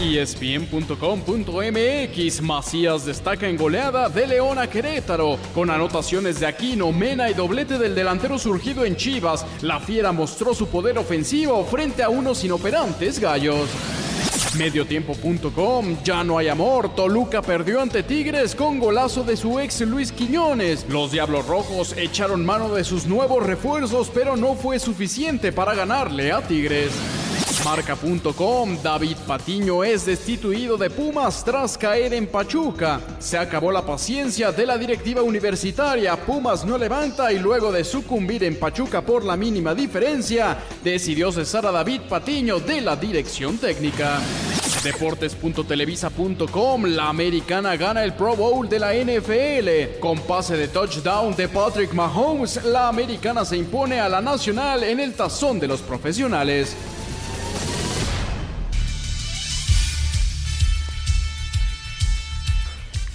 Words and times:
ESPN.com.mx 0.00 2.42
Macías 2.42 3.04
destaca 3.04 3.48
en 3.48 3.56
goleada 3.56 4.08
de 4.08 4.26
León 4.26 4.58
a 4.58 4.68
Querétaro. 4.68 5.38
Con 5.54 5.70
anotaciones 5.70 6.40
de 6.40 6.46
Aquino, 6.46 6.92
Mena 6.92 7.30
y 7.30 7.34
doblete 7.34 7.78
del 7.78 7.94
delantero 7.94 8.38
surgido 8.38 8.84
en 8.84 8.96
Chivas, 8.96 9.44
la 9.62 9.80
Fiera 9.80 10.12
mostró 10.12 10.54
su 10.54 10.68
poder 10.68 10.98
ofensivo 10.98 11.64
frente 11.64 12.02
a 12.02 12.08
unos 12.08 12.44
inoperantes 12.44 13.18
gallos. 13.18 13.68
Mediotiempo.com, 14.56 15.96
ya 16.04 16.24
no 16.24 16.38
hay 16.38 16.48
amor. 16.48 16.94
Toluca 16.94 17.42
perdió 17.42 17.80
ante 17.80 18.02
Tigres 18.02 18.54
con 18.54 18.78
golazo 18.78 19.24
de 19.24 19.36
su 19.36 19.60
ex 19.60 19.80
Luis 19.82 20.12
Quiñones. 20.12 20.86
Los 20.88 21.12
Diablos 21.12 21.46
Rojos 21.46 21.94
echaron 21.96 22.46
mano 22.46 22.74
de 22.74 22.84
sus 22.84 23.06
nuevos 23.06 23.44
refuerzos, 23.44 24.10
pero 24.12 24.36
no 24.36 24.54
fue 24.54 24.78
suficiente 24.78 25.52
para 25.52 25.74
ganarle 25.74 26.32
a 26.32 26.40
Tigres. 26.40 26.92
Marca.com, 27.64 28.78
David 28.82 29.16
Patiño 29.26 29.84
es 29.84 30.06
destituido 30.06 30.76
de 30.76 30.90
Pumas 30.90 31.44
tras 31.44 31.76
caer 31.76 32.14
en 32.14 32.26
Pachuca. 32.26 33.00
Se 33.18 33.36
acabó 33.36 33.72
la 33.72 33.84
paciencia 33.84 34.52
de 34.52 34.66
la 34.66 34.78
directiva 34.78 35.22
universitaria. 35.22 36.16
Pumas 36.16 36.64
no 36.64 36.78
levanta 36.78 37.32
y 37.32 37.38
luego 37.38 37.72
de 37.72 37.84
sucumbir 37.84 38.44
en 38.44 38.58
Pachuca 38.58 39.02
por 39.02 39.24
la 39.24 39.36
mínima 39.36 39.74
diferencia, 39.74 40.58
decidió 40.82 41.32
cesar 41.32 41.66
a 41.66 41.72
David 41.72 42.02
Patiño 42.08 42.60
de 42.60 42.80
la 42.80 42.96
dirección 42.96 43.58
técnica. 43.58 44.20
Deportes.televisa.com, 44.82 46.84
la 46.84 47.08
americana 47.08 47.76
gana 47.76 48.04
el 48.04 48.14
Pro 48.14 48.36
Bowl 48.36 48.68
de 48.68 48.78
la 48.78 48.94
NFL. 48.94 49.98
Con 49.98 50.20
pase 50.20 50.56
de 50.56 50.68
touchdown 50.68 51.34
de 51.34 51.48
Patrick 51.48 51.92
Mahomes, 51.92 52.64
la 52.64 52.88
americana 52.88 53.44
se 53.44 53.56
impone 53.56 53.98
a 53.98 54.08
la 54.08 54.20
nacional 54.20 54.84
en 54.84 55.00
el 55.00 55.14
tazón 55.14 55.58
de 55.58 55.66
los 55.66 55.80
profesionales. 55.80 56.76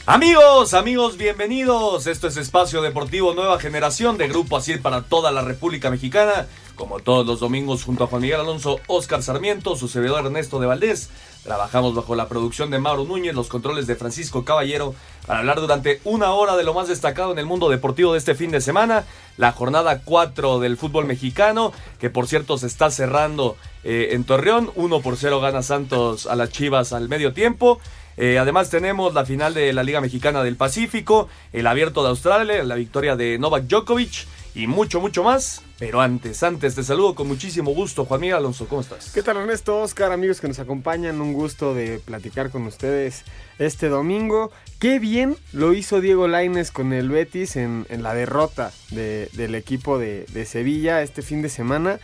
Amigos, 0.05 0.73
amigos, 0.73 1.15
bienvenidos. 1.15 2.07
Esto 2.07 2.27
es 2.27 2.35
Espacio 2.35 2.81
Deportivo 2.81 3.33
Nueva 3.33 3.57
Generación 3.57 4.17
de 4.17 4.27
Grupo 4.27 4.57
Asir 4.57 4.81
para 4.81 5.03
toda 5.03 5.31
la 5.31 5.43
República 5.43 5.89
Mexicana. 5.89 6.47
Como 6.75 6.99
todos 6.99 7.25
los 7.25 7.39
domingos, 7.39 7.85
junto 7.85 8.03
a 8.03 8.07
Juan 8.07 8.21
Miguel 8.21 8.41
Alonso, 8.41 8.81
Oscar 8.87 9.23
Sarmiento, 9.23 9.77
su 9.77 9.87
servidor 9.87 10.25
Ernesto 10.25 10.59
de 10.59 10.67
Valdés. 10.67 11.09
Trabajamos 11.43 11.95
bajo 11.95 12.15
la 12.15 12.27
producción 12.27 12.69
de 12.69 12.79
Mauro 12.79 13.05
Núñez, 13.05 13.33
los 13.33 13.47
controles 13.47 13.87
de 13.87 13.95
Francisco 13.95 14.43
Caballero, 14.43 14.93
para 15.25 15.39
hablar 15.39 15.61
durante 15.61 16.01
una 16.03 16.33
hora 16.33 16.57
de 16.57 16.65
lo 16.65 16.73
más 16.73 16.89
destacado 16.89 17.31
en 17.31 17.39
el 17.39 17.45
mundo 17.45 17.69
deportivo 17.69 18.11
de 18.11 18.19
este 18.19 18.35
fin 18.35 18.51
de 18.51 18.59
semana. 18.59 19.05
La 19.37 19.53
jornada 19.53 20.01
4 20.03 20.59
del 20.59 20.75
fútbol 20.75 21.05
mexicano, 21.05 21.71
que 21.99 22.09
por 22.09 22.27
cierto 22.27 22.57
se 22.57 22.67
está 22.67 22.91
cerrando 22.91 23.55
eh, 23.85 24.09
en 24.11 24.25
Torreón. 24.25 24.69
1 24.75 25.01
por 25.01 25.15
0 25.15 25.39
gana 25.39 25.63
Santos 25.63 26.27
a 26.27 26.35
las 26.35 26.49
Chivas 26.49 26.91
al 26.91 27.07
medio 27.07 27.31
tiempo. 27.31 27.79
Eh, 28.17 28.37
además 28.39 28.69
tenemos 28.69 29.13
la 29.13 29.25
final 29.25 29.53
de 29.53 29.73
la 29.73 29.83
Liga 29.83 30.01
Mexicana 30.01 30.43
del 30.43 30.55
Pacífico, 30.55 31.29
el 31.51 31.67
Abierto 31.67 32.03
de 32.03 32.09
Australia, 32.09 32.63
la 32.63 32.75
victoria 32.75 33.15
de 33.15 33.37
Novak 33.39 33.63
Djokovic 33.65 34.27
y 34.55 34.67
mucho, 34.67 34.99
mucho 35.01 35.23
más. 35.23 35.61
Pero 35.79 35.99
antes, 35.99 36.43
antes, 36.43 36.75
te 36.75 36.83
saludo 36.83 37.15
con 37.15 37.27
muchísimo 37.27 37.71
gusto. 37.71 38.05
Juan 38.05 38.21
Miguel 38.21 38.37
Alonso, 38.37 38.67
¿cómo 38.67 38.81
estás? 38.81 39.11
¿Qué 39.11 39.21
tal 39.23 39.35
Ernesto, 39.37 39.81
Oscar, 39.81 40.11
amigos 40.13 40.39
que 40.39 40.47
nos 40.47 40.59
acompañan? 40.59 41.19
Un 41.19 41.33
gusto 41.33 41.73
de 41.73 41.99
platicar 41.99 42.51
con 42.51 42.65
ustedes 42.67 43.23
este 43.59 43.89
domingo. 43.89 44.51
Qué 44.79 44.99
bien 44.99 45.35
lo 45.51 45.73
hizo 45.73 45.99
Diego 45.99 46.27
Laines 46.27 46.71
con 46.71 46.93
el 46.93 47.09
Betis 47.09 47.55
en, 47.57 47.85
en 47.89 48.01
la 48.03 48.13
derrota 48.13 48.71
de- 48.91 49.27
del 49.33 49.55
equipo 49.55 49.97
de, 49.99 50.25
de 50.31 50.45
Sevilla 50.45 51.01
este 51.01 51.21
fin 51.21 51.41
de 51.41 51.49
semana. 51.49 51.99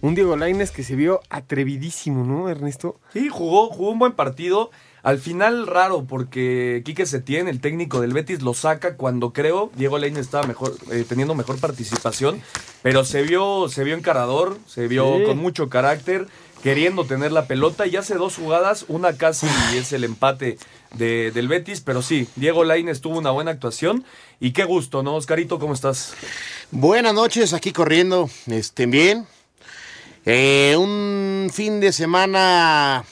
Un 0.00 0.14
Diego 0.14 0.36
Laines 0.36 0.70
que 0.70 0.84
se 0.84 0.94
vio 0.94 1.20
atrevidísimo, 1.28 2.24
¿no, 2.24 2.48
Ernesto? 2.48 3.00
Sí, 3.12 3.28
jugó, 3.28 3.68
jugó 3.68 3.90
un 3.90 3.98
buen 3.98 4.12
partido. 4.12 4.70
Al 5.08 5.18
final 5.18 5.66
raro 5.66 6.04
porque 6.04 6.82
Quique 6.84 7.06
Setién, 7.06 7.48
el 7.48 7.62
técnico 7.62 8.02
del 8.02 8.12
Betis, 8.12 8.42
lo 8.42 8.52
saca 8.52 8.98
cuando 8.98 9.32
creo 9.32 9.70
Diego 9.74 9.96
Leine 9.96 10.20
estaba 10.20 10.46
mejor, 10.46 10.76
eh, 10.90 11.02
teniendo 11.08 11.34
mejor 11.34 11.58
participación, 11.58 12.42
pero 12.82 13.06
se 13.06 13.22
vio, 13.22 13.70
se 13.70 13.84
vio 13.84 13.96
encarador, 13.96 14.58
se 14.66 14.86
vio 14.86 15.16
Sí. 15.16 15.24
con 15.24 15.38
mucho 15.38 15.70
carácter, 15.70 16.26
queriendo 16.62 17.06
tener 17.06 17.32
la 17.32 17.46
pelota 17.46 17.86
y 17.86 17.96
hace 17.96 18.16
dos 18.16 18.36
jugadas, 18.36 18.84
una 18.88 19.16
casi 19.16 19.46
es 19.74 19.94
el 19.94 20.04
empate 20.04 20.58
de- 20.94 21.30
del 21.30 21.48
Betis, 21.48 21.80
pero 21.80 22.02
sí, 22.02 22.28
Diego 22.36 22.62
Lainez 22.64 23.00
tuvo 23.00 23.16
una 23.18 23.30
buena 23.30 23.50
actuación 23.50 24.04
y 24.40 24.50
qué 24.52 24.64
gusto, 24.64 25.02
¿no? 25.02 25.14
Oscarito, 25.14 25.58
¿cómo 25.58 25.72
estás? 25.72 26.12
Buenas 26.70 27.14
noches, 27.14 27.54
aquí 27.54 27.72
corriendo. 27.72 28.28
Estén 28.46 28.90
bien. 28.90 29.26
Eh, 30.26 30.76
un 30.76 31.48
fin 31.50 31.80
de 31.80 31.92
semana, 31.92 33.04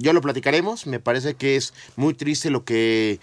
yo 0.00 0.12
lo 0.12 0.20
platicaremos. 0.20 0.86
Me 0.86 0.98
parece 1.00 1.34
que 1.34 1.56
es 1.56 1.72
muy 1.96 2.14
triste 2.14 2.50
lo 2.50 2.64
que, 2.64 3.20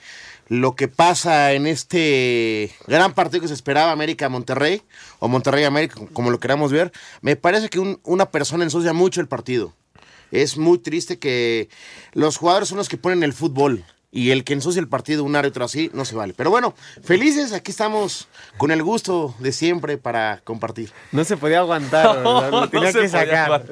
lo 0.47 0.75
que 0.75 0.87
pasa 0.87 1.51
en 1.53 1.67
este 1.67 2.71
gran 2.87 3.13
partido 3.13 3.41
que 3.41 3.47
se 3.47 3.53
esperaba 3.53 3.91
América-Monterrey, 3.91 4.81
o 5.19 5.27
Monterrey-América, 5.27 5.99
como 6.13 6.31
lo 6.31 6.39
queramos 6.39 6.71
ver. 6.71 6.91
Me 7.21 7.35
parece 7.35 7.69
que 7.69 7.79
un- 7.79 7.99
una 8.03 8.31
persona 8.31 8.63
ensucia 8.63 8.93
mucho 8.93 9.19
el 9.21 9.27
partido. 9.27 9.73
Es 10.31 10.57
muy 10.57 10.77
triste 10.77 11.19
que 11.19 11.69
los 12.13 12.37
jugadores 12.37 12.69
son 12.69 12.77
los 12.77 12.89
que 12.89 12.97
ponen 12.97 13.23
el 13.23 13.33
fútbol. 13.33 13.83
Y 14.17 14.31
el 14.31 14.43
que 14.43 14.53
ensucia 14.53 14.79
el 14.79 14.87
partido, 14.87 15.23
un 15.23 15.35
árbitro 15.35 15.63
así, 15.63 15.91
no 15.93 16.03
se 16.03 16.15
vale. 16.15 16.33
Pero 16.35 16.49
bueno, 16.49 16.73
felices, 17.03 17.53
aquí 17.53 17.69
estamos 17.69 18.27
con 18.57 18.71
el 18.71 18.81
gusto 18.81 19.35
de 19.37 19.51
siempre 19.51 19.99
para 19.99 20.41
compartir. 20.43 20.91
No 21.11 21.23
se 21.23 21.37
podía 21.37 21.59
aguantar, 21.59 22.23
No 22.23 22.67
tenía 22.67 22.91
que 22.91 23.07
sacar. 23.09 23.63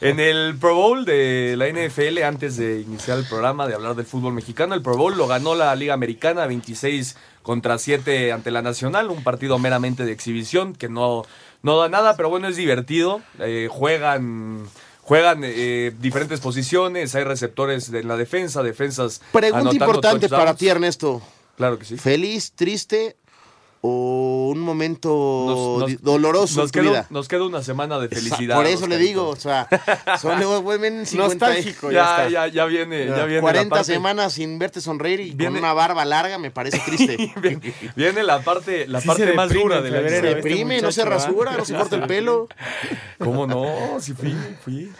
En 0.00 0.18
el 0.18 0.56
Pro 0.58 0.74
Bowl 0.74 1.04
de 1.04 1.54
la 1.56 1.68
NFL, 1.68 2.20
antes 2.24 2.56
de 2.56 2.80
iniciar 2.80 3.16
el 3.18 3.26
programa 3.26 3.68
de 3.68 3.74
hablar 3.74 3.94
del 3.94 4.06
fútbol 4.06 4.32
mexicano, 4.32 4.74
el 4.74 4.82
Pro 4.82 4.96
Bowl 4.96 5.16
lo 5.16 5.28
ganó 5.28 5.54
la 5.54 5.72
Liga 5.76 5.94
Americana 5.94 6.46
26 6.46 7.16
contra 7.44 7.78
7 7.78 8.32
ante 8.32 8.50
la 8.50 8.62
Nacional, 8.62 9.08
un 9.08 9.22
partido 9.22 9.60
meramente 9.60 10.04
de 10.04 10.10
exhibición 10.10 10.74
que 10.74 10.88
no, 10.88 11.22
no 11.62 11.78
da 11.78 11.88
nada, 11.88 12.16
pero 12.16 12.28
bueno, 12.28 12.48
es 12.48 12.56
divertido. 12.56 13.20
Eh, 13.38 13.68
juegan. 13.70 14.66
Juegan 15.10 15.40
eh, 15.42 15.92
diferentes 15.98 16.38
posiciones, 16.38 17.16
hay 17.16 17.24
receptores 17.24 17.92
en 17.92 18.06
la 18.06 18.16
defensa, 18.16 18.62
defensas. 18.62 19.20
Pregunta 19.32 19.74
importante 19.74 20.28
touchdowns. 20.28 20.40
para 20.40 20.54
ti, 20.54 20.68
Ernesto. 20.68 21.20
Claro 21.56 21.80
que 21.80 21.84
sí. 21.84 21.96
¿Feliz, 21.96 22.52
triste 22.52 23.16
o 23.82 24.50
un 24.52 24.60
momento 24.60 25.78
Nos- 25.80 26.02
doloroso 26.02 26.60
Nos 26.60 26.68
en 26.68 26.72
tu 26.72 26.80
queda, 26.80 26.90
vida? 26.90 27.06
nos 27.10 27.28
queda 27.28 27.44
una 27.44 27.62
semana 27.62 27.98
de 27.98 28.08
felicidad. 28.08 28.56
Por 28.56 28.66
eso 28.66 28.86
le 28.86 28.98
digo, 28.98 29.28
o 29.28 29.36
sea, 29.36 29.68
son 30.20 30.38
ven 30.78 31.06
50 31.06 31.46
Nostálgico, 31.46 31.90
Ya, 31.90 32.24
ya, 32.24 32.28
ya, 32.28 32.46
ya 32.48 32.64
viene, 32.66 33.06
ya, 33.06 33.24
viene 33.24 33.40
40 33.40 33.64
la 33.64 33.80
parte, 33.80 33.92
semanas 33.92 34.32
sin 34.34 34.58
verte 34.58 34.80
sonreír 34.80 35.20
y 35.20 35.30
Viene- 35.32 35.52
con 35.54 35.64
una 35.64 35.72
barba 35.72 36.04
larga 36.04 36.36
me 36.38 36.50
parece 36.50 36.78
triste. 36.86 37.32
viene, 37.40 37.72
viene 37.96 38.22
la 38.22 38.40
parte, 38.42 38.86
la 38.86 39.00
Sí 39.00 39.06
parte 39.08 39.32
más 39.32 39.48
deprime 39.48 39.62
dura 39.64 39.80
del 39.82 39.94
año. 39.94 40.02
febrero, 40.02 40.20
Se 40.22 40.28
este 40.32 40.48
deprime, 40.48 40.80
no 40.82 40.92
se 40.92 41.04
muchacho, 41.04 41.26
rasura, 41.26 41.56
no 41.56 41.64
se 41.64 41.74
corta 41.78 41.96
el 41.96 42.06
pelo. 42.06 42.48
¿Cómo 43.18 43.46
no? 43.46 43.98
Sí 44.00 44.12
fui, 44.12 44.34
fui. 44.64 44.92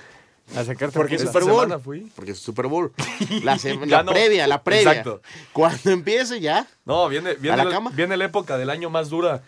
A 0.56 0.64
sacarte 0.64 0.98
Porque 0.98 1.14
es 1.16 1.22
Super 1.22 1.44
Bowl. 1.44 1.80
fui. 1.80 2.10
Porque 2.14 2.32
es 2.32 2.38
Super 2.38 2.66
Bowl. 2.66 2.92
La, 3.42 3.58
la 3.86 4.02
no. 4.02 4.12
previa, 4.12 4.46
la 4.46 4.62
previa. 4.62 4.90
Exacto. 4.90 5.22
Cuando 5.52 5.90
empiece 5.90 6.40
ya. 6.40 6.66
No, 6.84 7.08
viene, 7.08 7.34
viene, 7.34 7.56
la 7.56 7.64
la, 7.64 7.70
cama? 7.70 7.90
viene 7.94 8.16
la 8.16 8.24
época 8.24 8.58
del 8.58 8.70
año 8.70 8.90
más 8.90 9.08
dura. 9.10 9.42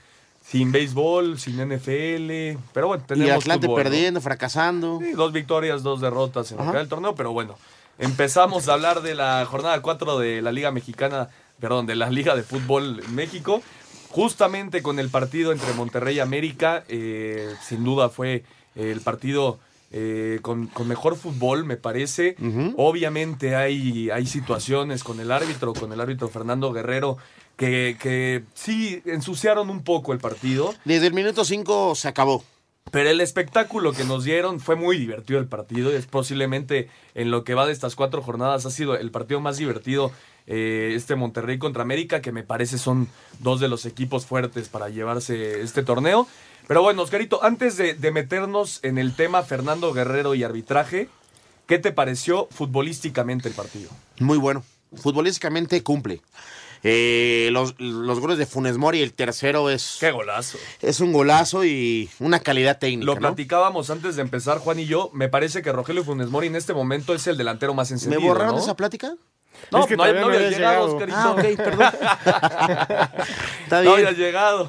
Sin 0.44 0.72
béisbol, 0.72 1.38
sin 1.38 1.56
NFL. 1.56 2.58
Pero 2.72 2.88
bueno, 2.88 3.04
tenemos 3.06 3.28
Y 3.28 3.30
Atlante 3.30 3.66
fútbol, 3.66 3.78
¿no? 3.78 3.90
perdiendo, 3.90 4.20
fracasando. 4.20 4.98
Sí, 5.00 5.12
dos 5.12 5.32
victorias, 5.32 5.82
dos 5.82 6.00
derrotas 6.00 6.50
en 6.52 6.72
del 6.72 6.88
torneo, 6.88 7.14
pero 7.14 7.32
bueno. 7.32 7.56
Empezamos 7.98 8.68
a 8.68 8.72
hablar 8.72 9.02
de 9.02 9.14
la 9.14 9.46
jornada 9.46 9.80
4 9.80 10.18
de 10.18 10.42
la 10.42 10.50
Liga 10.50 10.72
Mexicana 10.72 11.28
perdón, 11.62 11.86
de 11.86 11.94
la 11.94 12.10
Liga 12.10 12.34
de 12.34 12.42
Fútbol 12.42 13.02
México. 13.10 13.62
Justamente 14.10 14.82
con 14.82 14.98
el 14.98 15.08
partido 15.10 15.52
entre 15.52 15.72
Monterrey 15.74 16.16
y 16.16 16.20
América, 16.20 16.84
eh, 16.88 17.54
sin 17.66 17.84
duda 17.84 18.08
fue 18.08 18.44
el 18.74 19.00
partido 19.00 19.60
eh, 19.92 20.38
con, 20.42 20.66
con 20.68 20.88
mejor 20.88 21.16
fútbol, 21.16 21.64
me 21.64 21.76
parece. 21.76 22.34
Obviamente 22.76 23.54
hay, 23.54 24.10
hay 24.10 24.26
situaciones 24.26 25.04
con 25.04 25.20
el 25.20 25.30
árbitro, 25.30 25.72
con 25.74 25.92
el 25.92 26.00
árbitro 26.00 26.28
Fernando 26.28 26.72
Guerrero, 26.72 27.18
que, 27.56 27.96
que 28.00 28.42
sí 28.54 29.02
ensuciaron 29.04 29.70
un 29.70 29.84
poco 29.84 30.12
el 30.12 30.18
partido. 30.18 30.74
Desde 30.84 31.06
el 31.06 31.14
minuto 31.14 31.44
5 31.44 31.94
se 31.94 32.08
acabó. 32.08 32.42
Pero 32.90 33.08
el 33.10 33.20
espectáculo 33.20 33.92
que 33.92 34.04
nos 34.04 34.24
dieron 34.24 34.58
fue 34.60 34.74
muy 34.76 34.98
divertido 34.98 35.38
el 35.38 35.46
partido. 35.46 35.92
Es 35.92 36.06
posiblemente 36.06 36.88
en 37.14 37.30
lo 37.30 37.44
que 37.44 37.54
va 37.54 37.64
de 37.66 37.72
estas 37.72 37.94
cuatro 37.94 38.22
jornadas 38.22 38.66
ha 38.66 38.70
sido 38.70 38.96
el 38.96 39.10
partido 39.10 39.40
más 39.40 39.56
divertido. 39.58 40.10
eh, 40.48 40.92
este 40.96 41.14
Monterrey 41.14 41.58
contra 41.58 41.82
América, 41.82 42.20
que 42.20 42.32
me 42.32 42.42
parece 42.42 42.76
son 42.76 43.06
dos 43.38 43.60
de 43.60 43.68
los 43.68 43.86
equipos 43.86 44.26
fuertes 44.26 44.68
para 44.68 44.88
llevarse 44.88 45.60
este 45.62 45.84
torneo. 45.84 46.26
Pero 46.68 46.82
bueno, 46.82 47.02
Oscarito, 47.02 47.42
antes 47.44 47.76
de, 47.76 47.94
de 47.94 48.10
meternos 48.10 48.80
en 48.82 48.98
el 48.98 49.14
tema 49.14 49.42
Fernando 49.42 49.92
Guerrero 49.92 50.34
y 50.34 50.44
arbitraje, 50.44 51.08
¿qué 51.66 51.78
te 51.78 51.92
pareció 51.92 52.48
futbolísticamente 52.50 53.48
el 53.48 53.54
partido? 53.54 53.90
Muy 54.20 54.38
bueno. 54.38 54.64
Futbolísticamente 54.94 55.82
cumple. 55.82 56.20
Eh, 56.84 57.48
los, 57.52 57.78
los 57.78 58.18
goles 58.18 58.38
de 58.38 58.46
Funes 58.46 58.76
Mori, 58.76 59.02
el 59.02 59.12
tercero 59.12 59.70
es, 59.70 59.98
¡Qué 60.00 60.10
golazo! 60.10 60.58
es 60.80 60.98
un 61.00 61.12
golazo 61.12 61.64
y 61.64 62.10
una 62.18 62.40
calidad 62.40 62.78
técnica. 62.78 63.06
Lo 63.06 63.14
¿no? 63.14 63.20
platicábamos 63.20 63.88
antes 63.90 64.16
de 64.16 64.22
empezar, 64.22 64.58
Juan 64.58 64.80
y 64.80 64.86
yo. 64.86 65.08
Me 65.12 65.28
parece 65.28 65.62
que 65.62 65.70
Rogelio 65.70 66.02
Funes 66.04 66.28
Mori 66.28 66.48
en 66.48 66.56
este 66.56 66.74
momento 66.74 67.14
es 67.14 67.26
el 67.28 67.36
delantero 67.36 67.72
más 67.72 67.90
¿Me 67.90 67.94
encendido. 67.94 68.20
borraron 68.22 68.56
¿no? 68.56 68.60
esa 68.60 68.74
plática? 68.74 69.14
No, 69.70 69.80
Es 69.80 69.86
que 69.86 69.96
no, 69.96 70.04
no 70.06 70.12
no 70.12 70.26
había 70.26 70.36
habías 70.38 70.54
llegado. 70.56 70.84
Oscarito. 70.94 71.18
Ah, 71.18 71.30
ok, 71.32 71.42
perdón. 71.56 71.92
Está 73.64 73.82
No 73.82 73.94
bien. 73.94 74.06
había 74.06 74.12
llegado. 74.12 74.68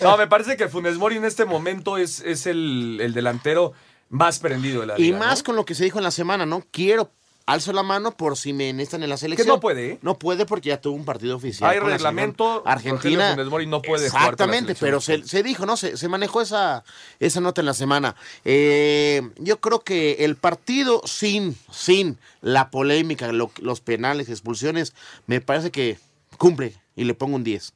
No, 0.00 0.16
me 0.16 0.26
parece 0.26 0.56
que 0.56 0.68
Funes 0.68 0.96
Mori 0.98 1.16
en 1.16 1.24
este 1.24 1.44
momento 1.44 1.96
es, 1.98 2.20
es 2.20 2.46
el, 2.46 2.98
el 3.00 3.12
delantero 3.12 3.72
más 4.08 4.38
prendido 4.38 4.82
de 4.82 4.86
la 4.88 4.98
Y 4.98 5.04
liga. 5.04 5.18
más 5.18 5.38
¿no? 5.38 5.44
con 5.44 5.56
lo 5.56 5.64
que 5.64 5.74
se 5.74 5.84
dijo 5.84 5.98
en 5.98 6.04
la 6.04 6.10
semana, 6.10 6.46
¿no? 6.46 6.62
Quiero, 6.70 7.10
alzo 7.46 7.72
la 7.72 7.82
mano 7.84 8.10
por 8.16 8.36
si 8.36 8.52
me 8.52 8.72
necesitan 8.72 9.04
en 9.04 9.08
la 9.10 9.16
selección. 9.16 9.46
no 9.48 9.60
puede, 9.60 9.92
¿eh? 9.92 9.98
No 10.02 10.18
puede 10.18 10.46
porque 10.46 10.70
ya 10.70 10.80
tuvo 10.80 10.96
un 10.96 11.04
partido 11.04 11.36
oficial. 11.36 11.70
Hay 11.70 11.78
reglamento, 11.78 12.62
Argentina. 12.66 13.36
Mori 13.48 13.66
no 13.66 13.80
puede 13.82 14.06
Exactamente, 14.06 14.74
pero 14.74 15.00
se, 15.00 15.26
se 15.26 15.42
dijo, 15.44 15.64
¿no? 15.64 15.76
Se, 15.76 15.96
se 15.96 16.08
manejó 16.08 16.40
esa, 16.42 16.82
esa 17.20 17.40
nota 17.40 17.60
en 17.62 17.66
la 17.66 17.74
semana. 17.74 18.16
Eh, 18.44 19.22
yo 19.38 19.60
creo 19.60 19.80
que 19.80 20.24
el 20.24 20.34
partido 20.36 21.02
sin, 21.04 21.56
sin 21.70 22.18
la 22.40 22.70
polémica, 22.70 23.30
lo- 23.32 23.52
los 23.58 23.80
penales, 23.80 24.28
expulsiones, 24.28 24.92
me 25.28 25.40
parece 25.40 25.70
que 25.70 25.98
cumple 26.38 26.74
y 26.96 27.04
le 27.04 27.14
pongo 27.14 27.36
un 27.36 27.44
10. 27.44 27.72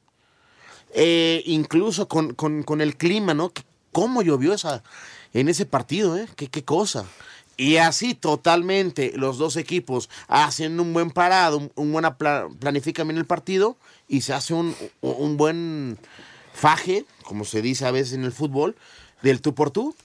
Eh, 0.93 1.43
incluso 1.45 2.07
con, 2.09 2.33
con- 2.33 2.63
con 2.63 2.81
el 2.81 2.97
clima, 2.97 3.33
¿no? 3.33 3.51
Que- 3.51 3.63
¿Cómo 3.93 4.21
llovió 4.21 4.53
esa, 4.53 4.83
en 5.33 5.49
ese 5.49 5.65
partido, 5.65 6.17
eh? 6.17 6.27
¿Qué, 6.35 6.47
qué 6.47 6.63
cosa? 6.63 7.05
Y 7.57 7.77
así 7.77 8.15
totalmente 8.15 9.11
los 9.15 9.37
dos 9.37 9.55
equipos 9.55 10.09
hacen 10.27 10.79
un 10.79 10.93
buen 10.93 11.11
parado, 11.11 11.69
un, 11.75 11.91
buena 11.91 12.17
pla- 12.17 12.47
planifican 12.59 13.07
bien 13.07 13.17
el 13.17 13.25
partido 13.25 13.77
y 14.07 14.21
se 14.21 14.33
hace 14.33 14.53
un, 14.53 14.75
un 15.01 15.37
buen 15.37 15.97
faje, 16.53 17.05
como 17.23 17.45
se 17.45 17.61
dice 17.61 17.85
a 17.85 17.91
veces 17.91 18.13
en 18.13 18.23
el 18.23 18.31
fútbol, 18.31 18.75
del 19.21 19.41
tú 19.41 19.53
por 19.53 19.69
tú. 19.69 19.95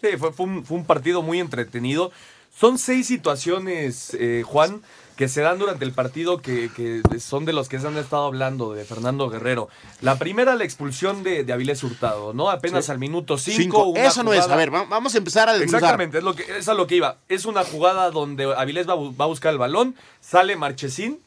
Sí, 0.00 0.08
fue, 0.16 0.32
fue 0.32 0.46
un 0.46 0.84
partido 0.84 1.22
muy 1.22 1.40
entretenido. 1.40 2.12
Son 2.54 2.78
seis 2.78 3.06
situaciones, 3.06 4.14
eh, 4.18 4.42
Juan, 4.44 4.82
que 5.16 5.28
se 5.28 5.40
dan 5.42 5.58
durante 5.58 5.84
el 5.84 5.92
partido 5.92 6.38
que, 6.40 6.70
que 6.74 7.02
son 7.20 7.44
de 7.44 7.52
los 7.52 7.68
que 7.68 7.78
se 7.78 7.86
han 7.86 7.96
estado 7.98 8.24
hablando 8.24 8.72
de 8.72 8.84
Fernando 8.84 9.28
Guerrero. 9.28 9.68
La 10.00 10.16
primera, 10.18 10.54
la 10.54 10.64
expulsión 10.64 11.22
de, 11.22 11.44
de 11.44 11.52
Avilés 11.52 11.82
Hurtado, 11.84 12.32
¿no? 12.32 12.50
Apenas 12.50 12.88
al 12.90 12.98
minuto 12.98 13.36
cinco. 13.38 13.56
Cinco. 13.62 13.84
una 13.88 14.04
Eso 14.04 14.22
no 14.22 14.32
es. 14.32 14.48
A 14.48 14.56
ver, 14.56 14.72
va- 14.74 14.84
vamos 14.84 15.14
a 15.14 15.18
empezar 15.18 15.48
a 15.48 15.52
desglosar. 15.52 15.78
Exactamente, 15.78 16.18
es, 16.18 16.24
lo 16.24 16.34
que, 16.34 16.44
es 16.58 16.68
a 16.68 16.74
lo 16.74 16.86
que 16.86 16.96
iba. 16.96 17.18
Es 17.28 17.44
una 17.44 17.64
jugada 17.64 18.10
donde 18.10 18.44
Avilés 18.54 18.88
va, 18.88 18.94
va 18.94 19.24
a 19.24 19.28
buscar 19.28 19.52
el 19.52 19.58
balón, 19.58 19.94
sale 20.20 20.56
Marchesín, 20.56 21.18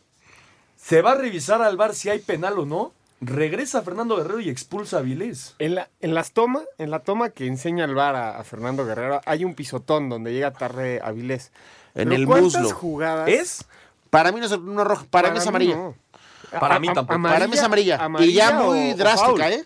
se 0.75 1.01
va 1.01 1.11
a 1.11 1.15
revisar 1.15 1.61
al 1.61 1.77
bar 1.77 1.93
si 1.95 2.09
hay 2.09 2.19
penal 2.19 2.57
o 2.59 2.65
no, 2.65 2.93
regresa 3.25 3.81
Fernando 3.81 4.15
Guerrero 4.17 4.39
y 4.39 4.49
expulsa 4.49 4.97
a 4.97 4.99
Avilés. 4.99 5.55
En 5.59 5.75
la, 5.75 5.89
en 6.01 6.13
las 6.13 6.31
tomas, 6.31 6.63
en 6.77 6.91
la 6.91 6.99
toma 6.99 7.29
que 7.29 7.47
enseña 7.47 7.85
el 7.85 7.95
VAR 7.95 8.15
a, 8.15 8.37
a 8.39 8.43
Fernando 8.43 8.85
Guerrero, 8.85 9.21
hay 9.25 9.45
un 9.45 9.55
pisotón 9.55 10.09
donde 10.09 10.33
llega 10.33 10.51
tarde 10.51 10.99
Avilés. 11.03 11.51
En 11.95 12.09
Pero 12.09 12.15
el 12.15 12.25
¿cuántas 12.25 12.61
muslo. 12.61 12.75
jugadas? 12.75 13.29
¿Es? 13.29 13.65
Para 14.09 14.31
mí 14.31 14.39
no 14.39 14.45
es 14.45 14.51
una 14.51 14.83
roja, 14.83 15.05
para, 15.09 15.31
mí 15.31 15.37
es 15.37 15.47
amarilla. 15.47 15.75
no. 15.75 15.95
Para 16.59 16.75
A- 16.75 16.79
mí 16.79 16.87
a- 16.89 16.93
tampoco. 16.93 17.21
Para 17.23 17.47
mí 17.47 17.53
es 17.55 17.63
amarilla. 17.63 18.07
y 18.19 18.33
ya 18.33 18.59
muy 18.59 18.91
o- 18.91 18.95
drástica, 18.95 19.27
foul. 19.31 19.41
¿eh? 19.41 19.65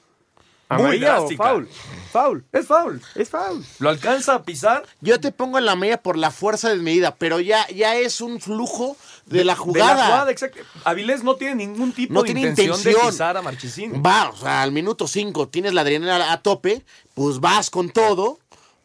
Muy 0.70 0.80
Amarilla 0.82 1.16
o 1.16 1.20
drástica. 1.20 1.44
foul. 1.44 1.70
Foul. 2.12 2.46
Es 2.52 2.68
foul. 2.68 3.02
Es 3.16 3.30
foul. 3.30 3.66
Lo 3.80 3.90
alcanza 3.90 4.34
a 4.36 4.44
pisar 4.44 4.84
Yo 5.00 5.20
te 5.20 5.32
pongo 5.32 5.58
en 5.58 5.66
la 5.66 5.76
media 5.78 6.02
por 6.02 6.18
la 6.18 6.30
fuerza 6.32 6.70
desmedida, 6.70 7.16
pero 7.16 7.40
ya, 7.40 7.66
ya 7.70 7.96
es 7.96 8.20
un 8.20 8.42
flujo 8.42 8.98
de, 9.28 9.46
la 9.46 9.54
de 9.54 9.60
jugada. 9.60 9.96
la 9.96 10.06
jugada, 10.06 10.32
exacto. 10.32 10.60
Avilés 10.84 11.24
no 11.24 11.36
tiene 11.36 11.56
ningún 11.56 11.94
tipo 11.94 12.14
No 12.14 12.22
de 12.24 12.26
tiene 12.34 12.42
intención, 12.50 12.84
de 12.84 12.94
pisar 13.10 13.38
a 13.38 13.42
Marchesín. 13.42 14.04
Va, 14.06 14.30
o 14.30 14.36
sea, 14.36 14.62
al 14.62 14.72
minuto 14.74 15.08
5 15.08 15.48
tienes 15.48 15.74
la 15.74 15.82
adrenalina 15.82 16.32
a 16.34 16.42
tope, 16.42 16.84
pues 17.14 17.40
vas 17.40 17.70
con 17.70 17.90
todo. 17.90 18.40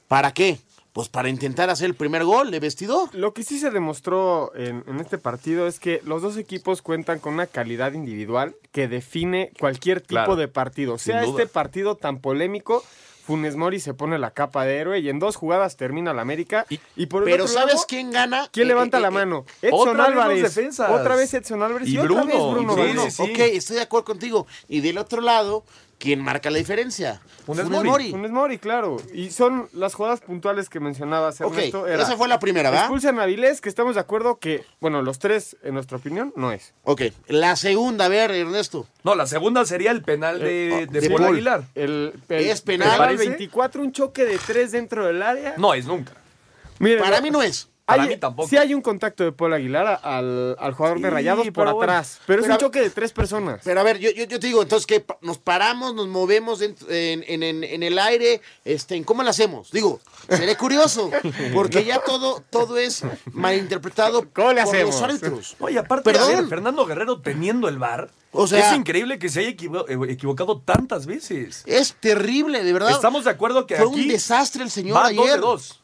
¿Para 0.07 0.33
qué? 0.33 0.61
Pues 0.93 1.09
para 1.09 1.29
intentar 1.31 1.71
hacer 1.71 1.87
el 1.87 1.95
primer 1.95 2.25
gol 2.25 2.51
de 2.51 2.61
vestidor. 2.61 3.15
Lo 3.15 3.33
que 3.33 3.45
sí 3.45 3.59
se 3.59 3.71
demostró 3.71 4.53
en, 4.55 4.85
en 4.87 5.01
este 5.01 5.17
partido 5.17 5.67
es 5.67 5.81
que 5.81 6.03
los 6.05 6.21
dos 6.21 6.37
equipos 6.37 6.83
cuentan 6.83 7.19
con 7.19 7.33
una 7.35 7.47
calidad 7.47 7.95
individual 7.95 8.55
que 8.73 8.89
define 8.89 9.53
cualquier 9.59 10.01
tipo 10.03 10.09
Claro, 10.11 10.37
de 10.37 10.49
partido. 10.49 10.99
Sea 10.99 11.25
este 11.25 11.47
partido 11.47 11.97
tan 11.97 12.19
polémico, 12.21 12.85
Funes 13.25 13.57
Mori 13.57 13.79
se 13.81 13.95
pone 13.95 14.19
la 14.19 14.33
capa 14.33 14.65
de 14.67 14.77
héroe 14.79 14.99
y 14.99 15.09
en 15.09 15.19
dos 15.19 15.37
jugadas 15.37 15.77
termina 15.79 16.13
la 16.13 16.21
América. 16.23 16.67
Y, 16.97 17.07
por 17.07 17.23
el 17.23 17.31
Pero 17.31 17.45
otro 17.45 17.55
¿sabes 17.55 17.75
lado, 17.75 17.87
quién 17.89 18.11
gana? 18.11 18.49
¿Quién 18.53 18.67
Eh, 18.67 18.69
levanta 18.69 18.99
eh, 18.99 19.01
la 19.01 19.09
eh, 19.09 19.13
mano? 19.13 19.47
Edson 19.63 19.89
otra 19.89 20.09
vez 20.09 20.09
Álvarez. 20.19 20.43
defensas. 20.43 20.91
Otra 20.91 21.17
vez 21.17 21.33
Edson 21.33 21.63
Álvarez 21.63 21.89
y, 21.89 21.93
Y 21.93 21.99
otra 21.99 22.09
Bruno, 22.09 22.27
vez 22.27 22.37
Bruno. 22.37 22.73
y 22.73 22.93
Bruno. 22.93 23.03
sí, 23.05 23.11
sí. 23.13 23.23
Ok, 23.23 23.39
estoy 23.39 23.77
de 23.77 23.83
acuerdo 23.83 24.05
contigo. 24.05 24.47
Y 24.69 24.81
del 24.81 24.99
otro 24.99 25.21
lado, 25.23 25.65
¿quién 26.03 26.21
marca 26.21 26.51
la 26.51 26.59
diferencia? 26.59 27.21
Funes 27.47 27.69
Mori. 27.71 28.11
Funes 28.11 28.33
Mori, 28.33 28.59
claro. 28.59 28.97
Y 29.15 29.31
son 29.31 29.69
las 29.73 29.95
jugadas 29.95 30.21
puntuales 30.21 30.69
que 30.69 30.81
mencionabas, 30.81 31.41
Ok, 31.41 31.53
Ernesto. 31.55 31.87
era- 31.87 32.03
esa 32.03 32.17
fue 32.17 32.27
la 32.27 32.41
primera, 32.41 32.71
¿verdad? 32.71 32.87
Expulsan 32.87 33.21
a 33.21 33.23
Avilés, 33.23 33.61
que 33.61 33.69
estamos 33.69 33.95
de 33.95 34.01
acuerdo 34.01 34.39
que, 34.41 34.65
bueno, 34.81 35.01
los 35.03 35.21
tres, 35.21 35.57
en 35.63 35.75
nuestra 35.75 35.99
opinión, 35.99 36.33
no 36.35 36.51
es. 36.51 36.75
Ok, 36.83 37.03
la 37.29 37.55
segunda, 37.55 38.07
a 38.07 38.09
ver, 38.09 38.33
Ernesto. 38.33 38.87
No, 39.05 39.15
la 39.15 39.27
segunda 39.29 39.65
sería 39.65 39.93
el 39.93 40.03
penal 40.03 40.41
de, 40.41 40.89
de 40.91 41.01
de 41.01 41.09
Paul 41.09 41.21
Paul. 41.23 41.33
Aguilar. 41.35 41.65
El, 41.77 42.13
el- 42.29 42.45
¿Es 42.51 42.61
penal? 42.63 42.91
el 42.91 42.99
¿Parece? 42.99 43.29
24, 43.29 43.81
un 43.83 43.93
choque 43.93 44.25
de 44.25 44.39
tres 44.45 44.73
dentro 44.73 45.07
del 45.07 45.23
área. 45.23 45.55
No 45.57 45.73
es 45.73 45.87
nunca. 45.87 46.13
Miren, 46.81 46.99
Para 47.01 47.21
mí 47.21 47.31
no 47.31 47.43
es. 47.43 47.69
Para 47.85 48.05
hay- 48.05 48.09
mí 48.11 48.17
tampoco. 48.17 48.49
Sí 48.49 48.57
hay 48.57 48.75
un 48.75 48.81
contacto 48.81 49.25
de 49.25 49.33
Paul 49.33 49.53
Aguilar 49.55 50.01
al, 50.05 50.57
al 50.59 50.73
jugador 50.73 51.01
de 51.01 51.11
Rayados 51.11 51.47
por 51.51 51.65
bueno. 51.65 51.81
atrás. 51.83 52.21
Pero, 52.27 52.43
Pero- 52.43 52.55
es 52.55 52.61
un 52.61 52.67
choque 52.67 52.81
de 52.81 52.91
tres 52.91 53.13
personas. 53.13 53.61
Pero 53.65 53.81
a 53.81 53.83
ver, 53.83 53.99
yo, 53.99 54.11
yo, 54.13 54.25
yo 54.25 54.39
te 54.39 54.47
digo, 54.47 54.63
entonces, 54.63 54.87
que 54.87 55.05
Nos 55.21 55.39
paramos, 55.39 55.95
nos 55.95 56.07
movemos 56.09 56.63
en, 56.63 56.77
en- 56.89 57.43
en- 57.43 57.65
en 57.65 57.83
el 57.83 57.99
aire, 57.99 58.41
este, 58.65 58.95
¿en 58.97 59.05
¿cómo 59.05 59.23
lo 59.23 59.31
hacemos? 59.31 59.71
Digo, 59.73 60.01
seré 60.29 60.57
curioso, 60.57 61.11
porque 61.55 61.85
ya 61.85 61.99
todo, 62.01 62.43
todo 62.51 62.79
es 62.79 63.03
malinterpretado 63.33 64.27
¿Cómo 64.33 64.53
le 64.53 64.63
por 64.63 64.75
hacemos? 64.75 64.95
los 64.95 65.03
árbitros. 65.03 65.57
Oye, 65.61 65.79
aparte, 65.79 66.11
a 66.11 66.13
Perdón. 66.13 66.37
ver, 66.37 66.47
Fernando 66.49 66.87
Guerrero 66.87 67.21
teniendo 67.21 67.69
el 67.69 67.79
bar. 67.79 68.11
O 68.33 68.47
sea- 68.47 68.71
es 68.71 68.77
increíble 68.77 69.19
que 69.19 69.29
se 69.29 69.41
haya 69.41 69.51
equivo- 69.51 69.85
eh, 69.89 70.13
equivocado 70.13 70.61
tantas 70.61 71.07
veces. 71.07 71.63
Es 71.67 71.95
terrible, 71.95 72.63
de 72.65 72.73
verdad. 72.73 72.91
Estamos 72.93 73.25
de 73.25 73.31
acuerdo 73.31 73.67
que 73.67 73.77
Fue 73.77 73.89
aquí 73.89 74.03
un 74.03 74.09
desastre 74.09 74.63
el 74.63 74.71
señor 74.71 74.97
va 74.97 75.07
ayer. 75.07 75.17
dos 75.19 75.31
de 75.31 75.37
dos. 75.39 75.82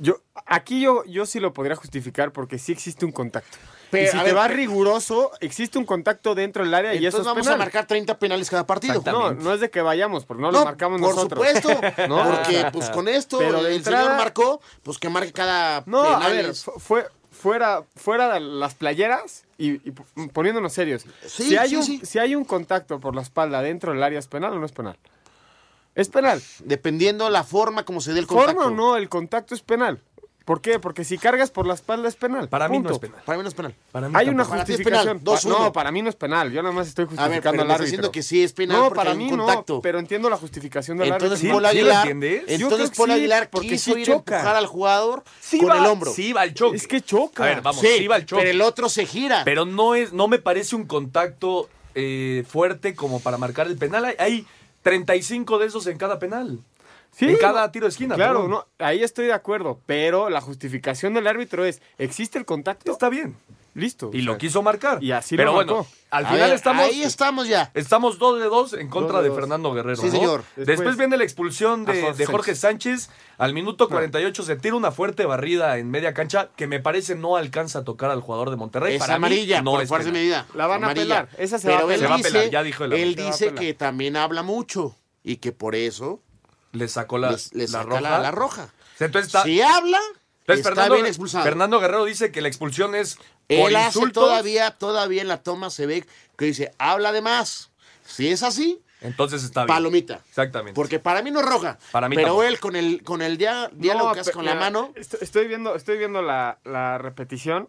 Yo, 0.00 0.20
aquí 0.46 0.80
yo, 0.80 1.04
yo 1.06 1.26
sí 1.26 1.40
lo 1.40 1.52
podría 1.52 1.74
justificar 1.76 2.32
porque 2.32 2.58
sí 2.58 2.70
existe 2.72 3.04
un 3.04 3.10
contacto. 3.12 3.58
Pero, 3.90 4.04
y 4.06 4.08
si 4.10 4.16
a 4.16 4.20
te 4.20 4.26
ver, 4.26 4.34
vas 4.34 4.48
pe- 4.48 4.54
riguroso, 4.54 5.32
existe 5.40 5.76
un 5.78 5.84
contacto 5.84 6.34
dentro 6.36 6.62
del 6.62 6.72
área 6.74 6.94
y 6.94 6.98
eso 6.98 7.18
Entonces 7.18 7.20
es 7.22 7.26
vamos 7.26 7.42
penal. 7.46 7.54
a 7.54 7.64
marcar 7.64 7.86
30 7.86 8.18
penales 8.18 8.48
cada 8.50 8.66
partido. 8.66 9.02
No, 9.06 9.32
no 9.32 9.52
es 9.54 9.60
de 9.60 9.70
que 9.70 9.80
vayamos, 9.82 10.24
porque 10.24 10.42
no, 10.42 10.52
No, 10.52 10.60
lo 10.60 10.64
marcamos 10.64 11.00
por 11.00 11.14
nosotros. 11.14 11.44
supuesto, 11.48 11.80
No, 12.08 12.22
porque 12.30 12.66
pues 12.72 12.90
con 12.90 13.08
esto 13.08 13.38
pero 13.38 13.58
el 13.58 13.64
de 13.64 13.82
señor 13.84 14.00
entrada- 14.00 14.16
marcó, 14.16 14.60
pues 14.82 14.98
que 14.98 15.08
marque 15.08 15.32
cada 15.32 15.82
No, 15.86 16.02
a 16.04 16.28
ver, 16.28 16.54
fue 16.54 17.06
fuera, 17.30 17.82
fuera 17.96 18.34
de 18.34 18.40
las 18.40 18.74
playeras 18.74 19.44
y, 19.58 19.78
poniéndonos 20.32 20.72
serios. 20.72 21.04
Sí, 21.26 21.44
si, 21.50 21.56
hay 21.56 21.70
sí, 21.70 21.76
un, 21.76 21.82
sí. 21.82 22.00
si 22.04 22.18
hay 22.18 22.34
un 22.34 22.44
contacto 22.44 23.00
por 23.00 23.14
la 23.16 23.22
espalda 23.22 23.62
dentro 23.62 23.92
del 23.92 24.02
área, 24.02 24.18
¿es 24.18 24.28
penal 24.28 24.52
o 24.52 24.58
no 24.58 24.66
es 24.66 24.72
penal? 24.72 24.96
Es 25.98 26.08
penal. 26.08 26.40
Dependiendo 26.64 27.28
la 27.28 27.42
forma 27.44 27.84
como 27.84 28.00
se 28.00 28.12
dé 28.12 28.20
el 28.20 28.26
contacto. 28.26 28.52
Forma 28.54 28.66
o 28.68 28.70
no, 28.74 28.96
el 28.96 29.08
contacto 29.08 29.54
es 29.54 29.62
penal. 29.62 30.00
¿Por 30.44 30.62
qué? 30.62 30.78
Porque 30.78 31.04
si 31.04 31.18
cargas 31.18 31.50
por 31.50 31.66
la 31.66 31.74
espalda 31.74 32.08
es 32.08 32.16
penal. 32.16 32.48
Para 32.48 32.68
mí 32.70 32.78
no 32.78 32.84
punto. 32.88 32.94
es 32.94 32.98
penal. 33.00 33.22
Para 33.26 33.36
mí 33.36 33.42
no 33.42 33.48
es 33.50 33.54
penal. 33.54 33.74
Para 33.92 34.08
mí 34.08 34.14
Hay 34.16 34.28
una 34.30 34.44
tampoco. 34.44 34.50
Para 34.52 34.64
ti 34.64 34.72
es 34.72 34.78
penal, 34.78 35.06
justificación. 35.08 35.52
2-1. 35.54 35.58
no, 35.64 35.72
para 35.74 35.92
mí 35.92 36.00
no 36.00 36.08
es 36.08 36.16
penal. 36.16 36.50
Yo 36.52 36.62
nada 36.62 36.74
más 36.74 36.88
estoy 36.88 37.04
A 37.04 37.08
ver, 37.08 37.16
justificando 37.18 37.50
pero 37.50 37.62
al 37.64 37.70
árbitro. 37.72 37.84
diciendo 37.84 38.10
que 38.12 38.22
sí 38.22 38.42
es 38.42 38.52
penal 38.54 38.76
no, 38.78 38.82
porque 38.84 38.96
para 38.96 39.10
hay 39.10 39.16
mí 39.18 39.30
un 39.30 39.38
contacto. 39.40 39.74
no, 39.74 39.80
pero 39.82 39.98
entiendo 39.98 40.30
la 40.30 40.36
justificación 40.38 40.96
del 40.96 41.08
Entonces 41.08 41.40
árbitro. 41.40 41.52
Paul 41.60 41.66
¿sí 41.70 41.76
lo 41.76 41.80
Aguilar, 41.82 42.08
entiendes? 42.08 42.40
Yo 42.40 42.46
creo 42.46 42.60
entonces 42.68 42.90
que 42.90 42.96
Paul 42.96 43.08
sí, 43.10 43.14
Aguilar 43.16 43.50
porque 43.50 43.68
quiso 43.68 43.92
sí 43.92 44.00
ir 44.00 44.10
a 44.10 44.14
choca. 44.14 44.36
empujar 44.36 44.56
al 44.56 44.66
jugador 44.66 45.24
Sí 45.40 45.58
con 45.58 45.68
va- 45.70 45.78
el 45.80 45.84
hombro. 45.86 46.12
Sí 46.14 46.32
va 46.32 46.40
al 46.40 46.54
choque. 46.54 46.76
Es 46.78 46.86
que 46.86 47.00
choca. 47.02 47.42
A 47.42 47.46
ver, 47.46 47.60
vamos, 47.60 47.82
sí, 47.82 47.88
sí, 47.98 48.06
va 48.06 48.14
al 48.14 48.24
choque. 48.24 48.40
pero 48.42 48.50
el 48.52 48.60
otro 48.62 48.88
se 48.88 49.04
gira. 49.04 49.42
Pero 49.44 49.66
no 49.66 49.94
es, 49.96 50.14
no 50.14 50.28
me 50.28 50.38
parece 50.38 50.76
un 50.76 50.86
contacto 50.86 51.68
eh, 51.94 52.44
fuerte 52.48 52.94
como 52.94 53.20
para 53.20 53.36
marcar 53.36 53.66
el 53.66 53.76
penal. 53.76 54.04
Hay, 54.06 54.14
hay 54.18 54.46
35 54.88 55.58
de 55.58 55.66
esos 55.66 55.86
en 55.86 55.98
cada 55.98 56.18
penal. 56.18 56.60
Sí, 57.10 57.26
en 57.26 57.36
cada 57.36 57.70
tiro 57.70 57.84
de 57.84 57.90
esquina. 57.90 58.14
Claro, 58.14 58.42
perdón. 58.42 58.50
no, 58.50 58.66
ahí 58.78 59.02
estoy 59.02 59.26
de 59.26 59.34
acuerdo, 59.34 59.80
pero 59.84 60.30
la 60.30 60.40
justificación 60.40 61.12
del 61.12 61.26
árbitro 61.26 61.64
es, 61.64 61.82
¿existe 61.98 62.38
el 62.38 62.46
contacto? 62.46 62.90
Está 62.90 63.08
bien. 63.08 63.36
Listo. 63.78 64.10
Y 64.12 64.20
o 64.22 64.24
lo 64.24 64.38
quiso 64.38 64.60
marcar. 64.62 65.02
Y 65.02 65.12
así 65.12 65.36
Pero 65.36 65.50
lo 65.50 65.54
bueno, 65.56 65.74
marcó. 65.76 65.88
al 66.10 66.26
A 66.26 66.28
final 66.30 66.46
ver, 66.48 66.56
estamos. 66.56 66.84
Ahí 66.86 67.02
estamos 67.02 67.48
ya. 67.48 67.70
Estamos 67.74 68.18
2 68.18 68.40
de 68.40 68.44
2 68.46 68.72
en 68.74 68.88
contra 68.88 69.20
Dos 69.22 69.24
de. 69.24 69.30
Fernando 69.30 69.72
Guerrero. 69.72 69.96
Sí, 69.96 70.06
¿no? 70.06 70.12
señor. 70.12 70.44
Después, 70.56 70.66
Después- 70.66 70.96
viene 70.96 71.16
la 71.16 71.24
expulsión 71.24 71.84
de, 71.84 72.00
Jorge 72.02 72.16
de 72.18 72.26
Jorge 72.26 72.54
Sánchez. 72.54 73.10
Al 73.38 73.54
minuto 73.54 73.88
48 73.88 74.42
se 74.42 74.56
tira 74.56 74.74
una 74.74 74.90
fuerte 74.90 75.24
barrida 75.26 75.78
en 75.78 75.90
media 75.90 76.12
cancha 76.14 76.50
que 76.56 76.66
me 76.66 76.80
parece 76.80 77.14
no 77.14 77.36
alcanza 77.36 77.78
a 77.80 77.84
tocar 77.84 78.10
al 78.10 78.20
jugador 78.20 78.50
de 78.50 78.56
Monterrey. 78.56 78.94
Es 78.96 79.00
Para 79.00 79.14
mí, 79.14 79.26
amarilla, 79.26 79.62
no 79.62 79.72
por 79.72 79.82
es 79.82 79.88
fuerza 79.88 80.10
medida. 80.10 80.46
La 80.54 80.66
van 80.66 80.82
a 80.84 80.90
apelar, 80.90 81.28
esa 81.38 81.58
se 81.58 81.68
Pero 81.68 81.86
va 81.86 81.92
a 81.92 81.94
él 81.94 82.00
apelar. 82.04 82.06
Se 82.06 82.06
va 82.08 82.14
a 82.14 82.16
dice, 82.16 82.28
apelar, 82.30 82.50
ya 82.50 82.62
dijo 82.64 82.84
el 82.84 82.92
Él 82.94 83.14
dice 83.14 83.54
que 83.54 83.74
también 83.74 84.16
habla 84.16 84.42
mucho 84.42 84.96
y 85.22 85.36
que 85.36 85.52
por 85.52 85.74
eso 85.76 86.20
Le 86.72 86.88
sacó 86.88 87.18
la, 87.18 87.30
les- 87.30 87.52
la 87.54 87.66
saca 87.68 87.84
roja. 87.84 88.00
la, 88.00 88.18
la 88.18 88.30
roja. 88.32 88.68
Entonces 88.98 89.26
está, 89.28 89.44
Si 89.44 89.60
habla, 89.62 89.98
entonces 90.40 90.58
está 90.58 90.70
Fernando, 90.70 90.94
bien 90.94 91.06
expulsado. 91.06 91.44
Fernando 91.44 91.78
Guerrero 91.80 92.04
dice 92.04 92.32
que 92.32 92.40
la 92.40 92.48
expulsión 92.48 92.94
es 92.96 93.18
Él 93.48 93.76
hace 93.76 93.86
insultos. 93.98 94.24
todavía, 94.24 94.70
todavía 94.72 95.22
en 95.22 95.28
la 95.28 95.42
toma 95.42 95.70
se 95.70 95.86
ve 95.86 96.04
que 96.36 96.44
dice, 96.44 96.72
habla 96.78 97.12
de 97.12 97.22
más. 97.22 97.70
Si 98.04 98.28
es 98.28 98.42
así, 98.42 98.82
Entonces 99.00 99.42
está 99.44 99.62
bien. 99.64 99.74
palomita. 99.74 100.20
Exactamente. 100.28 100.74
Porque 100.74 100.98
para 100.98 101.22
mí 101.22 101.30
no 101.30 101.40
es 101.40 101.46
roja. 101.46 101.78
Para 101.92 102.08
mí 102.08 102.16
pero 102.16 102.28
tampoco. 102.28 102.44
él 102.44 102.60
con 102.60 102.76
el, 102.76 103.02
con 103.02 103.22
el 103.22 103.36
diálogo 103.38 104.08
No, 104.08 104.12
que 104.14 104.20
hace 104.20 104.32
con 104.32 104.44
la 104.44 104.54
mano, 104.54 104.92
est- 104.96 105.22
Estoy 105.22 105.46
viendo, 105.48 105.74
estoy 105.74 105.98
viendo 105.98 106.20
la, 106.22 106.58
la 106.64 106.98
repetición 106.98 107.68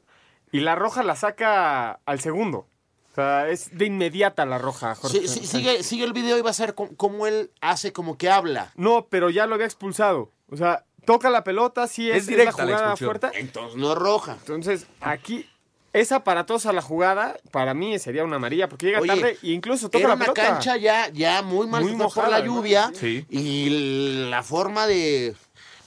y 0.51 0.61
la 0.61 0.75
roja 0.75 1.03
la 1.03 1.15
saca 1.15 1.99
al 2.05 2.19
segundo. 2.19 2.67
O 3.11 3.15
sea, 3.15 3.49
es 3.49 3.75
de 3.77 3.85
inmediata 3.85 4.45
la 4.45 4.57
roja, 4.59 4.95
Jorge. 4.95 5.19
sí, 5.21 5.27
sí, 5.27 5.45
sigue, 5.45 5.83
sigue 5.83 6.05
el 6.05 6.13
video 6.13 6.37
y 6.37 6.41
va 6.41 6.51
a 6.51 6.53
ser 6.53 6.73
com- 6.75 6.95
como 6.95 7.27
él 7.27 7.51
hace 7.59 7.91
como 7.91 8.17
que 8.17 8.29
habla. 8.29 8.71
No, 8.75 9.07
pero 9.09 9.29
ya 9.29 9.45
lo 9.45 9.55
había 9.55 9.65
expulsado. 9.65 10.31
O 10.49 10.55
sea, 10.57 10.85
toca 11.05 11.29
la 11.29 11.43
pelota, 11.43 11.87
sí 11.87 12.09
es, 12.09 12.27
directa 12.27 12.63
la 12.63 12.71
la 12.71 12.77
jugada 12.77 12.93
expulsión. 12.93 13.19
fuerte. 13.19 13.39
Entonces 13.39 13.75
no 13.77 13.91
es 13.91 13.97
roja. 13.97 14.33
Entonces, 14.39 14.87
aquí 15.01 15.49
es 15.93 16.11
aparatosa 16.11 16.71
la 16.73 16.81
jugada. 16.81 17.37
Para 17.51 17.73
mí 17.73 17.97
sería 17.99 18.23
una 18.23 18.35
amarilla 18.37 18.69
porque 18.69 18.87
llega 18.87 18.99
Oye, 18.99 19.07
tarde 19.07 19.37
e 19.43 19.49
incluso 19.51 19.89
toca 19.89 19.99
Era 19.99 20.07
la 20.09 20.15
una 20.15 20.25
pelota. 20.25 20.41
cancha 20.43 20.77
ya, 20.77 21.09
ya 21.09 21.41
muy 21.41 21.67
mal 21.67 21.83
Muy 21.83 21.95
por 21.95 22.29
la 22.29 22.39
¿no? 22.39 22.45
lluvia 22.45 22.91
Sí. 22.93 23.25
y 23.29 24.27
la 24.29 24.43
forma 24.43 24.87
de 24.87 25.35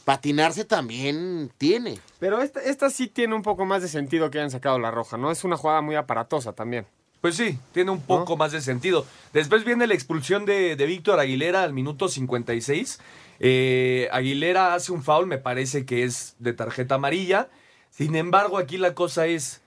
patinarse 0.04 0.64
también 0.64 1.50
tiene. 1.58 1.98
Pero 2.18 2.42
esta, 2.42 2.60
esta 2.60 2.90
sí 2.90 3.06
tiene 3.06 3.34
un 3.34 3.42
poco 3.42 3.64
más 3.64 3.82
de 3.82 3.88
sentido 3.88 4.30
que 4.30 4.38
hayan 4.38 4.50
sacado 4.50 4.78
la 4.78 4.90
roja, 4.90 5.16
¿no? 5.16 5.30
Es 5.30 5.44
una 5.44 5.56
jugada 5.56 5.80
muy 5.80 5.94
aparatosa 5.94 6.52
también. 6.52 6.86
Pues 7.20 7.36
sí, 7.36 7.56
tiene 7.70 7.92
un 7.92 8.00
poco 8.00 8.36
más 8.36 8.50
de 8.50 8.60
sentido. 8.60 9.06
Después 9.32 9.64
viene 9.64 9.86
la 9.86 9.94
expulsión 9.94 10.44
de, 10.44 10.74
de 10.74 10.86
Víctor 10.86 11.20
Aguilera 11.20 11.62
al 11.62 11.72
minuto 11.72 12.08
56. 12.08 12.98
Eh, 13.38 14.08
Aguilera 14.10 14.74
hace 14.74 14.90
un 14.90 15.04
foul, 15.04 15.28
me 15.28 15.38
parece 15.38 15.84
que 15.86 16.02
es 16.02 16.34
de 16.40 16.52
tarjeta 16.52 16.96
amarilla. 16.96 17.48
Sin 17.90 18.16
embargo, 18.16 18.58
aquí 18.58 18.76
la 18.76 18.94
cosa 18.94 19.26
es, 19.26 19.60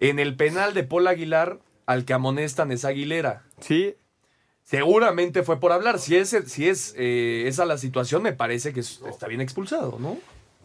en 0.00 0.18
el 0.18 0.34
penal 0.36 0.74
de 0.74 0.82
Paul 0.84 1.06
Aguilar, 1.06 1.58
al 1.86 2.04
que 2.04 2.12
amonestan 2.14 2.72
es 2.72 2.84
Aguilera. 2.84 3.44
Sí, 3.60 3.94
Seguramente 4.64 5.42
fue 5.42 5.58
por 5.58 5.72
hablar. 5.72 5.98
Si 5.98 6.14
es, 6.16 6.36
si 6.46 6.68
es 6.68 6.94
eh, 6.96 7.44
esa 7.48 7.64
la 7.64 7.76
situación, 7.76 8.22
me 8.22 8.32
parece 8.32 8.72
que 8.72 8.78
es- 8.80 9.00
está 9.10 9.26
bien 9.26 9.40
expulsado, 9.40 9.96
¿no? 9.98 10.16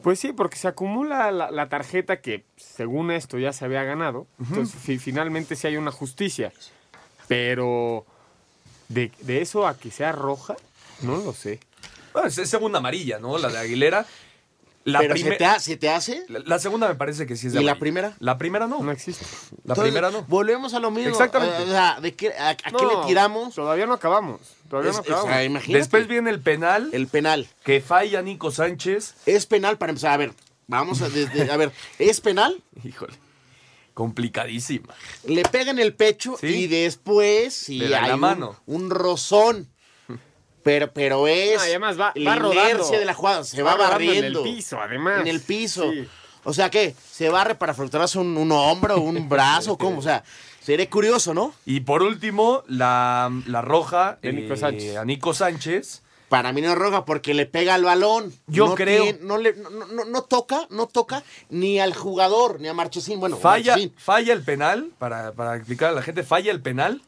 Pues 0.03 0.19
sí, 0.19 0.31
porque 0.31 0.57
se 0.57 0.67
acumula 0.67 1.31
la, 1.31 1.49
la 1.49 1.69
tarjeta 1.69 2.21
que, 2.21 2.45
según 2.55 3.09
esto, 3.09 3.39
ya 3.39 3.51
se 3.51 3.65
había 3.65 3.83
ganado. 3.83 4.27
Entonces, 4.39 4.79
fi- 4.79 4.99
finalmente 4.99 5.55
sí 5.55 5.65
hay 5.65 5.77
una 5.77 5.91
justicia. 5.91 6.53
Pero 7.27 8.05
de, 8.89 9.11
de 9.21 9.41
eso 9.41 9.65
a 9.67 9.75
que 9.77 9.89
sea 9.89 10.11
roja, 10.11 10.55
no 11.01 11.17
lo 11.17 11.33
sé. 11.33 11.59
Bueno, 12.13 12.27
es, 12.27 12.37
es 12.37 12.47
segunda 12.49 12.77
amarilla, 12.79 13.17
¿no? 13.17 13.39
La 13.39 13.49
de 13.49 13.57
Aguilera. 13.57 14.05
La, 14.85 14.99
Pero 14.99 15.17
se, 15.17 15.31
te 15.31 15.45
ha- 15.45 15.59
se 15.59 15.77
te 15.77 15.89
hace. 15.89 16.23
la, 16.29 16.39
la 16.45 16.59
segunda 16.59 16.87
me 16.87 16.93
parece 16.95 17.25
que 17.25 17.35
sí 17.35 17.47
es 17.47 17.53
de 17.53 17.61
¿Y 17.61 17.65
la 17.65 17.79
primera? 17.79 18.15
La 18.19 18.37
primera 18.37 18.67
no. 18.67 18.83
No 18.83 18.91
existe. 18.91 19.25
La 19.25 19.73
Entonces, 19.73 19.83
primera 19.85 20.11
no. 20.11 20.21
Volvemos 20.27 20.75
a 20.75 20.79
lo 20.79 20.91
mismo. 20.91 21.09
Exactamente. 21.09 21.63
O 21.63 21.65
sea, 21.65 21.99
¿de 21.99 22.13
qué, 22.13 22.33
a, 22.37 22.49
a 22.49 22.55
qué 22.55 22.71
le 22.71 23.07
tiramos? 23.07 23.55
Todavía 23.55 23.87
no 23.87 23.93
acabamos. 23.93 24.41
Todavía 24.69 24.91
Es- 24.91 24.97
no 24.97 25.01
es- 25.01 25.07
acabamos. 25.09 25.31
ah, 25.33 25.43
imagínate. 25.43 25.77
Después 25.79 26.07
viene 26.07 26.29
el 26.29 26.39
penal 26.39 26.89
el 26.93 27.07
penal. 27.07 27.47
que 27.63 27.81
falla 27.81 28.21
Nico 28.21 28.51
Sánchez. 28.51 29.15
Es 29.25 29.47
penal 29.47 29.79
para 29.79 29.89
empezar. 29.89 30.11
A 30.13 30.17
ver, 30.17 30.33
vamos 30.67 31.01
a, 31.01 31.09
desde, 31.09 31.51
a 31.51 31.57
ver, 31.57 31.71
¿es 31.97 32.21
penal? 32.21 32.61
Híjole. 32.83 33.13
Complicadísima. 33.95 34.93
Le 35.25 35.43
pega 35.43 35.71
en 35.71 35.79
el 35.79 35.93
pecho 35.95 36.37
Sí. 36.39 36.47
y 36.47 36.67
después 36.67 37.53
sí, 37.55 37.79
Le 37.79 37.89
da 37.89 38.03
hay 38.03 38.09
la 38.09 38.15
un- 38.15 38.21
mano. 38.21 38.55
Un, 38.65 38.89
rozón. 38.89 39.67
Pero, 40.65 40.91
pero 40.91 41.27
es 41.27 41.53
No, 41.57 41.61
además 41.61 41.99
va- 41.99 42.11
la 42.15 42.31
va 42.31 42.35
rodando. 42.37 42.89
de 42.89 43.05
la 43.05 43.13
jugada. 43.13 43.43
Se 43.43 43.61
va, 43.61 43.75
barriendo. 43.75 44.39
En 44.41 44.47
el 44.47 44.55
piso, 44.55 44.81
además. 44.81 45.21
En 45.21 45.27
el 45.27 45.39
piso. 45.39 45.91
Sí. 45.91 46.07
O 46.43 46.53
sea, 46.53 46.71
¿qué? 46.71 46.95
¿Se 47.11 47.29
barre 47.29 47.53
para 47.53 47.75
fracturarse 47.75 48.17
un, 48.17 48.35
un 48.35 48.51
hombro, 48.51 48.99
un 48.99 49.29
brazo? 49.29 49.77
¿Cómo? 49.77 49.99
O 49.99 50.01
sea, 50.01 50.23
sería 50.61 50.89
curioso, 50.89 51.35
¿no? 51.35 51.53
Y 51.67 51.81
por 51.81 52.01
último, 52.01 52.63
la, 52.67 53.31
la 53.45 53.61
roja 53.61 54.17
De 54.23 54.33
Nico 54.33 54.55
eh, 54.55 54.57
Sánchez. 54.57 54.97
a 54.97 55.05
Nico 55.05 55.35
Sánchez. 55.35 56.01
Para 56.29 56.51
mí 56.51 56.61
no 56.63 56.69
es 56.71 56.75
roja 56.79 57.05
porque 57.05 57.35
le 57.35 57.45
pega 57.45 57.75
al 57.75 57.83
balón. 57.83 58.33
Yo 58.47 58.69
No 58.69 58.73
creo- 58.73 59.03
tiene- 59.03 59.19
no, 59.21 59.37
le, 59.37 59.53
no, 59.53 59.69
no- 59.69 60.05
no 60.05 60.23
toca, 60.23 60.65
no 60.71 60.87
toca 60.87 61.21
ni 61.51 61.79
al 61.79 61.93
jugador, 61.93 62.59
ni 62.59 62.67
a 62.69 62.73
Marchesín. 62.73 63.19
Bueno, 63.19 63.37
Falla, 63.37 63.73
Marchesín. 63.73 63.93
falla 63.99 64.33
el 64.33 64.41
penal, 64.43 64.89
para, 64.97 65.31
para 65.33 65.55
explicar 65.55 65.89
a 65.89 65.93
la 65.93 66.01
gente, 66.01 66.23
falla 66.23 66.51
el 66.51 66.59
penal 66.63 67.03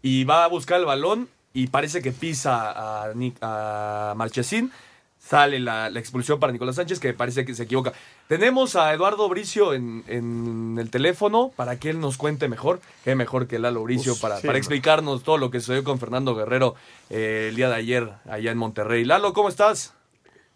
y 0.00 0.24
va 0.24 0.44
a 0.44 0.48
buscar 0.48 0.80
el 0.80 0.86
balón 0.86 1.28
y 1.54 1.68
parece 1.68 2.02
que 2.02 2.12
pisa 2.12 3.04
a, 3.06 3.14
Ni- 3.14 3.32
a 3.40 4.12
Marchesín. 4.16 4.70
Sale 5.16 5.58
la, 5.58 5.88
la 5.88 6.00
expulsión 6.00 6.38
para 6.38 6.52
Nicolás 6.52 6.76
Sánchez, 6.76 7.00
que 7.00 7.14
parece 7.14 7.46
que 7.46 7.54
se 7.54 7.62
equivoca. 7.62 7.94
Tenemos 8.28 8.76
a 8.76 8.92
Eduardo 8.92 9.26
Bricio 9.30 9.72
en, 9.72 10.04
en 10.06 10.76
el 10.78 10.90
teléfono 10.90 11.50
para 11.56 11.78
que 11.78 11.88
él 11.88 11.98
nos 11.98 12.18
cuente 12.18 12.46
mejor. 12.46 12.80
Qué 13.04 13.14
mejor 13.14 13.46
que 13.46 13.58
Lalo 13.58 13.84
Bricio 13.84 14.12
Uf, 14.12 14.20
para, 14.20 14.36
sí, 14.36 14.46
para 14.46 14.58
no. 14.58 14.58
explicarnos 14.58 15.22
todo 15.22 15.38
lo 15.38 15.50
que 15.50 15.60
sucedió 15.60 15.82
con 15.82 15.98
Fernando 15.98 16.34
Guerrero 16.34 16.74
eh, 17.08 17.46
el 17.48 17.56
día 17.56 17.70
de 17.70 17.74
ayer 17.76 18.10
allá 18.28 18.50
en 18.50 18.58
Monterrey. 18.58 19.06
Lalo, 19.06 19.32
¿cómo 19.32 19.48
estás? 19.48 19.96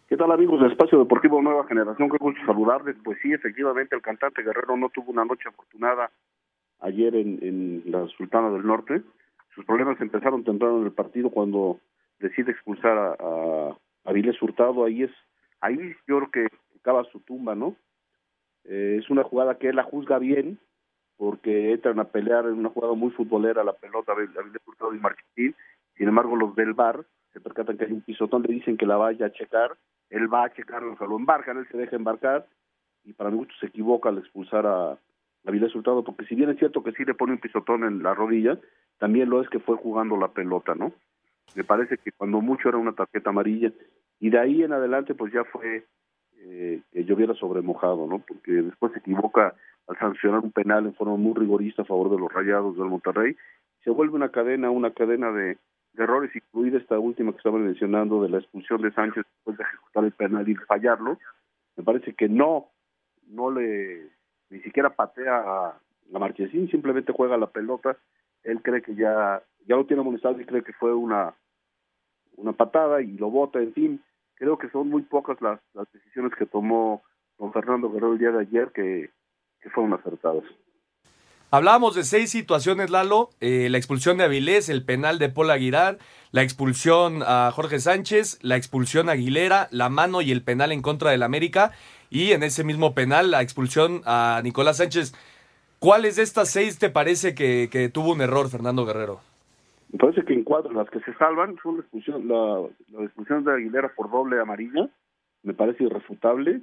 ¿Qué 0.06 0.18
tal 0.18 0.30
amigos 0.32 0.60
del 0.60 0.72
Espacio 0.72 0.98
Deportivo 0.98 1.40
Nueva 1.40 1.64
Generación? 1.66 2.10
Qué 2.10 2.18
gusto 2.20 2.40
saludarles. 2.44 2.96
Pues 3.02 3.16
sí, 3.22 3.32
efectivamente 3.32 3.96
el 3.96 4.02
cantante 4.02 4.42
Guerrero 4.42 4.76
no 4.76 4.90
tuvo 4.90 5.12
una 5.12 5.24
noche 5.24 5.48
afortunada 5.48 6.10
ayer 6.80 7.14
en, 7.14 7.38
en 7.40 7.82
la 7.86 8.06
Sultana 8.18 8.50
del 8.50 8.66
Norte. 8.66 9.00
Sus 9.58 9.66
problemas 9.66 10.00
empezaron 10.00 10.44
temprano 10.44 10.78
en 10.78 10.84
el 10.84 10.92
partido 10.92 11.30
cuando 11.30 11.80
decide 12.20 12.52
expulsar 12.52 12.96
a, 12.96 13.16
a, 13.18 13.76
a 14.04 14.12
Hurtado. 14.40 14.84
Ahí 14.84 15.02
es, 15.02 15.10
ahí 15.60 15.96
yo 16.06 16.18
creo 16.18 16.30
que 16.30 16.46
acaba 16.78 17.02
su 17.10 17.18
tumba, 17.18 17.56
¿no? 17.56 17.74
Eh, 18.66 19.00
es 19.00 19.10
una 19.10 19.24
jugada 19.24 19.58
que 19.58 19.70
él 19.70 19.74
la 19.74 19.82
juzga 19.82 20.20
bien 20.20 20.60
porque 21.16 21.72
entran 21.72 21.98
a 21.98 22.04
pelear 22.04 22.44
en 22.44 22.52
una 22.52 22.68
jugada 22.68 22.94
muy 22.94 23.10
futbolera 23.10 23.64
la 23.64 23.72
pelota 23.72 24.14
de 24.14 24.28
Avilés 24.38 24.62
Hurtado 24.64 24.94
y 24.94 25.00
Marchitín. 25.00 25.56
Sin 25.96 26.06
embargo, 26.06 26.36
los 26.36 26.54
del 26.54 26.74
bar 26.74 27.04
se 27.32 27.40
percatan 27.40 27.76
que 27.76 27.86
hay 27.86 27.92
un 27.92 28.02
pisotón, 28.02 28.44
le 28.44 28.54
dicen 28.54 28.76
que 28.76 28.86
la 28.86 28.96
vaya 28.96 29.26
a 29.26 29.32
checar, 29.32 29.76
él 30.10 30.32
va 30.32 30.44
a 30.44 30.52
checarlo, 30.52 30.92
o 30.92 30.96
sea, 30.96 31.08
lo 31.08 31.16
embarcan, 31.16 31.58
él 31.58 31.66
se 31.68 31.78
deja 31.78 31.96
embarcar, 31.96 32.46
y 33.04 33.12
para 33.12 33.30
mi 33.30 33.38
gusto 33.38 33.54
se 33.58 33.66
equivoca 33.66 34.08
al 34.08 34.18
expulsar 34.18 34.64
a 34.68 34.96
Avilés 35.44 35.74
Hurtado, 35.74 36.04
porque 36.04 36.26
si 36.26 36.36
bien 36.36 36.48
es 36.48 36.58
cierto 36.58 36.84
que 36.84 36.92
sí 36.92 37.04
le 37.04 37.14
pone 37.14 37.32
un 37.32 37.40
pisotón 37.40 37.82
en 37.82 38.04
la 38.04 38.14
rodilla, 38.14 38.56
también 38.98 39.30
lo 39.30 39.40
es 39.40 39.48
que 39.48 39.60
fue 39.60 39.76
jugando 39.76 40.16
la 40.16 40.28
pelota, 40.28 40.74
¿no? 40.74 40.92
Me 41.54 41.64
parece 41.64 41.98
que 41.98 42.12
cuando 42.12 42.40
mucho 42.40 42.68
era 42.68 42.78
una 42.78 42.92
tarjeta 42.92 43.30
amarilla, 43.30 43.72
y 44.20 44.30
de 44.30 44.38
ahí 44.38 44.62
en 44.62 44.72
adelante 44.72 45.14
pues 45.14 45.32
ya 45.32 45.44
fue 45.44 45.84
eh, 46.40 46.82
que 46.92 47.04
lloviera 47.04 47.34
sobre 47.34 47.62
mojado, 47.62 48.06
¿no? 48.06 48.18
Porque 48.20 48.52
después 48.52 48.92
se 48.92 48.98
equivoca 48.98 49.54
al 49.86 49.98
sancionar 49.98 50.40
un 50.40 50.52
penal 50.52 50.86
en 50.86 50.94
forma 50.94 51.16
muy 51.16 51.34
rigorista 51.34 51.82
a 51.82 51.86
favor 51.86 52.10
de 52.10 52.18
los 52.18 52.32
Rayados 52.32 52.76
del 52.76 52.86
Monterrey, 52.86 53.36
se 53.82 53.90
vuelve 53.90 54.16
una 54.16 54.30
cadena, 54.30 54.70
una 54.70 54.92
cadena 54.92 55.32
de, 55.32 55.56
errores, 55.96 56.30
incluida 56.36 56.78
esta 56.78 56.98
última 56.98 57.32
que 57.32 57.38
estaban 57.38 57.64
mencionando 57.64 58.22
de 58.22 58.28
la 58.28 58.38
expulsión 58.38 58.80
de 58.82 58.92
Sánchez 58.92 59.24
después 59.24 59.56
de 59.56 59.64
ejecutar 59.64 60.04
el 60.04 60.12
penal 60.12 60.48
y 60.48 60.54
fallarlo. 60.54 61.18
Me 61.76 61.82
parece 61.82 62.12
que 62.12 62.28
no, 62.28 62.68
no 63.26 63.50
le, 63.50 64.08
ni 64.50 64.60
siquiera 64.60 64.90
patea 64.90 65.38
a, 65.38 65.68
a 66.14 66.18
Marchesín, 66.18 66.70
simplemente 66.70 67.12
juega 67.12 67.36
la 67.36 67.48
pelota. 67.48 67.96
Él 68.44 68.62
cree 68.62 68.82
que 68.82 68.94
ya, 68.94 69.42
ya 69.66 69.76
lo 69.76 69.86
tiene 69.86 70.02
amonestado 70.02 70.40
y 70.40 70.46
cree 70.46 70.62
que 70.62 70.72
fue 70.72 70.94
una, 70.94 71.34
una 72.36 72.52
patada 72.52 73.02
y 73.02 73.18
lo 73.18 73.30
bota, 73.30 73.58
en 73.58 73.72
fin. 73.74 74.04
Creo 74.34 74.56
que 74.56 74.70
son 74.70 74.88
muy 74.88 75.02
pocas 75.02 75.40
las, 75.40 75.60
las 75.74 75.90
decisiones 75.92 76.32
que 76.38 76.46
tomó 76.46 77.02
con 77.38 77.52
Fernando 77.52 77.90
Guerrero 77.90 78.12
el 78.12 78.18
día 78.18 78.30
de 78.30 78.40
ayer 78.40 78.72
que, 78.74 79.10
fueron 79.74 79.92
acertados. 79.92 80.44
Hablábamos 81.50 81.94
de 81.94 82.04
seis 82.04 82.30
situaciones, 82.30 82.88
Lalo. 82.88 83.30
Eh, 83.40 83.68
la 83.68 83.76
expulsión 83.76 84.16
de 84.16 84.24
Avilés, 84.24 84.70
el 84.70 84.82
penal 84.82 85.18
de 85.18 85.28
Paul 85.28 85.50
Aguilar, 85.50 85.98
la 86.30 86.42
expulsión 86.42 87.22
a 87.22 87.50
Jorge 87.52 87.78
Sánchez, 87.80 88.38
la 88.40 88.56
expulsión 88.56 89.10
a 89.10 89.12
Aguilera, 89.12 89.68
la 89.70 89.90
mano 89.90 90.22
y 90.22 90.32
el 90.32 90.42
penal 90.42 90.72
en 90.72 90.80
contra 90.80 91.10
del 91.10 91.22
América. 91.22 91.72
Y 92.08 92.32
en 92.32 92.42
ese 92.42 92.64
mismo 92.64 92.94
penal, 92.94 93.30
la 93.30 93.42
expulsión 93.42 94.00
a 94.06 94.40
Nicolás 94.42 94.78
Sánchez. 94.78 95.12
¿Cuáles 95.78 96.16
de 96.16 96.22
estas 96.22 96.50
seis 96.50 96.78
te 96.78 96.90
parece 96.90 97.34
que, 97.34 97.68
que 97.70 97.88
tuvo 97.88 98.12
un 98.12 98.20
error, 98.20 98.48
Fernando 98.48 98.84
Guerrero? 98.84 99.20
Me 99.90 99.98
parece 99.98 100.24
que 100.24 100.34
en 100.34 100.44
cuatro, 100.44 100.72
las 100.72 100.90
que 100.90 101.00
se 101.00 101.14
salvan 101.14 101.56
son 101.62 101.76
la 101.76 101.82
expulsión, 101.82 102.28
la, 102.28 102.62
la 102.88 103.04
expulsión 103.04 103.44
de 103.44 103.54
Aguilera 103.54 103.92
por 103.94 104.10
doble 104.10 104.40
amarilla, 104.40 104.90
me 105.42 105.54
parece 105.54 105.84
irrefutable. 105.84 106.62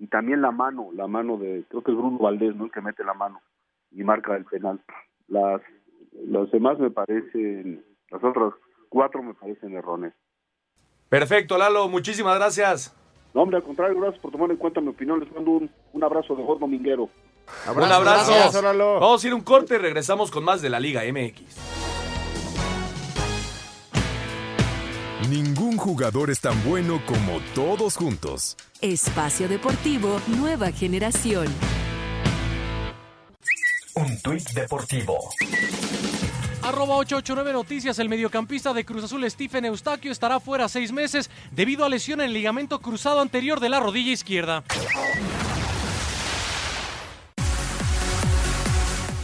Y 0.00 0.06
también 0.06 0.42
la 0.42 0.52
mano, 0.52 0.90
la 0.92 1.08
mano 1.08 1.38
de, 1.38 1.64
creo 1.68 1.82
que 1.82 1.90
es 1.90 1.96
Bruno 1.96 2.18
Valdés, 2.18 2.54
¿no? 2.54 2.66
El 2.66 2.70
que 2.70 2.80
mete 2.80 3.02
la 3.02 3.14
mano 3.14 3.40
y 3.90 4.04
marca 4.04 4.36
el 4.36 4.44
penal. 4.44 4.80
Las, 5.26 5.60
las 6.24 6.50
demás 6.52 6.78
me 6.78 6.90
parecen, 6.90 7.84
las 8.10 8.22
otras 8.22 8.52
cuatro 8.88 9.22
me 9.22 9.34
parecen 9.34 9.74
erróneas. 9.74 10.14
Perfecto, 11.08 11.58
Lalo, 11.58 11.88
muchísimas 11.88 12.36
gracias. 12.36 12.94
No, 13.34 13.42
hombre, 13.42 13.56
al 13.56 13.64
contrario, 13.64 14.00
gracias 14.00 14.20
por 14.20 14.30
tomar 14.30 14.50
en 14.50 14.56
cuenta 14.56 14.80
mi 14.80 14.88
opinión. 14.88 15.20
Les 15.20 15.32
mando 15.32 15.50
un, 15.50 15.70
un 15.92 16.04
abrazo 16.04 16.36
de 16.36 16.44
gordo 16.44 16.66
un 17.74 17.82
abrazo. 17.84 18.32
Vamos 19.00 19.24
a 19.24 19.26
ir 19.26 19.34
un 19.34 19.42
corte 19.42 19.74
y 19.74 19.78
regresamos 19.78 20.30
con 20.30 20.44
más 20.44 20.62
de 20.62 20.70
la 20.70 20.80
Liga 20.80 21.02
MX. 21.02 21.42
Ningún 25.28 25.76
jugador 25.76 26.30
es 26.30 26.40
tan 26.40 26.62
bueno 26.64 27.02
como 27.04 27.40
todos 27.54 27.96
juntos. 27.96 28.56
Espacio 28.80 29.48
Deportivo 29.48 30.20
Nueva 30.28 30.72
Generación. 30.72 31.48
Un 33.94 34.22
tuit 34.22 34.48
deportivo. 34.50 35.18
Arroba 36.62 36.96
889 36.96 37.52
Noticias, 37.52 37.98
el 37.98 38.08
mediocampista 38.08 38.72
de 38.72 38.84
Cruz 38.84 39.04
Azul 39.04 39.28
Stephen 39.30 39.64
Eustaquio 39.64 40.12
estará 40.12 40.38
fuera 40.38 40.68
seis 40.68 40.92
meses 40.92 41.30
debido 41.50 41.84
a 41.84 41.88
lesión 41.88 42.20
en 42.20 42.26
el 42.26 42.32
ligamento 42.32 42.80
cruzado 42.80 43.20
anterior 43.20 43.58
de 43.58 43.68
la 43.68 43.80
rodilla 43.80 44.12
izquierda. 44.12 44.64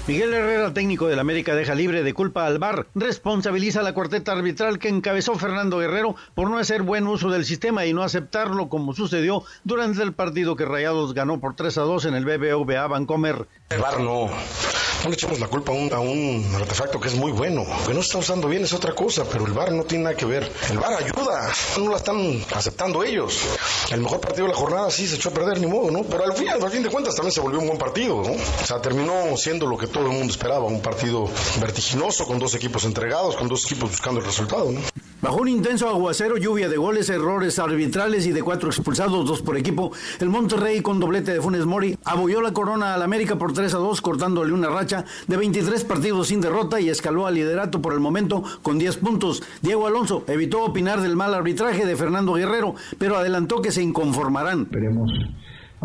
Miguel 0.07 0.35
Herrera, 0.35 0.75
técnico 0.75 1.07
del 1.07 1.19
América, 1.19 1.55
deja 1.55 1.75
libre 1.75 2.03
de 2.03 2.13
culpa 2.13 2.45
al 2.45 2.59
VAR. 2.59 2.87
Responsabiliza 2.95 3.81
a 3.81 3.83
la 3.83 3.95
cuarteta 3.95 4.33
arbitral 4.33 4.79
que 4.79 4.91
encabezó 4.91 5.35
Fernando 5.37 5.79
Guerrero 5.79 6.15
por 6.35 6.51
no 6.51 6.59
hacer 6.59 6.83
buen 6.83 7.07
uso 7.07 7.31
del 7.31 7.47
sistema 7.47 7.87
y 7.87 7.95
no 7.95 8.03
aceptarlo 8.03 8.69
como 8.69 8.93
sucedió 8.93 9.45
durante 9.65 10.03
el 10.03 10.13
partido 10.13 10.57
que 10.57 10.67
Rayados 10.67 11.15
ganó 11.15 11.41
por 11.41 11.57
3 11.57 11.79
a 11.79 11.81
2 11.83 12.05
en 12.05 12.15
el 12.17 12.27
BBVA 12.27 12.87
Vancomer. 12.87 13.49
El 13.71 13.81
VAR 13.81 13.99
no, 14.01 14.27
no 14.27 15.09
le 15.09 15.15
echamos 15.15 15.41
la 15.41 15.49
culpa 15.49 15.73
a 15.73 15.75
un, 15.75 15.91
a 15.91 16.01
un 16.01 16.55
artefacto 16.55 17.01
que 17.01 17.09
es 17.09 17.15
muy 17.15 17.33
bueno. 17.33 17.65
Que 17.87 17.95
no 17.95 18.01
está 18.01 18.19
usando 18.19 18.47
bien 18.47 18.65
es 18.65 18.75
otra 18.75 18.95
cosa, 18.95 19.25
pero 19.25 19.47
el 19.47 19.53
VAR 19.53 19.73
no 19.73 19.85
tiene 19.85 20.05
nada 20.05 20.17
que 20.17 20.27
ver. 20.27 20.53
El 20.71 20.79
VAR 20.79 21.03
ayuda, 21.03 21.51
no 21.79 21.91
la 21.91 21.97
están 21.97 22.45
aceptando 22.55 23.03
ellos. 23.05 23.41
El 23.91 24.03
mejor 24.03 24.21
partido 24.21 24.49
de 24.49 24.53
la 24.53 24.59
jornada 24.59 24.91
sí 24.91 25.07
se 25.07 25.17
echó 25.17 25.31
a 25.31 25.33
perder, 25.33 25.61
ni 25.61 25.67
modo, 25.67 25.91
¿no? 25.91 26.03
Pero 26.03 26.25
al 26.25 26.35
fin, 26.35 26.51
al 26.51 26.71
fin 26.71 26.83
de 26.83 26.91
cuentas 26.91 27.15
también 27.15 27.33
se 27.33 27.41
volvió 27.41 27.59
un 27.59 27.69
buen 27.69 27.79
partido, 27.79 28.23
¿no? 28.23 28.33
O 28.33 28.67
sea, 28.67 28.83
terminó 28.83 29.35
siendo 29.39 29.67
lo 29.67 29.79
que 29.79 29.94
todo 29.95 30.11
el 30.11 30.19
mundo 30.19 30.33
esperaba, 30.33 30.65
un 30.65 30.83
partido 30.83 31.31
vertiginoso, 31.61 32.27
con 32.27 32.41
dos 32.41 32.55
equipos 32.57 32.85
entregados, 32.85 33.37
con 33.37 33.47
dos 33.47 33.65
equipos 33.65 33.91
buscando 33.91 34.19
el 34.19 34.27
resultado, 34.27 34.73
¿no? 34.73 34.81
Bajo 35.23 35.37
un 35.37 35.49
intenso 35.49 35.89
aguacero, 35.89 36.37
lluvia 36.37 36.69
de 36.69 36.77
goles, 36.77 37.09
errores 37.09 37.59
arbitrales 37.59 38.27
y 38.27 38.33
de 38.33 38.43
cuatro 38.43 38.69
expulsados, 38.69 39.25
dos 39.25 39.41
por 39.41 39.57
equipo, 39.57 39.93
el 40.19 40.29
Monterrey 40.29 40.83
con 40.83 40.99
doblete 40.99 41.33
de 41.33 41.41
Funes 41.41 41.65
Mori 41.65 41.97
abolló 42.05 42.43
la 42.43 42.53
corona 42.53 42.93
al 42.93 43.03
América 43.03 43.39
por 43.39 43.53
3 43.55 43.73
a 43.73 43.79
2, 43.79 44.01
cortándole 44.03 44.53
una 44.53 44.69
racha 44.69 45.05
de 45.29 45.37
23 45.37 45.85
partidos 45.85 46.29
sin 46.29 46.41
derrota 46.41 46.81
y 46.81 46.91
escaló 46.91 47.27
al 47.27 47.35
liderato 47.35 47.81
por 47.81 47.95
el 47.95 48.01
momento 48.01 48.43
con 48.63 48.79
10 48.79 48.97
puntos. 48.97 49.43
Diego 49.63 49.87
Alonso 49.87 50.25
evitó 50.27 50.65
opinar 50.65 51.01
del 51.01 51.17
mal 51.17 51.33
arbitraje 51.33 51.87
de 51.87 51.97
Fernando 51.97 52.35
Guerrero, 52.35 52.75
pero 52.99 53.17
adelantó 53.17 53.63
que 53.63 53.71
se 53.71 53.83
inconformarán. 53.83 54.63
Esperemos 54.63 55.11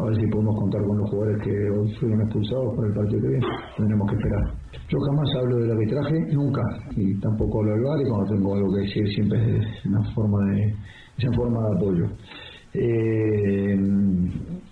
a 0.02 0.10
ver 0.10 0.16
si 0.16 0.28
podemos 0.28 0.56
contar 0.56 0.82
con 0.84 0.98
los 0.98 1.10
jugadores 1.10 1.42
que 1.44 1.52
hoy 1.52 1.94
fueron 2.00 2.22
expulsados 2.22 2.76
para 2.76 2.88
el 2.88 2.94
partido 2.94 3.22
que 3.22 3.28
viene. 3.28 3.48
Tendremos 3.78 4.10
que 4.10 4.16
esperar. 4.16 4.44
Yo 4.90 4.98
jamás 5.00 5.30
hablo 5.36 5.58
del 5.58 5.72
arbitraje, 5.72 6.16
nunca, 6.34 6.62
y 6.96 7.20
tampoco 7.20 7.60
hablo 7.60 7.72
del 7.74 7.84
VAR, 7.84 8.02
y 8.02 8.10
cuando 8.10 8.34
tengo 8.34 8.56
algo 8.56 8.74
que 8.74 8.82
decir 8.82 9.08
siempre 9.14 9.58
es 9.58 9.86
una 9.86 10.04
forma 10.14 10.40
de, 10.52 10.64
es 11.18 11.24
en 11.24 11.34
forma 11.34 11.60
de 11.62 11.76
apoyo. 11.78 12.06
Eh, 12.72 13.74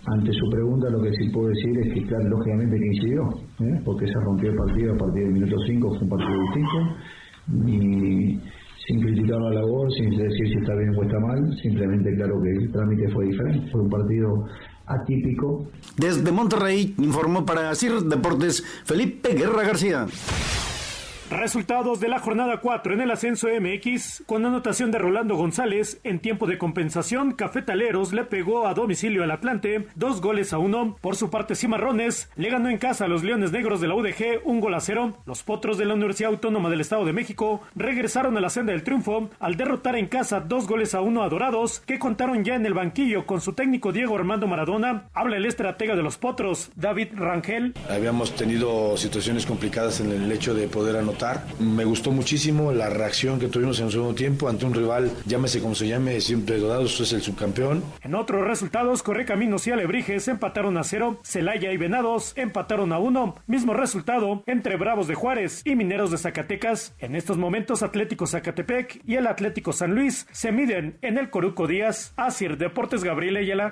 ante 0.06 0.32
su 0.32 0.48
pregunta 0.50 0.88
lo 0.88 1.02
que 1.02 1.10
sí 1.10 1.28
puedo 1.32 1.48
decir 1.48 1.78
es 1.82 1.94
que 1.94 2.06
claro, 2.06 2.28
lógicamente 2.28 2.78
que 2.78 2.86
incidió, 2.86 3.22
¿eh? 3.60 3.80
porque 3.84 4.06
se 4.06 4.14
rompió 4.24 4.50
el 4.50 4.56
partido 4.56 4.94
a 4.94 4.96
partir 4.96 5.24
del 5.24 5.32
minuto 5.32 5.56
5, 5.66 5.88
fue 5.88 6.02
un 6.02 6.08
partido 6.08 6.40
distinto, 6.42 6.78
y 7.66 8.40
sin 8.86 9.00
criticar 9.00 9.40
la 9.40 9.50
labor, 9.50 9.92
sin 9.92 10.10
decir 10.10 10.46
si 10.46 10.58
está 10.60 10.74
bien 10.74 10.94
o 10.96 11.02
está 11.02 11.18
mal, 11.20 11.38
simplemente 11.62 12.14
claro 12.16 12.34
que 12.40 12.50
el 12.50 12.72
trámite 12.72 13.08
fue 13.12 13.26
diferente, 13.26 13.70
fue 13.70 13.82
un 13.82 13.90
partido 13.90 14.28
atípico. 14.88 15.66
Desde 15.96 16.32
Monterrey 16.32 16.94
informó 16.98 17.44
para 17.44 17.74
CIR 17.74 18.02
Deportes 18.02 18.64
Felipe 18.84 19.34
Guerra 19.34 19.62
García. 19.62 20.06
Resultados 21.30 22.00
de 22.00 22.08
la 22.08 22.20
jornada 22.20 22.56
4 22.56 22.94
en 22.94 23.02
el 23.02 23.10
ascenso 23.10 23.48
MX, 23.48 24.22
con 24.24 24.46
anotación 24.46 24.90
de 24.90 24.98
Rolando 24.98 25.36
González, 25.36 26.00
en 26.02 26.20
tiempo 26.20 26.46
de 26.46 26.56
compensación, 26.56 27.32
Cafetaleros 27.32 28.14
le 28.14 28.24
pegó 28.24 28.66
a 28.66 28.72
domicilio 28.72 29.22
al 29.24 29.30
Atlante, 29.30 29.86
dos 29.94 30.22
goles 30.22 30.54
a 30.54 30.58
uno. 30.58 30.96
Por 31.02 31.16
su 31.16 31.28
parte, 31.28 31.54
Cimarrones 31.54 32.30
le 32.36 32.48
ganó 32.48 32.70
en 32.70 32.78
casa 32.78 33.04
a 33.04 33.08
los 33.08 33.24
Leones 33.24 33.52
Negros 33.52 33.82
de 33.82 33.88
la 33.88 33.94
UDG, 33.94 34.40
un 34.44 34.60
gol 34.60 34.72
a 34.72 34.80
cero. 34.80 35.18
Los 35.26 35.42
Potros 35.42 35.76
de 35.76 35.84
la 35.84 35.92
Universidad 35.92 36.30
Autónoma 36.30 36.70
del 36.70 36.80
Estado 36.80 37.04
de 37.04 37.12
México 37.12 37.60
regresaron 37.76 38.34
a 38.38 38.40
la 38.40 38.48
senda 38.48 38.72
del 38.72 38.82
triunfo 38.82 39.28
al 39.38 39.56
derrotar 39.56 39.96
en 39.96 40.06
casa 40.06 40.40
dos 40.40 40.66
goles 40.66 40.94
a 40.94 41.02
uno 41.02 41.22
a 41.22 41.28
Dorados, 41.28 41.80
que 41.80 41.98
contaron 41.98 42.42
ya 42.42 42.54
en 42.54 42.64
el 42.64 42.72
banquillo 42.72 43.26
con 43.26 43.42
su 43.42 43.52
técnico 43.52 43.92
Diego 43.92 44.16
Armando 44.16 44.46
Maradona. 44.46 45.10
Habla 45.12 45.36
el 45.36 45.44
estratega 45.44 45.94
de 45.94 46.02
los 46.02 46.16
Potros, 46.16 46.70
David 46.74 47.08
Rangel. 47.16 47.74
Habíamos 47.90 48.34
tenido 48.34 48.96
situaciones 48.96 49.44
complicadas 49.44 50.00
en 50.00 50.10
el 50.10 50.32
hecho 50.32 50.54
de 50.54 50.68
poder 50.68 50.96
anotar 50.96 51.17
me 51.58 51.84
gustó 51.84 52.12
muchísimo 52.12 52.70
la 52.72 52.88
reacción 52.90 53.40
que 53.40 53.48
tuvimos 53.48 53.78
en 53.80 53.86
el 53.86 53.92
segundo 53.92 54.14
tiempo 54.14 54.48
ante 54.48 54.66
un 54.66 54.74
rival, 54.74 55.10
llámese 55.26 55.60
como 55.60 55.74
se 55.74 55.88
llame, 55.88 56.20
siempre 56.20 56.58
Dorados 56.58 57.00
es 57.00 57.12
el 57.12 57.22
subcampeón. 57.22 57.82
En 58.02 58.14
otros 58.14 58.46
resultados, 58.46 59.02
Correcaminos 59.02 59.66
y 59.66 59.72
Alebrijes 59.72 60.28
empataron 60.28 60.76
a 60.76 60.84
cero, 60.84 61.18
Celaya 61.24 61.72
y 61.72 61.76
Venados 61.76 62.34
empataron 62.36 62.92
a 62.92 62.98
uno, 62.98 63.34
mismo 63.46 63.74
resultado 63.74 64.44
entre 64.46 64.76
Bravos 64.76 65.08
de 65.08 65.14
Juárez 65.14 65.62
y 65.64 65.74
Mineros 65.74 66.10
de 66.10 66.18
Zacatecas. 66.18 66.94
En 66.98 67.16
estos 67.16 67.36
momentos, 67.36 67.82
Atlético 67.82 68.26
Zacatepec 68.26 69.02
y 69.04 69.16
el 69.16 69.26
Atlético 69.26 69.72
San 69.72 69.94
Luis 69.94 70.26
se 70.30 70.52
miden 70.52 70.98
en 71.02 71.18
el 71.18 71.30
Coruco 71.30 71.66
Díaz. 71.66 72.12
Asir 72.16 72.58
Deportes 72.58 73.02
Gabriel 73.02 73.38
Ayala. 73.38 73.70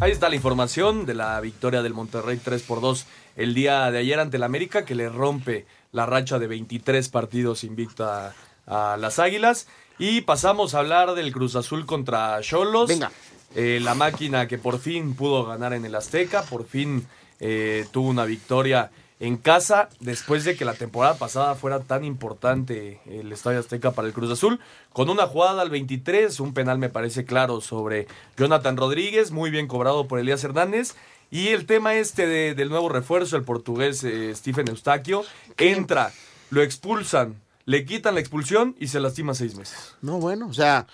Ahí 0.00 0.10
está 0.10 0.28
la 0.28 0.34
información 0.34 1.06
de 1.06 1.14
la 1.14 1.40
victoria 1.40 1.80
del 1.80 1.94
Monterrey 1.94 2.40
3 2.42 2.62
por 2.62 2.80
2 2.80 3.06
el 3.36 3.54
día 3.54 3.90
de 3.90 3.98
ayer 3.98 4.18
ante 4.18 4.36
el 4.36 4.42
América 4.42 4.84
que 4.84 4.94
le 4.94 5.08
rompe 5.08 5.64
la 5.92 6.06
racha 6.06 6.38
de 6.38 6.46
23 6.46 7.08
partidos 7.10 7.64
invicta 7.64 8.34
a, 8.66 8.96
las 8.96 9.18
Águilas. 9.18 9.68
Y 9.98 10.22
pasamos 10.22 10.74
a 10.74 10.80
hablar 10.80 11.14
del 11.14 11.32
Cruz 11.32 11.54
Azul 11.54 11.86
contra 11.86 12.40
Cholos. 12.40 12.88
Venga. 12.88 13.12
Eh, 13.54 13.78
la 13.82 13.94
máquina 13.94 14.48
que 14.48 14.56
por 14.56 14.78
fin 14.78 15.14
pudo 15.14 15.44
ganar 15.44 15.74
en 15.74 15.84
el 15.84 15.94
Azteca, 15.94 16.42
por 16.42 16.66
fin 16.66 17.06
eh, 17.38 17.86
tuvo 17.92 18.08
una 18.08 18.24
victoria 18.24 18.90
en 19.20 19.36
casa 19.36 19.90
después 20.00 20.44
de 20.44 20.56
que 20.56 20.64
la 20.64 20.74
temporada 20.74 21.14
pasada 21.14 21.54
fuera 21.54 21.80
tan 21.80 22.02
importante 22.02 23.00
el 23.06 23.30
Estadio 23.30 23.60
Azteca 23.60 23.92
para 23.92 24.08
el 24.08 24.14
Cruz 24.14 24.32
Azul, 24.32 24.58
con 24.92 25.10
una 25.10 25.26
jugada 25.26 25.62
al 25.62 25.70
23, 25.70 26.40
un 26.40 26.54
penal 26.54 26.78
me 26.78 26.88
parece 26.88 27.24
claro 27.24 27.60
sobre 27.60 28.08
Jonathan 28.36 28.76
Rodríguez, 28.76 29.30
muy 29.30 29.50
bien 29.50 29.68
cobrado 29.68 30.08
por 30.08 30.18
Elías 30.18 30.42
Hernández, 30.42 30.96
y 31.32 31.48
el 31.48 31.66
tema 31.66 31.94
este 31.94 32.28
de, 32.28 32.54
del 32.54 32.68
nuevo 32.68 32.88
refuerzo, 32.88 33.36
el 33.36 33.42
portugués 33.42 34.04
eh, 34.04 34.32
Stephen 34.36 34.68
Eustaquio, 34.68 35.24
entra, 35.56 36.12
lo 36.50 36.62
expulsan, 36.62 37.40
le 37.64 37.84
quitan 37.84 38.14
la 38.14 38.20
expulsión 38.20 38.76
y 38.78 38.86
se 38.88 39.00
lastima 39.00 39.34
seis 39.34 39.56
meses. 39.56 39.96
No, 40.00 40.18
bueno, 40.20 40.46
o 40.48 40.52
sea, 40.52 40.86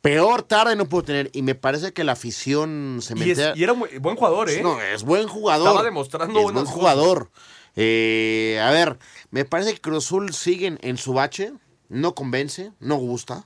peor 0.00 0.42
tarde 0.42 0.74
no 0.76 0.88
puedo 0.88 1.04
tener. 1.04 1.30
Y 1.32 1.42
me 1.42 1.54
parece 1.54 1.92
que 1.92 2.02
la 2.04 2.12
afición 2.12 2.98
se 3.02 3.12
Y, 3.14 3.16
mete. 3.16 3.50
es- 3.50 3.56
y 3.56 3.62
era 3.62 3.74
muy- 3.74 3.90
buen 3.98 4.16
jugador, 4.16 4.48
¿eh? 4.50 4.62
No, 4.62 4.80
es 4.80 5.02
buen 5.04 5.28
jugador. 5.28 5.68
Estaba 5.68 5.84
demostrando 5.84 6.38
es 6.48 6.52
buen 6.52 6.66
jugador. 6.66 7.30
Eh, 7.76 8.60
a 8.62 8.70
ver, 8.70 8.98
me 9.30 9.44
parece 9.44 9.74
que 9.74 9.80
Cruz 9.80 10.04
Azul 10.06 10.32
sigue 10.34 10.66
en, 10.66 10.78
en 10.82 10.96
su 10.96 11.12
bache. 11.12 11.52
No 11.90 12.14
convence, 12.14 12.72
no 12.80 12.96
gusta. 12.96 13.44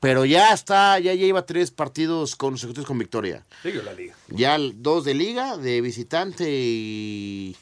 Pero 0.00 0.24
ya 0.24 0.52
está, 0.54 0.98
ya 0.98 1.14
lleva 1.14 1.44
tres 1.44 1.70
partidos 1.70 2.34
consecutivos 2.34 2.86
con 2.86 2.98
victoria. 2.98 3.44
Sigue 3.62 3.82
la 3.82 3.92
liga. 3.92 4.14
Ya 4.28 4.56
dos 4.74 5.04
de 5.04 5.12
liga, 5.14 5.58
de 5.58 5.80
visitante 5.82 6.50
y 6.50 7.54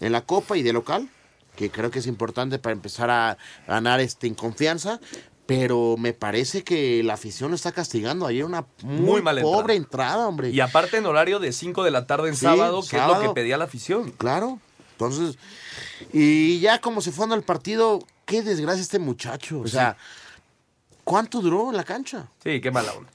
en 0.00 0.12
la 0.12 0.20
copa 0.20 0.56
y 0.58 0.62
de 0.62 0.74
local, 0.74 1.08
que 1.56 1.70
creo 1.70 1.90
que 1.90 2.00
es 2.00 2.06
importante 2.06 2.58
para 2.58 2.74
empezar 2.74 3.10
a 3.10 3.38
ganar 3.66 4.00
este 4.00 4.26
en 4.26 4.34
confianza. 4.34 5.00
Pero 5.46 5.96
me 5.96 6.12
parece 6.12 6.62
que 6.62 7.02
la 7.02 7.14
afición 7.14 7.54
está 7.54 7.72
castigando. 7.72 8.26
Ayer 8.26 8.44
una 8.44 8.66
muy, 8.82 9.00
Muy 9.00 9.22
mala 9.22 9.40
pobre 9.40 9.76
entrada. 9.76 10.28
hombre. 10.28 10.50
Y 10.50 10.60
aparte 10.60 10.98
en 10.98 11.06
horario 11.06 11.38
de 11.38 11.52
5 11.52 11.84
de 11.84 11.90
la 11.90 12.06
tarde 12.06 12.28
en 12.28 12.36
Sí, 12.36 12.42
sábado, 12.42 12.82
que 12.82 12.98
es 12.98 13.06
lo 13.06 13.18
que 13.18 13.30
pedía 13.30 13.56
la 13.56 13.64
afición. 13.64 14.10
Claro. 14.18 14.60
Entonces, 14.92 15.38
y 16.12 16.60
ya 16.60 16.82
como 16.82 17.00
se 17.00 17.12
fue 17.12 17.34
el 17.34 17.42
partido, 17.42 18.00
qué 18.26 18.42
desgracia 18.42 18.82
este 18.82 18.98
muchacho. 18.98 19.60
O 19.60 19.68
sea, 19.68 19.96
¿cuánto 21.08 21.40
duró 21.40 21.70
en 21.70 21.76
la 21.76 21.84
cancha? 21.84 22.28
Sí, 22.42 22.60
qué 22.60 22.70
mala 22.70 22.92
onda. 22.92 23.10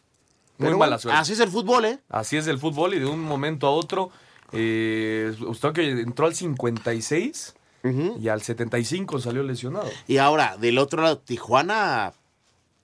Muy 0.58 0.68
Pero 0.68 0.78
mala 0.80 0.98
suerte. 0.98 1.20
Así 1.20 1.34
es 1.34 1.40
el 1.40 1.50
fútbol, 1.50 1.86
¿eh? 1.86 2.00
Así 2.10 2.38
es 2.38 2.48
el 2.48 2.58
fútbol 2.58 2.96
y 2.96 3.00
de 3.00 3.06
un 3.06 3.22
momento 3.22 3.68
a 3.68 3.72
otro, 3.72 4.10
eh, 4.52 5.36
que 5.74 5.90
entró 6.02 6.26
al 6.26 6.34
56 6.34 7.56
y 8.20 8.28
al 8.30 8.42
75 8.42 9.20
salió 9.20 9.44
lesionado. 9.44 9.90
Y 10.08 10.18
ahora, 10.18 10.58
del 10.58 10.80
otro 10.80 11.04
lado, 11.04 11.20
Tijuana, 11.20 12.14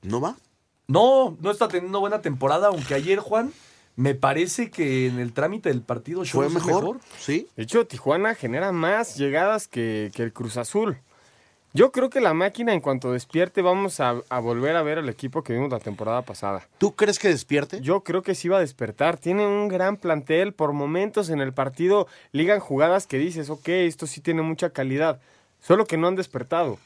¿no 0.04 0.22
va? 0.22 0.36
No, 0.88 1.38
no 1.40 1.52
está 1.52 1.68
teniendo 1.68 2.00
buena 2.00 2.22
temporada, 2.22 2.68
aunque 2.68 2.94
ayer, 2.94 3.20
Juan, 3.20 3.52
me 3.96 4.14
parece 4.14 4.70
que 4.70 5.08
en 5.08 5.20
el 5.20 5.34
trámite 5.34 5.70
del 5.70 5.82
partido 5.82 6.24
Fue 6.26 6.48
es 6.48 6.54
mejor, 6.54 7.00
sí. 7.20 7.48
De 7.56 7.64
hecho, 7.64 7.88
Tijuana 7.88 8.36
genera 8.36 8.72
más 8.72 9.18
llegadas 9.18 9.68
que, 9.68 10.12
que 10.14 10.24
el 10.24 10.34
Cruz 10.34 10.58
Azul. 10.58 10.98
Yo 11.72 11.92
creo 11.92 12.10
que 12.10 12.20
la 12.20 12.34
máquina, 12.34 12.74
en 12.74 12.80
cuanto 12.80 13.12
despierte, 13.12 13.62
vamos 13.62 14.00
a, 14.00 14.16
a 14.30 14.40
volver 14.40 14.76
a 14.76 14.82
ver 14.82 14.98
al 14.98 15.10
equipo 15.10 15.44
que 15.44 15.54
vimos 15.54 15.70
la 15.70 15.80
temporada 15.80 16.24
pasada. 16.24 16.68
¿Tú 16.80 16.96
crees 16.96 17.20
que 17.20 17.28
despierte? 17.28 17.80
Yo 17.82 18.02
creo 18.02 18.24
que 18.24 18.34
sí 18.34 18.48
va 18.48 18.58
a 18.58 18.62
despertar. 18.62 19.18
Tiene 19.18 19.46
un 19.46 19.68
gran 19.68 19.98
plantel. 19.98 20.54
Por 20.54 20.74
momentos 20.74 21.30
en 21.30 21.42
el 21.42 21.54
partido 21.54 22.08
ligan 22.32 22.60
jugadas 22.60 23.06
que 23.06 23.20
dices, 23.20 23.52
ok, 23.52 23.68
esto 23.70 24.08
sí 24.08 24.20
tiene 24.20 24.42
mucha 24.42 24.72
calidad. 24.72 25.22
Solo 25.62 25.86
que 25.86 25.98
no 25.98 26.08
han 26.08 26.16
despertado. 26.16 26.80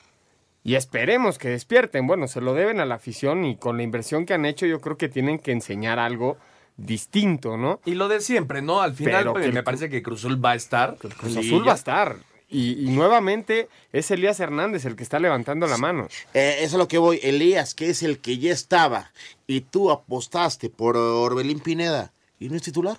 Y 0.65 0.76
esperemos 0.76 1.38
que 1.38 1.50
despierten. 1.50 2.06
Bueno, 2.06 2.28
se 2.28 2.41
lo 2.41 2.54
deben 2.54 2.80
a 2.80 2.86
la 2.86 2.96
afición 2.96 3.46
y 3.46 3.56
con 3.56 3.78
la 3.78 3.84
inversión 3.84 4.26
que 4.26 4.34
han 4.34 4.46
hecho, 4.46 4.65
yo 4.65 4.82
creo 4.82 4.98
que 4.98 5.10
tienen 5.10 5.39
que 5.39 5.52
enseñar 5.52 6.00
algo 6.00 6.38
distinto, 6.76 7.58
¿no? 7.58 7.80
Y 7.86 7.96
lo 7.96 8.08
de 8.08 8.19
siempre, 8.19 8.62
¿no? 8.62 8.82
Al 8.82 8.93
final 8.93 9.32
pues, 9.32 9.43
que 9.43 9.50
el 9.50 9.54
me 9.54 9.63
parece 9.63 9.89
que 9.89 10.02
Cruzul 10.02 10.43
va 10.43 10.52
a 10.52 10.56
estar. 10.56 10.98
Cruz 10.98 11.38
Azul 11.38 11.67
va 11.67 11.74
a 11.74 11.76
estar. 11.76 12.17
Y, 12.54 12.86
y 12.88 12.92
nuevamente 12.92 13.68
es 13.92 14.12
Elías 14.12 14.39
Hernández 14.39 14.86
el 14.86 14.96
que 14.96 15.04
está 15.04 15.20
levantando 15.20 15.66
la 15.68 15.78
mano. 15.78 16.08
Eh, 16.34 16.58
eso 16.60 16.66
es 16.68 16.74
a 16.76 16.78
lo 16.78 16.88
que 16.88 17.00
voy. 17.00 17.20
Elías, 17.24 17.74
que 17.74 17.89
es 17.89 18.04
el 18.04 18.20
que 18.20 18.38
ya 18.38 18.52
estaba, 18.54 19.12
y 19.48 19.62
tú 19.62 19.89
apostaste 19.92 20.70
por 20.70 20.96
Orbelín 20.96 21.60
Pineda, 21.60 22.13
¿y 22.39 22.50
no 22.50 22.56
es 22.56 22.62
titular? 22.62 22.98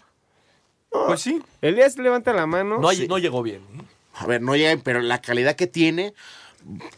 Pues 0.91 1.21
sí. 1.21 1.41
Elías 1.63 1.97
levanta 1.99 2.33
la 2.33 2.47
mano. 2.47 2.79
No, 2.79 2.91
Sí. 2.93 3.07
no 3.09 3.19
llegó 3.19 3.43
bien. 3.43 3.63
¿eh? 3.79 3.83
A 4.17 4.27
ver, 4.27 4.43
no 4.43 4.55
llega, 4.57 4.81
pero 4.83 5.01
la 5.01 5.21
calidad 5.21 5.57
que 5.57 5.67
tiene, 5.67 6.15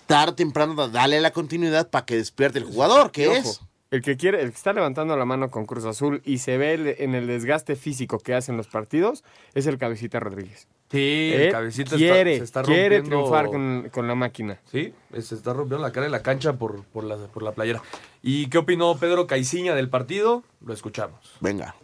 tarde 0.07 0.33
o 0.33 0.35
temprano, 0.35 0.89
dale 0.89 1.21
la 1.21 1.31
continuidad 1.33 1.89
para 1.91 2.05
que 2.07 2.17
despierte 2.17 2.59
el 2.59 2.65
jugador, 2.65 3.11
que 3.11 3.29
ojo, 3.29 3.37
es. 3.39 3.61
El 3.91 4.03
que 4.03 4.17
quiere, 4.17 4.43
el 4.43 4.51
que 4.51 4.57
está 4.57 4.73
levantando 4.73 5.17
la 5.17 5.25
mano 5.25 5.51
con 5.51 5.65
Cruz 5.65 5.85
Azul 5.85 6.21
y 6.25 6.39
se 6.39 6.59
ve 6.59 6.75
el- 6.75 6.87
en 6.99 7.15
el 7.15 7.27
desgaste 7.27 7.77
físico 7.77 8.19
que 8.19 8.35
hacen 8.35 8.57
los 8.57 8.67
partidos 8.67 9.25
es 9.55 9.67
el 9.67 9.79
Cabecita 9.79 10.21
Rodríguez. 10.21 10.67
Sí, 10.91 11.33
Él 11.35 11.41
el 11.43 11.53
cabecita 11.53 11.97
está- 11.97 11.97
quiere, 11.97 12.39
se 12.39 12.45
está 12.45 12.63
quiere 12.63 12.99
rompiendo- 13.01 13.09
triunfar 13.09 13.47
con, 13.47 13.89
con 13.93 14.07
la 14.07 14.15
máquina. 14.15 14.61
Sí, 14.71 14.95
se 15.19 15.35
está 15.35 15.53
rompiendo 15.53 15.85
la 15.85 15.93
cara 15.93 16.07
en 16.07 16.13
la 16.13 16.23
cancha 16.23 16.53
por, 16.53 16.85
por, 16.85 17.03
la, 17.05 17.17
por 17.17 17.43
la 17.43 17.53
playera. 17.53 17.83
¿Y 18.23 18.49
qué 18.49 18.59
opinó 18.59 18.97
Pedro 18.97 19.27
Caiciña 19.27 19.75
del 19.75 19.89
partido? 19.89 20.45
Lo 20.65 20.73
escuchamos. 20.73 21.37
Venga. 21.41 21.75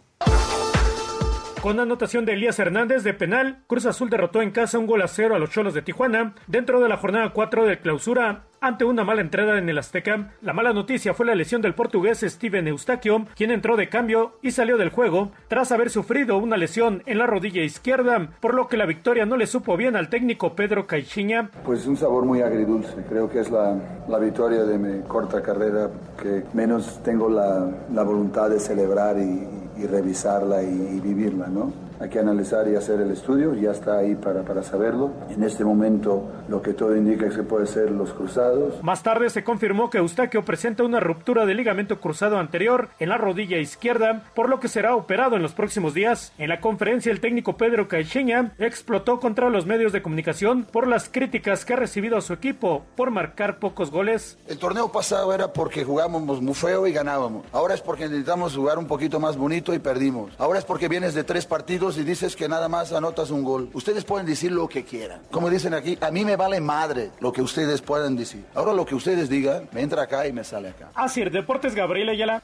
Con 1.61 1.79
anotación 1.79 2.25
de 2.25 2.33
Elías 2.33 2.59
Hernández 2.59 3.03
de 3.03 3.13
penal, 3.13 3.63
Cruz 3.67 3.85
Azul 3.85 4.09
derrotó 4.09 4.41
en 4.41 4.51
casa 4.51 4.77
un 4.79 4.85
gol 4.85 5.01
a 5.01 5.07
cero 5.07 5.33
a 5.35 5.39
los 5.39 5.49
Cholos 5.49 5.73
de 5.73 5.81
Tijuana 5.81 6.35
dentro 6.47 6.81
de 6.81 6.89
la 6.89 6.97
jornada 6.97 7.31
4 7.31 7.65
de 7.65 7.79
clausura 7.79 8.43
ante 8.63 8.85
una 8.85 9.03
mala 9.03 9.19
entrada 9.19 9.57
en 9.57 9.67
el 9.67 9.77
Azteca. 9.77 10.31
La 10.41 10.53
mala 10.53 10.71
noticia 10.71 11.13
fue 11.13 11.25
la 11.25 11.35
lesión 11.35 11.61
del 11.61 11.75
portugués 11.75 12.21
Steven 12.21 12.65
Eustaquio, 12.69 13.25
quien 13.35 13.51
entró 13.51 13.75
de 13.75 13.89
cambio 13.89 14.37
y 14.41 14.51
salió 14.51 14.77
del 14.77 14.89
juego 14.89 15.31
tras 15.49 15.73
haber 15.73 15.89
sufrido 15.89 16.37
una 16.37 16.55
lesión 16.55 17.03
en 17.05 17.17
la 17.17 17.27
rodilla 17.27 17.61
izquierda, 17.61 18.29
por 18.39 18.53
lo 18.53 18.69
que 18.69 18.77
la 18.77 18.85
victoria 18.85 19.25
no 19.25 19.35
le 19.35 19.47
supo 19.47 19.75
bien 19.75 19.97
al 19.97 20.07
técnico 20.07 20.55
Pedro 20.55 20.87
Caixinha. 20.87 21.49
Pues 21.65 21.85
un 21.85 21.97
sabor 21.97 22.23
muy 22.23 22.41
agridulce. 22.41 22.95
Creo 23.09 23.29
que 23.29 23.41
es 23.41 23.51
la, 23.51 23.77
la 24.07 24.17
victoria 24.17 24.63
de 24.63 24.77
mi 24.77 25.01
corta 25.07 25.41
carrera 25.41 25.89
que 26.21 26.43
menos 26.53 27.03
tengo 27.03 27.29
la, 27.29 27.69
la 27.93 28.03
voluntad 28.03 28.49
de 28.49 28.61
celebrar 28.61 29.17
y, 29.17 29.45
y 29.77 29.87
revisarla 29.87 30.63
y, 30.63 30.67
y 30.67 30.99
vivirla, 31.01 31.47
¿no? 31.47 31.73
Hay 32.03 32.09
que 32.09 32.19
analizar 32.19 32.67
y 32.67 32.75
hacer 32.75 32.99
el 32.99 33.11
estudio, 33.11 33.53
ya 33.53 33.71
está 33.71 33.99
ahí 33.99 34.15
para, 34.15 34.43
para 34.43 34.61
saberlo. 34.61 35.11
En 35.29 35.41
este 35.41 35.63
momento 35.63 36.29
lo 36.49 36.61
que 36.61 36.73
todo 36.73 36.97
indica 36.97 37.27
es 37.27 37.33
que 37.33 37.43
puede 37.43 37.65
ser 37.65 37.91
los 37.91 38.11
cruzados. 38.11 38.83
Más 38.83 39.03
tarde 39.03 39.29
se 39.29 39.45
confirmó 39.45 39.89
que 39.89 39.99
Eustaquio 39.99 40.43
presenta 40.43 40.83
una 40.83 40.99
ruptura 40.99 41.45
del 41.45 41.55
ligamento 41.55 42.01
cruzado 42.01 42.39
anterior 42.39 42.89
en 42.99 43.07
la 43.07 43.17
rodilla 43.17 43.57
izquierda, 43.57 44.25
por 44.35 44.49
lo 44.49 44.59
que 44.59 44.67
será 44.67 44.97
operado 44.97 45.37
en 45.37 45.43
los 45.43 45.53
próximos 45.53 45.93
días. 45.93 46.33
En 46.37 46.49
la 46.49 46.59
conferencia, 46.59 47.09
el 47.09 47.21
técnico 47.21 47.55
Pedro 47.55 47.87
Caixinha 47.87 48.51
explotó 48.57 49.21
contra 49.21 49.49
los 49.49 49.65
medios 49.65 49.93
de 49.93 50.01
comunicación 50.01 50.65
por 50.65 50.87
las 50.87 51.07
críticas 51.07 51.63
que 51.63 51.71
ha 51.71 51.77
recibido 51.77 52.17
a 52.17 52.21
su 52.21 52.33
equipo 52.33 52.83
por 52.97 53.11
marcar 53.11 53.59
pocos 53.59 53.91
goles. 53.91 54.37
El 54.49 54.57
torneo 54.57 54.91
pasado 54.91 55.33
era 55.33 55.53
porque 55.53 55.85
jugábamos 55.85 56.41
muy 56.41 56.53
feo 56.53 56.85
y 56.85 56.91
ganábamos. 56.91 57.45
Ahora 57.53 57.75
es 57.75 57.81
porque 57.81 58.09
necesitamos 58.09 58.53
jugar 58.53 58.77
un 58.77 58.87
poquito 58.87 59.21
más 59.21 59.37
bonito 59.37 59.73
y 59.73 59.79
perdimos. 59.79 60.33
Ahora 60.37 60.59
es 60.59 60.65
porque 60.65 60.89
vienes 60.89 61.13
de 61.13 61.23
tres 61.23 61.45
partidos 61.45 61.92
y 61.97 62.03
dices 62.03 62.35
que 62.35 62.47
nada 62.47 62.67
más 62.69 62.91
anotas 62.93 63.31
un 63.31 63.43
gol. 63.43 63.69
Ustedes 63.73 64.03
pueden 64.03 64.25
decir 64.25 64.51
lo 64.51 64.67
que 64.67 64.83
quieran. 64.83 65.21
Como 65.31 65.49
dicen 65.49 65.73
aquí, 65.73 65.97
a 66.01 66.11
mí 66.11 66.25
me 66.25 66.35
vale 66.35 66.59
madre 66.61 67.11
lo 67.19 67.31
que 67.31 67.41
ustedes 67.41 67.81
puedan 67.81 68.15
decir. 68.15 68.45
Ahora 68.55 68.73
lo 68.73 68.85
que 68.85 68.95
ustedes 68.95 69.29
digan, 69.29 69.69
me 69.71 69.81
entra 69.81 70.03
acá 70.03 70.27
y 70.27 70.33
me 70.33 70.43
sale 70.43 70.69
acá. 70.69 70.89
Así, 70.95 71.23
Deportes 71.23 71.75
Gabriel 71.75 72.09
Ayala. 72.09 72.41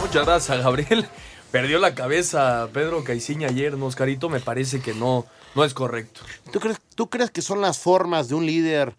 Muchas 0.00 0.26
gracias, 0.26 0.62
Gabriel. 0.62 1.06
Perdió 1.50 1.78
la 1.78 1.94
cabeza 1.94 2.68
Pedro 2.72 3.04
Caiciña 3.04 3.48
ayer, 3.48 3.76
¿no, 3.78 3.86
Oscarito? 3.86 4.28
Me 4.28 4.40
parece 4.40 4.80
que 4.80 4.92
no, 4.92 5.24
no 5.54 5.64
es 5.64 5.72
correcto. 5.72 6.20
¿Tú 6.52 6.58
crees, 6.58 6.80
¿Tú 6.94 7.08
crees 7.08 7.30
que 7.30 7.42
son 7.42 7.60
las 7.60 7.78
formas 7.78 8.28
de 8.28 8.34
un 8.34 8.44
líder, 8.44 8.94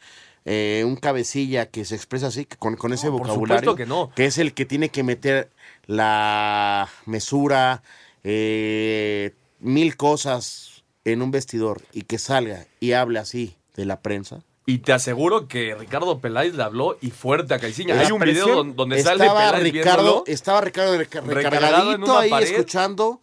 eh, 0.45 0.83
un 0.85 0.95
cabecilla 0.95 1.65
que 1.65 1.83
se 1.83 1.95
expresa 1.95 2.27
así, 2.27 2.45
con, 2.45 2.77
con 2.77 2.93
ese 2.93 3.09
por 3.09 3.19
vocabulario? 3.19 3.71
supuesto 3.71 3.75
que 3.75 3.85
no. 3.85 4.11
Que 4.15 4.25
es 4.25 4.37
el 4.37 4.53
que 4.53 4.65
tiene 4.65 4.87
que 4.87 5.03
meter 5.03 5.49
la 5.85 6.87
mesura, 7.05 7.83
eh, 8.27 9.35
mil 9.59 9.95
cosas 9.95 10.83
en 11.03 11.21
un 11.21 11.29
vestidor 11.31 11.81
y 11.93 12.01
que 12.01 12.17
salga 12.17 12.65
y 12.79 12.93
hable 12.93 13.19
así 13.19 13.55
de 13.75 13.85
la 13.85 14.01
prensa. 14.01 14.41
Y 14.65 14.79
te 14.79 14.93
aseguro 14.93 15.47
que 15.47 15.75
Ricardo 15.75 16.19
Peláez 16.19 16.55
le 16.55 16.63
habló 16.63 16.97
y 16.99 17.11
fuerte 17.11 17.53
a 17.53 17.59
Caiciña. 17.59 17.99
Hay 17.99 18.11
un 18.11 18.19
video 18.19 18.47
don- 18.47 18.75
donde 18.75 18.99
sale 19.03 19.25
estaba 19.25 19.51
Peláez 19.51 19.63
Ricardo, 19.71 20.01
viéndolo. 20.03 20.23
estaba 20.25 20.61
Ricardo 20.61 20.97
reca- 20.97 21.21
recargadito 21.21 22.17
ahí 22.17 22.31
pared. 22.31 22.47
escuchando 22.47 23.21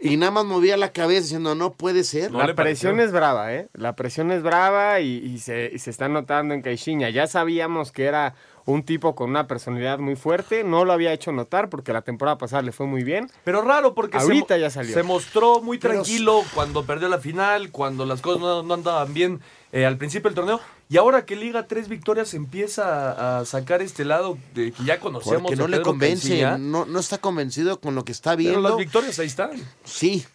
y 0.00 0.16
nada 0.16 0.30
más 0.30 0.44
movía 0.44 0.76
la 0.76 0.92
cabeza 0.92 1.22
diciendo 1.22 1.56
no 1.56 1.72
puede 1.72 2.04
ser. 2.04 2.30
la 2.30 2.54
presión 2.54 3.00
es 3.00 3.10
brava, 3.10 3.52
¿eh? 3.52 3.68
La 3.74 3.96
presión 3.96 4.30
es 4.30 4.44
brava 4.44 5.00
y, 5.00 5.16
y 5.16 5.38
se, 5.40 5.68
y 5.74 5.80
se 5.80 5.90
está 5.90 6.08
notando 6.08 6.54
en 6.54 6.62
Caixinha. 6.62 7.10
Ya 7.10 7.26
sabíamos 7.26 7.90
que 7.90 8.04
era 8.04 8.36
un 8.68 8.82
tipo 8.82 9.14
con 9.14 9.30
una 9.30 9.46
personalidad 9.46 9.98
muy 9.98 10.14
fuerte. 10.14 10.62
No 10.62 10.84
lo 10.84 10.92
había 10.92 11.12
hecho 11.14 11.32
notar 11.32 11.70
porque 11.70 11.92
la 11.94 12.02
temporada 12.02 12.36
pasada 12.36 12.60
le 12.60 12.70
fue 12.72 12.86
muy 12.86 13.02
bien. 13.02 13.30
Pero 13.44 13.62
raro 13.62 13.94
porque 13.94 14.18
se 14.18 14.24
ahorita 14.24 14.54
mo- 14.56 14.60
ya 14.60 14.68
salió. 14.70 14.92
se 14.92 15.02
mostró 15.02 15.62
muy 15.62 15.78
Pero- 15.78 15.94
tranquilo 15.94 16.42
cuando 16.54 16.84
perdió 16.84 17.08
la 17.08 17.18
final, 17.18 17.70
cuando 17.70 18.04
las 18.04 18.20
cosas 18.20 18.42
no, 18.42 18.62
no 18.62 18.74
andaban 18.74 19.14
bien 19.14 19.40
eh, 19.72 19.86
al 19.86 19.96
principio 19.96 20.28
del 20.28 20.34
torneo. 20.34 20.60
Y 20.90 20.98
ahora 20.98 21.24
que 21.24 21.34
Liga 21.36 21.66
tres 21.66 21.88
victorias 21.88 22.34
empieza 22.34 23.38
a, 23.40 23.44
sacar 23.46 23.80
este 23.80 24.04
lado 24.04 24.36
de 24.54 24.72
que 24.72 24.84
ya 24.84 25.00
conocemos. 25.00 25.42
Porque 25.42 25.56
no 25.56 25.66
le 25.68 25.80
convence, 25.82 26.42
no, 26.58 26.84
no 26.84 26.98
está 26.98 27.18
convencido 27.18 27.80
con 27.80 27.94
lo 27.94 28.04
que 28.04 28.12
está 28.12 28.30
Pero 28.36 28.50
viendo. 28.50 28.68
las 28.68 28.76
victorias 28.78 29.18
ahí 29.18 29.26
están. 29.28 29.50
Sí, 29.84 30.26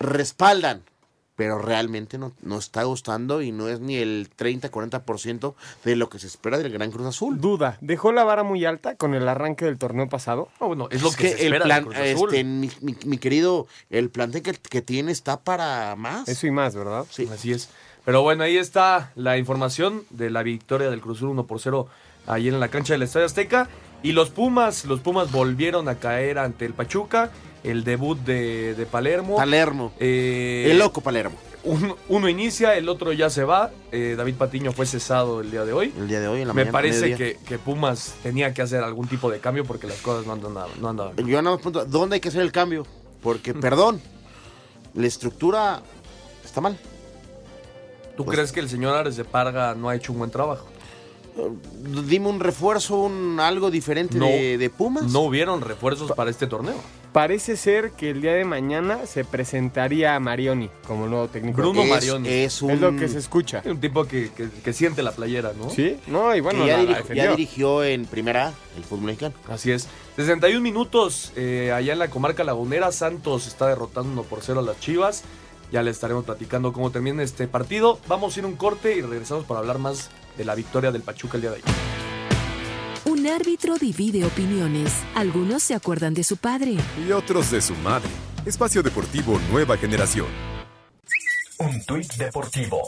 respaldan, 0.00 0.82
pero 1.42 1.58
realmente 1.58 2.18
no, 2.18 2.30
no 2.42 2.56
está 2.56 2.84
gustando 2.84 3.42
y 3.42 3.50
no 3.50 3.68
es 3.68 3.80
ni 3.80 3.96
el 3.96 4.30
30-40% 4.38 5.54
de 5.84 5.96
lo 5.96 6.08
que 6.08 6.20
se 6.20 6.28
espera 6.28 6.56
del 6.56 6.70
Gran 6.72 6.92
Cruz 6.92 7.04
Azul. 7.08 7.40
Duda, 7.40 7.78
¿dejó 7.80 8.12
la 8.12 8.22
vara 8.22 8.44
muy 8.44 8.64
alta 8.64 8.94
con 8.94 9.14
el 9.14 9.26
arranque 9.28 9.64
del 9.64 9.76
torneo 9.76 10.08
pasado? 10.08 10.48
No, 10.60 10.68
bueno, 10.68 10.86
es 10.92 11.02
lo 11.02 11.10
que, 11.10 11.30
se 11.30 11.46
el 11.48 11.54
espera 11.54 11.64
plan, 11.64 11.80
de 11.84 11.90
Cruz 11.90 11.98
Azul. 11.98 12.28
este, 12.28 12.44
mi, 12.44 12.70
mi- 12.80 12.96
mi 13.06 13.18
querido, 13.18 13.66
el 13.90 14.08
plantel 14.10 14.42
que, 14.42 14.52
que 14.52 14.82
tiene 14.82 15.10
está 15.10 15.40
para 15.40 15.96
más. 15.96 16.28
Eso 16.28 16.46
y 16.46 16.52
más, 16.52 16.76
¿verdad? 16.76 17.06
Sí. 17.10 17.28
Así 17.32 17.50
es. 17.50 17.70
Pero 18.04 18.22
bueno, 18.22 18.44
ahí 18.44 18.56
está 18.56 19.10
la 19.16 19.36
información 19.36 20.04
de 20.10 20.30
la 20.30 20.44
victoria 20.44 20.90
del 20.90 21.00
Cruz 21.00 21.18
Azul 21.18 21.30
1 21.30 21.46
por 21.48 21.58
0 21.60 21.88
ayer 22.28 22.54
en 22.54 22.60
la 22.60 22.68
cancha 22.68 22.92
del 22.94 23.02
Estadio 23.02 23.26
Azteca. 23.26 23.68
Y 24.04 24.12
los 24.12 24.30
Pumas, 24.30 24.84
los 24.84 25.00
Pumas 25.00 25.32
volvieron 25.32 25.88
a 25.88 25.96
caer 25.96 26.38
ante 26.38 26.66
el 26.66 26.72
Pachuca. 26.74 27.32
El 27.64 27.84
debut 27.84 28.18
de, 28.18 28.74
de 28.74 28.86
Palermo. 28.86 29.36
Palermo. 29.36 29.92
Eh, 30.00 30.68
el 30.70 30.78
loco 30.78 31.00
Palermo. 31.00 31.36
un- 31.64 31.94
uno 32.08 32.28
inicia, 32.28 32.76
el 32.76 32.88
otro 32.88 33.12
ya 33.12 33.30
se 33.30 33.44
va. 33.44 33.70
Eh, 33.92 34.14
David 34.16 34.34
Patiño 34.34 34.72
fue 34.72 34.84
cesado 34.84 35.40
el 35.40 35.50
día 35.52 35.64
de 35.64 35.72
hoy. 35.72 35.92
El 35.96 36.08
día 36.08 36.18
de 36.20 36.26
hoy, 36.26 36.40
en 36.42 36.48
la 36.48 36.54
Me 36.54 36.62
mañana, 36.62 36.72
parece 36.72 37.14
que, 37.14 37.38
que 37.46 37.58
Pumas 37.58 38.14
tenía 38.22 38.52
que 38.52 38.62
hacer 38.62 38.82
algún 38.82 39.06
tipo 39.06 39.30
de 39.30 39.38
cambio 39.38 39.64
porque 39.64 39.86
las 39.86 39.98
cosas 40.00 40.26
no 40.26 40.32
andaban. 40.32 40.70
No 40.80 40.88
andaban. 40.88 41.16
Yo 41.16 41.40
nada 41.40 41.54
más 41.56 41.62
pregunto, 41.62 41.84
¿dónde 41.84 42.14
hay 42.14 42.20
que 42.20 42.28
hacer 42.30 42.42
el 42.42 42.50
cambio? 42.50 42.84
Porque, 43.22 43.54
perdón, 43.54 44.00
la 44.94 45.06
estructura 45.06 45.82
está 46.44 46.60
mal. 46.60 46.76
¿Tú 48.16 48.24
Pues- 48.24 48.36
crees 48.36 48.50
que 48.52 48.58
el 48.60 48.68
señor 48.68 48.96
Ares 48.96 49.16
de 49.16 49.24
Parga 49.24 49.74
no 49.76 49.88
ha 49.88 49.94
hecho 49.94 50.12
un 50.12 50.18
buen 50.18 50.30
trabajo? 50.32 50.66
Dime 52.06 52.28
un 52.28 52.40
refuerzo, 52.40 52.96
un 52.98 53.38
algo 53.40 53.70
diferente 53.70 54.18
No. 54.18 54.26
de, 54.26 54.58
de 54.58 54.68
Pumas. 54.68 55.04
No 55.04 55.20
hubieron 55.20 55.60
refuerzos 55.62 56.12
para 56.12 56.28
este 56.30 56.46
torneo. 56.46 56.74
Parece 57.12 57.58
ser 57.58 57.90
que 57.90 58.08
el 58.08 58.22
día 58.22 58.32
de 58.32 58.44
mañana 58.46 59.06
se 59.06 59.22
presentaría 59.24 60.14
a 60.14 60.20
Marioni 60.20 60.70
como 60.86 61.06
nuevo 61.06 61.28
técnico. 61.28 61.58
Bruno 61.60 61.82
Es- 61.82 61.90
Marioni. 61.90 62.28
Es, 62.30 62.62
lo 62.62 62.96
que 62.96 63.06
se 63.06 63.18
escucha. 63.18 63.62
Un 63.66 63.80
tipo 63.80 64.06
que, 64.06 64.30
que- 64.34 64.48
que 64.48 64.72
siente 64.72 65.02
la 65.02 65.12
playera, 65.12 65.52
¿no? 65.58 65.68
Sí, 65.68 65.98
no, 66.06 66.34
y 66.34 66.40
bueno, 66.40 66.66
ya, 66.66 66.78
la- 66.78 66.78
la 66.78 66.80
dirigió, 66.82 66.96
defendió. 67.02 67.24
ya 67.24 67.30
dirigió 67.32 67.84
en 67.84 68.06
Primera 68.06 68.48
A 68.48 68.54
el 68.78 68.84
fútbol 68.84 69.04
mexicano. 69.04 69.34
Así 69.50 69.70
es. 69.72 69.88
61 70.16 70.62
minutos 70.62 71.32
eh, 71.36 71.70
allá 71.74 71.92
en 71.92 71.98
la 71.98 72.08
comarca 72.08 72.44
lagunera. 72.44 72.90
Santos 72.92 73.46
está 73.46 73.66
derrotando 73.68 74.10
1 74.12 74.22
por 74.22 74.38
0 74.40 74.60
a 74.60 74.62
las 74.62 74.80
Chivas. 74.80 75.22
Ya 75.70 75.82
le 75.82 75.90
estaremos 75.90 76.24
platicando 76.24 76.72
cómo 76.72 76.90
termina 76.92 77.22
este 77.22 77.46
partido. 77.46 77.98
Vamos 78.08 78.34
a 78.36 78.38
ir 78.40 78.44
a 78.46 78.48
un 78.48 78.56
corte 78.56 78.96
y 78.96 79.02
regresamos 79.02 79.44
para 79.44 79.60
hablar 79.60 79.78
más 79.78 80.10
de 80.38 80.44
la 80.46 80.54
victoria 80.54 80.90
del 80.92 81.02
Pachuca 81.02 81.36
el 81.36 81.42
día 81.42 81.50
de 81.50 81.56
ayer. 81.56 82.11
Un 83.04 83.26
árbitro 83.26 83.78
divide 83.78 84.24
opiniones. 84.24 85.02
Algunos 85.16 85.64
se 85.64 85.74
acuerdan 85.74 86.14
de 86.14 86.22
su 86.22 86.36
padre. 86.36 86.76
Y 87.04 87.10
otros 87.10 87.50
de 87.50 87.60
su 87.60 87.74
madre. 87.76 88.08
Espacio 88.46 88.80
Deportivo 88.80 89.40
Nueva 89.50 89.76
Generación. 89.76 90.28
Un 91.58 91.84
tuit 91.84 92.12
deportivo. 92.14 92.80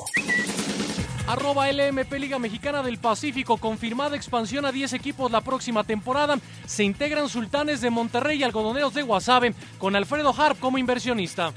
Arroba 1.27 1.71
LMP 1.73 2.13
Liga 2.13 2.39
Mexicana 2.39 2.83
del 2.83 2.99
Pacífico, 2.99 3.57
confirmada 3.57 4.15
expansión 4.15 4.65
a 4.67 4.73
10 4.73 4.93
equipos 4.93 5.33
la 5.33 5.41
próxima 5.41 5.83
temporada. 5.83 6.39
Se 6.65 6.85
integran 6.85 7.29
Sultanes 7.29 7.81
de 7.81 7.91
Monterrey 7.91 8.39
y 8.39 8.45
Algodoneros 8.45 8.95
de 8.95 9.03
Guasave, 9.03 9.55
con 9.79 9.97
Alfredo 9.97 10.33
Harp 10.37 10.61
como 10.61 10.79
inversionista. 10.79 11.53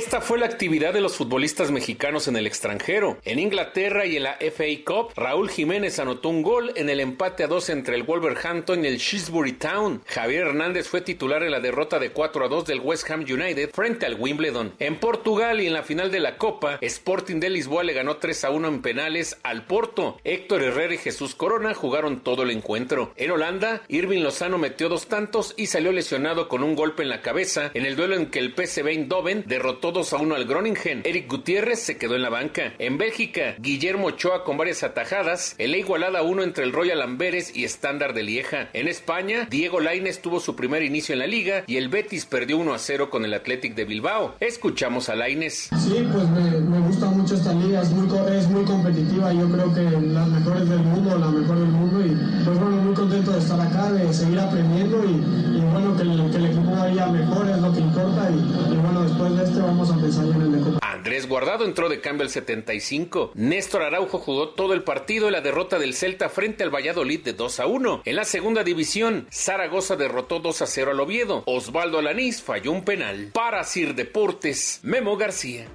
Esta 0.00 0.22
fue 0.22 0.38
la 0.38 0.46
actividad 0.46 0.94
de 0.94 1.02
los 1.02 1.16
futbolistas 1.18 1.70
mexicanos 1.70 2.26
en 2.26 2.34
el 2.34 2.46
extranjero. 2.46 3.18
En 3.26 3.38
Inglaterra 3.38 4.06
y 4.06 4.16
en 4.16 4.22
la 4.22 4.38
FA 4.40 4.64
Cup, 4.82 5.12
Raúl 5.14 5.50
Jiménez 5.50 5.98
anotó 5.98 6.30
un 6.30 6.40
gol 6.40 6.72
en 6.76 6.88
el 6.88 7.00
empate 7.00 7.44
a 7.44 7.48
dos 7.48 7.68
entre 7.68 7.96
el 7.96 8.04
Wolverhampton 8.04 8.82
y 8.82 8.88
el 8.88 8.96
Shrewsbury 8.96 9.52
Town. 9.52 10.02
Javier 10.06 10.46
Hernández 10.46 10.88
fue 10.88 11.02
titular 11.02 11.42
en 11.42 11.50
la 11.50 11.60
derrota 11.60 11.98
de 11.98 12.12
4 12.12 12.46
a 12.46 12.48
2 12.48 12.64
del 12.64 12.80
West 12.80 13.10
Ham 13.10 13.26
United 13.28 13.72
frente 13.74 14.06
al 14.06 14.18
Wimbledon. 14.18 14.72
En 14.78 14.96
Portugal 14.96 15.60
y 15.60 15.66
en 15.66 15.74
la 15.74 15.82
final 15.82 16.10
de 16.10 16.20
la 16.20 16.38
Copa, 16.38 16.78
Sporting 16.80 17.38
de 17.38 17.50
Lisboa 17.50 17.84
le 17.84 17.92
ganó 17.92 18.16
3 18.16 18.44
a 18.44 18.50
1 18.52 18.68
en 18.68 18.80
penales 18.80 19.36
al 19.42 19.66
Porto. 19.66 20.18
Héctor 20.24 20.62
Herrera 20.62 20.94
y 20.94 20.98
Jesús 20.98 21.34
Corona 21.34 21.74
jugaron 21.74 22.20
todo 22.20 22.44
el 22.44 22.52
encuentro. 22.52 23.12
En 23.16 23.32
Holanda, 23.32 23.82
Irving 23.88 24.22
Lozano 24.22 24.56
metió 24.56 24.88
dos 24.88 25.08
tantos 25.08 25.52
y 25.58 25.66
salió 25.66 25.92
lesionado 25.92 26.48
con 26.48 26.62
un 26.62 26.74
golpe 26.74 27.02
en 27.02 27.10
la 27.10 27.20
cabeza 27.20 27.70
en 27.74 27.84
el 27.84 27.96
duelo 27.96 28.16
en 28.16 28.30
que 28.30 28.38
el 28.38 28.54
PSV 28.54 28.88
Eindhoven 28.88 29.44
derrotó 29.46 29.89
2 29.92 30.12
a 30.12 30.16
1 30.16 30.34
al 30.34 30.44
Groningen. 30.44 31.02
Eric 31.04 31.28
Gutiérrez 31.28 31.80
se 31.80 31.98
quedó 31.98 32.16
en 32.16 32.22
la 32.22 32.30
banca. 32.30 32.74
En 32.78 32.98
Bélgica, 32.98 33.54
Guillermo 33.58 34.08
Ochoa 34.08 34.44
con 34.44 34.56
varias 34.56 34.82
atajadas. 34.82 35.54
El 35.58 35.74
igualada 35.74 36.22
1 36.22 36.42
entre 36.42 36.64
el 36.64 36.72
Royal 36.72 37.02
Amberes 37.02 37.54
y 37.54 37.64
Estándar 37.64 38.14
de 38.14 38.22
Lieja. 38.22 38.70
En 38.72 38.88
España, 38.88 39.46
Diego 39.50 39.80
Lainez 39.80 40.20
tuvo 40.20 40.40
su 40.40 40.56
primer 40.56 40.82
inicio 40.82 41.12
en 41.12 41.18
la 41.20 41.26
liga 41.26 41.64
y 41.66 41.76
el 41.76 41.88
Betis 41.88 42.26
perdió 42.26 42.58
1 42.58 42.74
a 42.74 42.78
0 42.78 43.10
con 43.10 43.24
el 43.24 43.34
Athletic 43.34 43.74
de 43.74 43.84
Bilbao. 43.84 44.34
Escuchamos 44.40 45.08
a 45.08 45.16
Lainez. 45.16 45.70
Sí, 45.78 46.06
pues 46.12 46.28
me 46.30 46.80
gusta 46.80 47.06
mucho 47.06 47.29
esta 47.34 47.52
liga, 47.52 47.82
es 47.82 47.90
muy, 47.90 48.64
competitiva, 48.64 49.32
yo 49.32 49.48
creo 49.50 49.74
que 49.74 49.82
las 49.82 50.28
mejores 50.28 50.68
del 50.68 50.80
mundo, 50.80 51.18
la 51.18 51.28
mejor 51.28 51.58
del 51.58 51.68
mundo 51.68 52.00
y 52.04 52.44
pues 52.44 52.58
bueno, 52.58 52.76
muy 52.76 52.94
contento 52.94 53.32
de 53.32 53.38
estar 53.38 53.60
acá, 53.60 53.92
de 53.92 54.12
seguir 54.12 54.40
aprendiendo 54.40 55.04
y, 55.04 55.60
bueno, 55.72 55.96
que 55.96 56.02
el, 56.02 56.46
equipo 56.46 56.70
vaya 56.72 57.06
mejor 57.06 57.48
es 57.48 57.58
lo 57.58 57.72
que 57.72 57.80
importa 57.80 58.30
y, 58.30 58.76
bueno, 58.76 59.02
después 59.02 59.36
de 59.36 59.44
este 59.44 59.60
vamos 59.60 59.90
a 59.90 59.96
pensar 59.96 60.24
en 60.26 60.42
el 60.42 60.52
de 60.52 60.60
Copa. 60.60 60.80
Andrés 60.82 61.28
Guardado 61.28 61.64
entró 61.64 61.88
de 61.88 62.00
cambio 62.00 62.24
al 62.24 62.30
75. 62.30 63.32
Néstor 63.34 63.82
Araujo 63.82 64.18
jugó 64.18 64.50
todo 64.50 64.74
el 64.74 64.82
partido 64.82 65.28
en 65.28 65.32
la 65.32 65.40
derrota 65.40 65.78
del 65.78 65.94
Celta 65.94 66.28
frente 66.28 66.62
al 66.62 66.74
Valladolid 66.74 67.20
de 67.20 67.32
2 67.32 67.60
a 67.60 67.66
1. 67.66 68.02
En 68.04 68.16
la 68.16 68.24
segunda 68.24 68.64
división, 68.64 69.26
Zaragoza 69.32 69.96
derrotó 69.96 70.40
2 70.40 70.62
a 70.62 70.66
0 70.66 70.90
al 70.90 71.00
Oviedo. 71.00 71.42
Osvaldo 71.46 71.98
Alanís 71.98 72.42
falló 72.42 72.72
un 72.72 72.84
penal. 72.84 73.30
Para 73.32 73.64
Sir 73.64 73.94
Deportes, 73.94 74.80
Memo 74.82 75.16
García. 75.16 75.68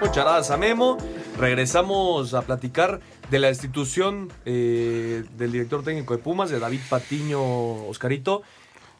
Mucharadas 0.00 0.50
a 0.50 0.56
Memo. 0.56 0.98
Regresamos 1.38 2.32
a 2.34 2.42
platicar 2.42 3.00
de 3.30 3.38
la 3.38 3.48
destitución 3.48 4.32
eh, 4.44 5.24
del 5.36 5.52
director 5.52 5.82
técnico 5.82 6.16
de 6.16 6.22
Pumas, 6.22 6.50
de 6.50 6.58
David 6.58 6.80
Patiño 6.88 7.86
Oscarito. 7.88 8.42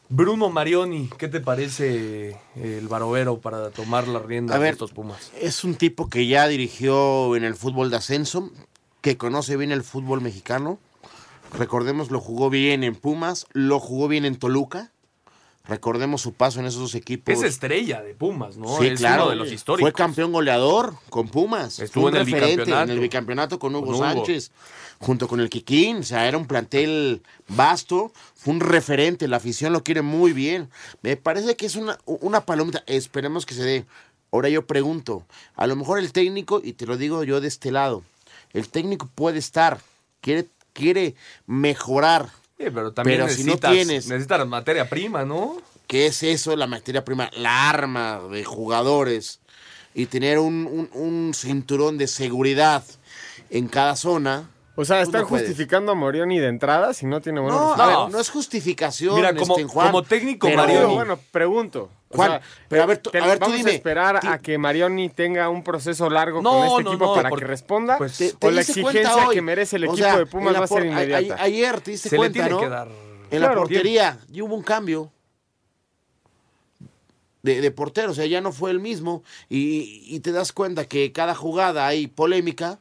Bruno 0.09 0.49
Marioni, 0.49 1.09
¿qué 1.17 1.27
te 1.27 1.41
parece 1.41 2.29
eh, 2.29 2.37
el 2.55 2.87
barovero 2.87 3.39
para 3.39 3.71
tomar 3.71 4.07
la 4.07 4.19
rienda 4.19 4.55
A 4.55 4.59
de 4.59 4.69
estos 4.69 4.91
Pumas? 4.91 5.31
Es 5.39 5.63
un 5.63 5.75
tipo 5.75 6.09
que 6.09 6.27
ya 6.27 6.47
dirigió 6.47 7.35
en 7.35 7.43
el 7.43 7.55
fútbol 7.55 7.89
de 7.89 7.97
ascenso, 7.97 8.49
que 9.01 9.17
conoce 9.17 9.57
bien 9.57 9.71
el 9.71 9.83
fútbol 9.83 10.21
mexicano. 10.21 10.79
Recordemos, 11.57 12.11
lo 12.11 12.19
jugó 12.21 12.49
bien 12.49 12.83
en 12.83 12.95
Pumas, 12.95 13.47
lo 13.51 13.79
jugó 13.79 14.07
bien 14.07 14.23
en 14.25 14.37
Toluca. 14.37 14.91
Recordemos 15.67 16.21
su 16.21 16.33
paso 16.33 16.59
en 16.59 16.65
esos 16.65 16.79
dos 16.79 16.95
equipos. 16.95 17.33
Es 17.33 17.43
estrella 17.43 18.01
de 18.01 18.13
Pumas, 18.13 18.55
¿no? 18.57 18.77
Sí, 18.79 18.87
es 18.87 18.99
claro. 18.99 19.23
uno 19.23 19.31
de 19.31 19.35
los 19.35 19.51
históricos. 19.51 19.91
Fue 19.91 19.93
campeón 19.93 20.31
goleador 20.31 20.95
con 21.09 21.27
Pumas. 21.27 21.79
Estuvo 21.79 22.03
Fue 22.03 22.11
un 22.11 22.15
en 22.15 22.21
el 22.21 22.25
referente 22.25 22.51
bicampeonato. 22.51 22.83
en 22.83 22.89
el 22.97 22.99
bicampeonato 23.01 23.59
con 23.59 23.75
Hugo, 23.75 23.85
Con 23.87 23.95
Hugo. 23.95 24.03
Sánchez, 24.05 24.51
junto 24.99 25.27
con 25.27 25.41
el 25.41 25.49
Kikín. 25.49 25.97
O 25.97 26.03
sea, 26.03 26.25
era 26.27 26.37
un 26.37 26.47
plantel 26.47 27.21
vasto. 27.49 28.13
Fue 28.35 28.53
un 28.53 28.61
referente. 28.61 29.27
La 29.27 29.37
afición 29.37 29.73
lo 29.73 29.83
quiere 29.83 30.01
muy 30.01 30.31
bien. 30.31 30.69
Me 31.01 31.17
parece 31.17 31.55
que 31.57 31.65
es 31.65 31.75
una, 31.75 31.97
una 32.05 32.45
palomita. 32.45 32.83
Esperemos 32.87 33.45
que 33.45 33.53
se 33.53 33.63
dé. 33.63 33.85
Ahora 34.31 34.49
yo 34.49 34.65
pregunto, 34.65 35.23
a 35.55 35.67
lo 35.67 35.75
mejor 35.75 35.99
el 35.99 36.11
técnico, 36.11 36.61
y 36.63 36.73
te 36.73 36.85
lo 36.85 36.97
digo 36.97 37.23
yo 37.23 37.39
de 37.41 37.47
este 37.47 37.71
lado, 37.71 38.03
el 38.53 38.67
técnico 38.67 39.09
puede 39.15 39.39
estar, 39.39 39.79
quiere, 40.21 40.47
quiere 40.73 41.15
mejorar. 41.45 42.29
Sí, 42.57 42.65
pero 42.73 42.91
también 42.91 43.19
Pero 43.21 43.29
si 43.33 43.43
no 43.43 43.53
necesitas, 43.53 43.71
tienes- 43.71 44.07
necesitas 44.07 44.47
materia 44.47 44.89
prima, 44.89 45.23
¿no? 45.25 45.61
¿Qué 45.85 46.07
es 46.07 46.23
eso? 46.23 46.55
La 46.55 46.67
materia 46.67 47.05
prima, 47.05 47.29
la 47.35 47.69
arma 47.69 48.19
de 48.31 48.43
jugadores 48.43 49.39
y 49.93 50.07
tener 50.07 50.39
un, 50.39 50.67
un- 50.69 50.89
un 50.93 51.33
cinturón 51.33 51.97
de 51.97 52.07
seguridad 52.07 52.83
en 53.49 53.67
cada 53.67 53.95
zona. 53.95 54.49
O 54.79 54.85
sea, 54.85 55.01
están 55.01 55.21
no 55.23 55.27
puedes. 55.27 55.47
justificando 55.47 55.91
a 55.91 55.95
Morioni 55.95 56.37
de 56.37 56.47
entrada 56.47 56.93
si 56.93 57.07
no 57.07 57.19
tiene 57.19 57.39
buenos 57.39 57.59
No, 57.59 57.67
a 57.67 57.75
resultados. 57.75 58.05
ver, 58.05 58.13
no 58.15 58.19
es 58.21 58.29
justificación. 58.29 59.15
Mira, 59.15 59.35
como- 59.35 59.57
este, 59.57 59.67
Juan, 59.69 59.87
como 59.87 60.03
técnico, 60.03 60.47
pero- 60.47 60.61
Marioni- 60.63 60.93
Bueno, 60.93 61.19
pregunto. 61.31 61.89
O 62.09 62.15
sea, 62.23 62.41
pero 62.69 62.83
a 62.83 62.85
ver, 62.85 62.99
tú, 62.99 63.09
te- 63.09 63.17
a 63.19 63.25
ver, 63.25 63.37
tú 63.39 63.45
vamos 63.45 63.57
dime. 63.57 63.71
a 63.71 63.73
esperar 63.73 64.19
a 64.25 64.37
que 64.37 64.57
Marioni 64.59 65.09
tenga 65.09 65.49
un 65.49 65.63
proceso 65.63 66.09
largo 66.11 66.41
No, 66.43 66.51
con 66.51 66.67
este 66.67 66.83
no, 66.83 66.89
equipo 66.91 67.05
no, 67.07 67.13
para 67.15 67.29
porque- 67.29 67.43
que 67.45 67.47
responda 67.49 67.97
pues, 67.97 68.17
te- 68.17 68.29
o 68.33 68.37
te 68.37 68.51
la 68.51 68.57
diste 68.61 68.81
cuenta 68.81 68.99
exigencia 69.01 69.27
hoy. 69.27 69.35
que 69.35 69.41
merece 69.41 69.75
el 69.77 69.83
O 69.83 69.85
equipo 69.87 69.97
sea, 69.97 70.17
de 70.17 70.25
Pumas 70.27 70.53
la 70.53 70.59
va 70.59 70.65
a 70.65 70.67
ser 70.67 70.77
a- 70.77 70.81
a- 70.81 70.85
inmediata. 70.85 71.43
ayer 71.43 71.81
te 71.81 71.91
diste 71.91 72.09
Se 72.09 72.15
le 72.15 72.19
cuenta, 72.19 72.33
tiene 72.33 72.49
¿no? 72.51 72.59
que 72.59 72.69
dar- 72.69 72.87
En 73.31 73.41
la 73.41 73.53
portería 73.53 74.19
y 74.31 74.41
hubo 74.41 74.55
un 74.55 74.63
cambio 74.63 75.11
de, 77.43 77.61
de 77.61 77.71
portero, 77.71 78.11
o 78.11 78.15
sea, 78.15 78.25
ya 78.25 78.41
no 78.41 78.51
fue 78.51 78.71
el 78.71 78.79
mismo 78.79 79.23
y, 79.49 80.03
y 80.07 80.19
te 80.19 80.31
das 80.31 80.51
cuenta 80.51 80.85
que 80.85 81.11
cada 81.11 81.33
jugada 81.35 81.87
hay 81.87 82.07
polémica, 82.07 82.79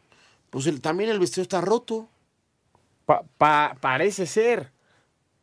pues 0.57 0.69
el- 0.69 0.81
también 0.81 1.11
el 1.11 1.19
vestido 1.19 1.43
está 1.43 1.61
roto. 1.61 2.09
Pa- 3.05 3.23
pa- 3.37 3.77
parece 3.79 4.25
ser. 4.27 4.73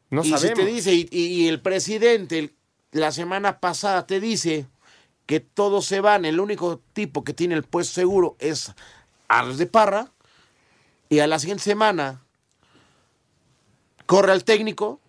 No 0.10 0.24
y 0.24 0.30
sabemos. 0.32 0.58
si 0.58 0.66
te 0.66 0.72
dice, 0.72 0.92
y, 0.96 1.08
y 1.12 1.48
el 1.50 1.62
presidente 1.62 2.40
el- 2.40 2.56
la 2.94 3.12
semana 3.12 3.60
pasada 3.60 4.08
te 4.08 4.20
dice 4.20 4.66
que 5.28 5.40
todos 5.40 5.86
se 5.86 6.02
van, 6.02 6.26
el 6.26 6.40
único 6.40 6.82
tipo 6.94 7.24
que 7.24 7.36
tiene 7.36 7.54
el 7.54 7.62
puesto 7.62 7.94
seguro 7.94 8.36
es 8.40 8.74
Ars 9.28 9.60
de 9.60 9.68
Parra, 9.68 10.12
y 11.10 11.20
a 11.20 11.28
la 11.28 11.38
siguiente 11.38 11.64
semana 11.64 12.24
corre 14.08 14.32
al 14.32 14.44
técnico, 14.44 15.00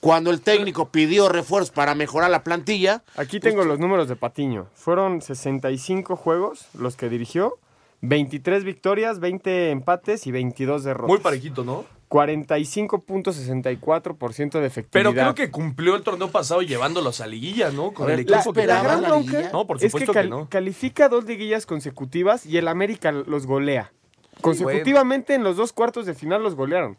cuando 0.00 0.30
el 0.30 0.40
técnico 0.40 0.88
pidió 0.88 1.28
refuerzos 1.28 1.70
para 1.72 1.94
mejorar 1.94 2.30
la 2.30 2.42
plantilla. 2.42 3.04
Aquí 3.16 3.38
tengo 3.38 3.64
los 3.64 3.78
números 3.78 4.08
de 4.08 4.16
Patiño. 4.16 4.68
Fueron 4.74 5.20
65 5.20 6.16
juegos 6.16 6.68
los 6.72 6.96
que 6.96 7.10
dirigió, 7.10 7.58
23 8.02 8.64
victorias, 8.64 9.20
20 9.20 9.70
empates 9.70 10.26
y 10.26 10.32
22 10.32 10.84
derrotas. 10.84 11.08
Muy 11.08 11.18
parejito, 11.18 11.64
¿no? 11.64 11.84
45.64% 12.08 14.60
de 14.60 14.66
efectividad. 14.66 14.90
Pero 14.90 15.12
creo 15.12 15.34
que 15.34 15.50
cumplió 15.50 15.96
el 15.96 16.02
torneo 16.02 16.30
pasado 16.30 16.62
llevándolos 16.62 17.20
a 17.20 17.26
liguilla, 17.26 17.70
¿no? 17.70 17.92
Con 17.92 18.10
el 18.10 18.16
ver, 18.18 18.30
la, 18.30 18.36
equipo 18.38 18.52
que 18.52 18.66
la 18.66 18.82
gran 18.82 19.02
bronca 19.02 19.50
No, 19.52 19.66
por 19.66 19.76
es 19.78 19.82
que 19.82 19.88
supuesto 19.90 20.12
que, 20.12 20.18
cal- 20.20 20.30
no. 20.30 20.48
califica 20.48 21.08
dos 21.08 21.24
liguillas 21.24 21.66
consecutivas 21.66 22.46
y 22.46 22.58
el 22.58 22.68
América 22.68 23.10
los 23.12 23.46
golea. 23.46 23.92
Consecutivamente 24.40 25.34
en 25.34 25.42
los 25.42 25.56
dos 25.56 25.72
cuartos 25.72 26.06
de 26.06 26.14
final 26.14 26.42
los 26.42 26.54
golearon. 26.54 26.96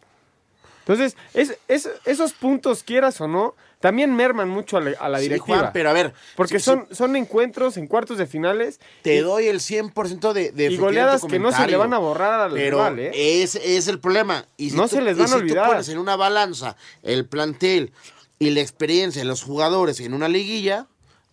Entonces, 0.88 1.18
es, 1.34 1.58
es- 1.68 1.90
esos 2.06 2.32
puntos, 2.34 2.84
quieras 2.84 3.20
o 3.20 3.28
no, 3.28 3.56
también 3.82 4.16
merman 4.16 4.48
mucho 4.50 4.78
a 4.78 4.82
la, 4.82 4.92
a 5.00 5.10
la 5.10 5.18
Sí, 5.20 5.26
directiva. 5.26 5.58
Juan, 5.60 5.70
pero 5.74 5.90
a 5.90 5.94
ver, 5.94 6.14
Porque 6.36 6.60
si- 6.60 6.66
son, 6.66 6.88
son 6.92 7.16
encuentros 7.16 7.76
en 7.78 7.88
cuartos 7.88 8.18
de 8.18 8.26
finales. 8.26 8.80
Te 9.02 9.16
y- 9.16 9.20
doy 9.20 9.48
el 9.48 9.60
100% 9.60 10.32
de, 10.34 10.52
de 10.52 10.72
Y 10.72 10.78
goleadas 10.78 11.24
que 11.26 11.40
no 11.40 11.52
se 11.52 11.68
le 11.68 11.76
van 11.78 11.94
a 11.94 11.98
borrar 11.98 12.50
Pero 12.54 12.78
rival, 12.78 13.00
¿eh? 13.00 13.44
ese 13.44 13.76
es 13.78 13.88
el 13.90 14.00
problema. 14.00 14.46
Y 14.56 14.70
si 14.72 14.78
No 14.78 14.84
tú- 14.84 14.96
se 14.96 15.02
les 15.02 15.18
y 15.18 15.20
van 15.20 15.26
a 15.26 15.28
si 15.28 15.34
tú 15.34 15.40
olvidar. 15.42 15.68
pones 15.68 15.90
en 15.90 15.98
una 15.98 16.16
balanza 16.16 16.78
el 17.04 17.26
plantel 17.26 17.92
y 18.40 18.52
la 18.52 18.62
experiencia 18.62 19.22
de 19.22 19.28
los 19.28 19.44
jugadores 19.44 20.00
en 20.00 20.14
una 20.14 20.28
liguilla, 20.30 20.88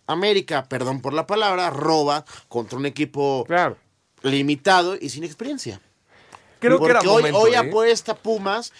América, 0.05 0.65
perdón 0.69 1.01
por 1.01 1.13
la 1.13 1.25
palabra, 1.25 1.69
roba 1.71 2.25
contra 2.49 2.77
un 2.77 2.85
equipo 2.85 3.45
limitado 4.21 4.95
y 4.99 5.09
sin 5.09 5.23
experiencia. 5.23 5.81
Creo 6.59 6.79
que 6.79 6.89
era 6.91 6.99
hoy, 7.01 7.07
momento, 7.23 7.39
hoy 7.39 7.51
¿eh? 7.53 7.57
apuesta 7.57 8.15
Pumas. 8.15 8.71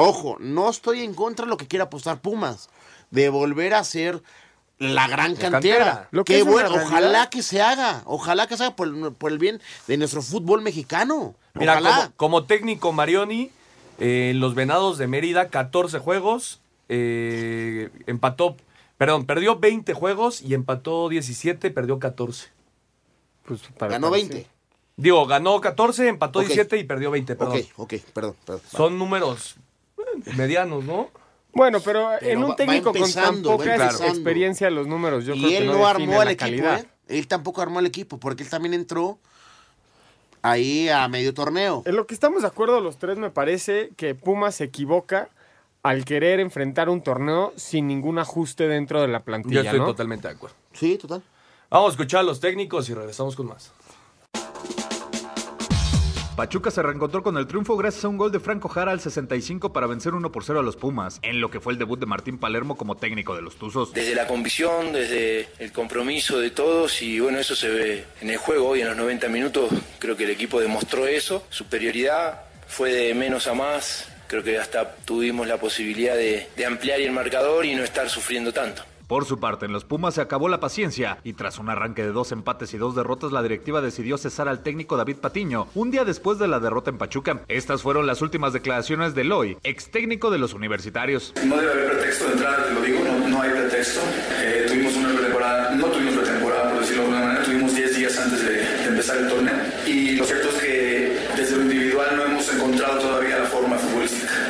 Ojo, 0.00 0.36
no 0.38 0.70
estoy 0.70 1.02
en 1.02 1.12
contra 1.12 1.44
de 1.44 1.50
lo 1.50 1.56
que 1.56 1.66
quiera 1.66 1.86
apostar 1.86 2.20
Pumas. 2.20 2.70
De 3.10 3.28
volver 3.30 3.74
a 3.74 3.82
ser 3.84 4.22
la 4.78 5.08
gran 5.08 5.32
La 5.34 5.38
cantera. 5.40 5.50
cantera. 5.50 6.08
Lo 6.12 6.24
que 6.24 6.36
Qué 6.36 6.42
bueno, 6.44 6.68
realidad- 6.68 6.86
ojalá 6.86 7.30
que 7.30 7.42
se 7.42 7.60
haga. 7.60 8.02
Ojalá 8.06 8.46
que 8.46 8.56
se 8.56 8.62
haga 8.64 8.76
por, 8.76 8.86
el- 8.88 9.12
por 9.12 9.32
el 9.32 9.38
bien 9.38 9.60
de 9.88 9.96
nuestro 9.96 10.22
fútbol 10.22 10.62
mexicano. 10.62 11.34
Mira, 11.54 11.72
ojalá. 11.72 11.96
como, 11.96 12.40
como 12.40 12.44
técnico 12.44 12.92
Marioni, 12.92 13.50
eh, 13.98 14.30
en 14.30 14.38
los 14.40 14.54
Venados 14.54 14.98
de 14.98 15.08
Mérida, 15.08 15.48
14 15.48 15.98
juegos, 15.98 16.60
eh, 16.88 17.90
empató, 18.06 18.56
perdón, 18.98 19.26
perdió 19.26 19.58
20 19.58 19.94
juegos 19.94 20.40
y 20.42 20.54
empató 20.54 21.08
17, 21.08 21.72
perdió 21.72 21.98
14. 21.98 22.46
Pues 23.46 23.62
Ganó 23.80 24.10
20. 24.12 24.46
Digo, 24.96 25.26
ganó 25.26 25.60
14, 25.60 26.06
empató 26.08 26.38
Ok. 26.40 26.46
17 26.46 26.76
y 26.78 26.84
perdió 26.84 27.10
20, 27.10 27.34
perdón. 27.34 27.56
Ok, 27.58 27.64
ok, 27.76 27.94
perdón, 28.12 28.36
perdón. 28.44 28.62
Son 28.70 28.98
números 28.98 29.56
medianos, 30.36 30.84
¿no? 30.84 31.10
Bueno, 31.52 31.80
pero, 31.80 32.10
Pero 32.20 32.32
en 32.32 32.44
un 32.44 32.56
técnico 32.56 32.92
con 32.92 33.12
tan 33.12 33.42
poca 33.42 33.74
empezando. 33.74 34.04
experiencia, 34.04 34.70
los 34.70 34.86
números 34.86 35.24
yo 35.24 35.34
y 35.34 35.38
creo 35.38 35.50
que 35.50 35.58
él 35.58 35.66
no, 35.66 35.86
armó 35.86 36.20
al 36.20 36.28
equipo. 36.28 36.66
¿eh? 36.66 36.86
Él 37.08 37.26
tampoco 37.26 37.62
armó 37.62 37.80
el 37.80 37.86
equipo, 37.86 38.18
porque 38.18 38.42
él 38.42 38.50
también 38.50 38.74
entró 38.74 39.18
ahí 40.42 40.88
a 40.88 41.08
medio 41.08 41.34
torneo. 41.34 41.82
En 41.86 41.96
lo 41.96 42.06
que 42.06 42.14
estamos 42.14 42.42
de 42.42 42.48
acuerdo 42.48 42.80
los 42.80 42.98
tres, 42.98 43.18
me 43.18 43.30
parece 43.30 43.90
que 43.96 44.14
Pumas 44.14 44.56
se 44.56 44.64
equivoca 44.64 45.30
al 45.82 46.04
querer 46.04 46.40
enfrentar 46.40 46.88
un 46.88 47.02
torneo 47.02 47.52
sin 47.56 47.86
ningún 47.86 48.18
ajuste 48.18 48.68
dentro 48.68 49.00
de 49.00 49.08
la 49.08 49.20
plantilla, 49.20 49.62
Yo 49.62 49.66
estoy 49.66 49.80
¿no? 49.80 49.86
totalmente 49.86 50.28
de 50.28 50.34
acuerdo. 50.34 50.56
Sí, 50.72 50.98
total. 50.98 51.22
Vamos 51.70 51.88
a 51.88 51.92
escuchar 51.92 52.20
a 52.20 52.22
los 52.24 52.40
técnicos 52.40 52.88
y 52.88 52.94
regresamos 52.94 53.36
con 53.36 53.46
más. 53.46 53.72
Pachuca 56.38 56.70
se 56.70 56.80
reencontró 56.84 57.24
con 57.24 57.36
el 57.36 57.48
triunfo 57.48 57.76
gracias 57.76 58.04
a 58.04 58.08
un 58.08 58.16
gol 58.16 58.30
de 58.30 58.38
Franco 58.38 58.68
Jara 58.68 58.92
al 58.92 59.00
65 59.00 59.72
para 59.72 59.88
vencer 59.88 60.14
1 60.14 60.30
por 60.30 60.44
0 60.44 60.60
a 60.60 60.62
los 60.62 60.76
Pumas, 60.76 61.18
en 61.22 61.40
lo 61.40 61.50
que 61.50 61.58
fue 61.58 61.72
el 61.72 61.80
debut 61.80 61.98
de 61.98 62.06
Martín 62.06 62.38
Palermo 62.38 62.76
como 62.76 62.96
técnico 62.96 63.34
de 63.34 63.42
los 63.42 63.56
Tuzos. 63.56 63.92
Desde 63.92 64.14
la 64.14 64.28
convicción, 64.28 64.92
desde 64.92 65.48
el 65.58 65.72
compromiso 65.72 66.38
de 66.38 66.52
todos 66.52 67.02
y 67.02 67.18
bueno, 67.18 67.40
eso 67.40 67.56
se 67.56 67.68
ve 67.68 68.04
en 68.20 68.30
el 68.30 68.36
juego 68.36 68.68
hoy 68.68 68.82
en 68.82 68.86
los 68.86 68.96
90 68.96 69.28
minutos, 69.30 69.68
creo 69.98 70.16
que 70.16 70.26
el 70.26 70.30
equipo 70.30 70.60
demostró 70.60 71.08
eso, 71.08 71.42
superioridad, 71.50 72.42
fue 72.68 72.92
de 72.92 73.14
menos 73.14 73.48
a 73.48 73.54
más, 73.54 74.08
creo 74.28 74.44
que 74.44 74.58
hasta 74.58 74.94
tuvimos 74.94 75.48
la 75.48 75.56
posibilidad 75.56 76.14
de, 76.14 76.46
de 76.56 76.66
ampliar 76.66 77.00
el 77.00 77.10
marcador 77.10 77.66
y 77.66 77.74
no 77.74 77.82
estar 77.82 78.08
sufriendo 78.08 78.52
tanto. 78.52 78.84
Por 79.08 79.24
su 79.24 79.40
parte, 79.40 79.64
en 79.64 79.72
los 79.72 79.86
Pumas 79.86 80.12
se 80.12 80.20
acabó 80.20 80.50
la 80.50 80.60
paciencia 80.60 81.16
y 81.24 81.32
tras 81.32 81.58
un 81.58 81.70
arranque 81.70 82.02
de 82.02 82.12
dos 82.12 82.30
empates 82.30 82.74
y 82.74 82.76
dos 82.76 82.94
derrotas, 82.94 83.32
la 83.32 83.42
directiva 83.42 83.80
decidió 83.80 84.18
cesar 84.18 84.48
al 84.48 84.62
técnico 84.62 84.98
David 84.98 85.16
Patiño 85.16 85.66
un 85.74 85.90
día 85.90 86.04
después 86.04 86.38
de 86.38 86.46
la 86.46 86.60
derrota 86.60 86.90
en 86.90 86.98
Pachuca. 86.98 87.40
Estas 87.48 87.80
fueron 87.80 88.06
las 88.06 88.20
últimas 88.20 88.52
declaraciones 88.52 89.14
de 89.14 89.24
Loy, 89.24 89.56
ex 89.64 89.90
técnico 89.90 90.30
de 90.30 90.36
los 90.36 90.52
universitarios. 90.52 91.32
No 91.42 91.56
debe 91.56 91.72
haber 91.72 91.92
pretexto 91.92 92.26
de 92.26 92.32
entrada, 92.32 92.66
te 92.66 92.74
lo 92.74 92.82
digo, 92.82 92.98
no, 93.30 93.40
hay 93.40 93.50
pretexto. 93.50 94.00
Eh, 94.42 94.66
tuvimos 94.68 94.94
una 94.96 95.08
pretemporada, 95.08 95.74
no 95.74 95.86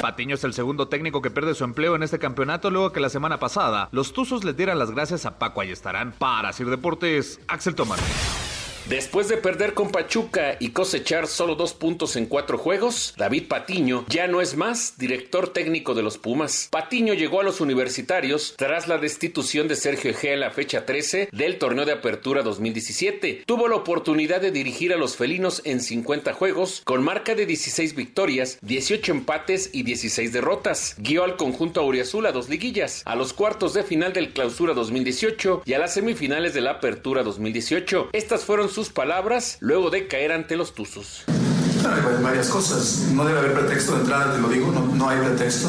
Patiño 0.08 0.36
es 0.36 0.44
el 0.44 0.54
segundo 0.54 0.88
técnico 0.88 1.20
que 1.20 1.30
pierde 1.30 1.54
su 1.54 1.64
empleo 1.64 1.94
en 1.94 2.02
este 2.02 2.18
campeonato 2.18 2.70
luego 2.70 2.92
que 2.92 2.98
la 2.98 3.10
semana 3.10 3.38
pasada 3.38 3.90
los 3.92 4.14
Tuzos 4.14 4.42
les 4.42 4.56
dieran 4.56 4.78
las 4.78 4.90
gracias 4.90 5.26
a 5.26 5.38
Paco 5.38 5.60
Ayestarán. 5.60 6.14
Para 6.18 6.50
Sir 6.54 6.70
Deportes, 6.70 7.40
Axel 7.46 7.74
Tomás. 7.74 8.47
Después 8.88 9.28
de 9.28 9.36
perder 9.36 9.74
con 9.74 9.90
Pachuca 9.90 10.56
y 10.58 10.70
cosechar 10.70 11.26
solo 11.26 11.56
dos 11.56 11.74
puntos 11.74 12.16
en 12.16 12.24
cuatro 12.24 12.56
juegos, 12.56 13.12
David 13.18 13.46
Patiño 13.46 14.06
ya 14.08 14.26
no 14.28 14.40
es 14.40 14.56
más 14.56 14.96
director 14.96 15.52
técnico 15.52 15.92
de 15.92 16.02
los 16.02 16.16
Pumas. 16.16 16.68
Patiño 16.70 17.12
llegó 17.12 17.40
a 17.40 17.42
los 17.42 17.60
universitarios 17.60 18.54
tras 18.56 18.88
la 18.88 18.96
destitución 18.96 19.68
de 19.68 19.76
Sergio 19.76 20.12
Egea 20.12 20.32
en 20.32 20.40
la 20.40 20.52
fecha 20.52 20.86
13 20.86 21.28
del 21.32 21.58
torneo 21.58 21.84
de 21.84 21.92
apertura 21.92 22.42
2017. 22.42 23.42
Tuvo 23.44 23.68
la 23.68 23.76
oportunidad 23.76 24.40
de 24.40 24.52
dirigir 24.52 24.94
a 24.94 24.96
los 24.96 25.16
felinos 25.16 25.60
en 25.66 25.82
50 25.82 26.32
juegos 26.32 26.80
con 26.86 27.04
marca 27.04 27.34
de 27.34 27.44
16 27.44 27.94
victorias, 27.94 28.58
18 28.62 29.12
empates 29.12 29.68
y 29.74 29.82
16 29.82 30.32
derrotas. 30.32 30.94
Guió 30.96 31.24
al 31.24 31.36
conjunto 31.36 31.82
auriazul 31.82 32.24
a 32.24 32.32
dos 32.32 32.48
liguillas, 32.48 33.02
a 33.04 33.16
los 33.16 33.34
cuartos 33.34 33.74
de 33.74 33.82
final 33.82 34.14
del 34.14 34.32
clausura 34.32 34.72
2018 34.72 35.64
y 35.66 35.74
a 35.74 35.78
las 35.78 35.92
semifinales 35.92 36.54
de 36.54 36.62
la 36.62 36.70
apertura 36.70 37.22
2018. 37.22 38.08
Estas 38.14 38.46
fueron 38.46 38.70
sus 38.70 38.77
palabras 38.86 39.56
luego 39.60 39.90
de 39.90 40.06
caer 40.06 40.30
ante 40.32 40.56
los 40.56 40.74
Tuzos. 40.74 41.24
Hay 41.28 42.22
varias 42.22 42.48
cosas. 42.48 43.08
No 43.12 43.24
debe 43.24 43.40
haber 43.40 43.54
pretexto 43.54 43.94
de 43.94 44.00
entrada, 44.00 44.34
te 44.34 44.40
lo 44.40 44.48
digo, 44.48 44.70
no, 44.70 44.94
no 44.94 45.08
hay 45.08 45.18
pretexto. 45.18 45.68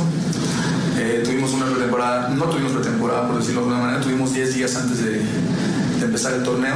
Eh, 0.97 1.21
tuvimos 1.23 1.53
una 1.53 1.65
pretemporada, 1.65 2.29
no 2.29 2.45
tuvimos 2.45 2.73
pretemporada, 2.73 3.27
por 3.27 3.37
decirlo 3.39 3.61
de 3.61 3.67
alguna 3.67 3.85
manera, 3.85 4.03
tuvimos 4.03 4.33
10 4.33 4.55
días 4.55 4.75
antes 4.75 5.03
de, 5.03 5.11
de 5.11 6.05
empezar 6.05 6.33
el 6.33 6.43
torneo. 6.43 6.75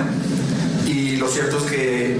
Y 0.87 1.17
lo 1.17 1.27
cierto 1.27 1.57
es 1.57 1.63
que 1.63 2.17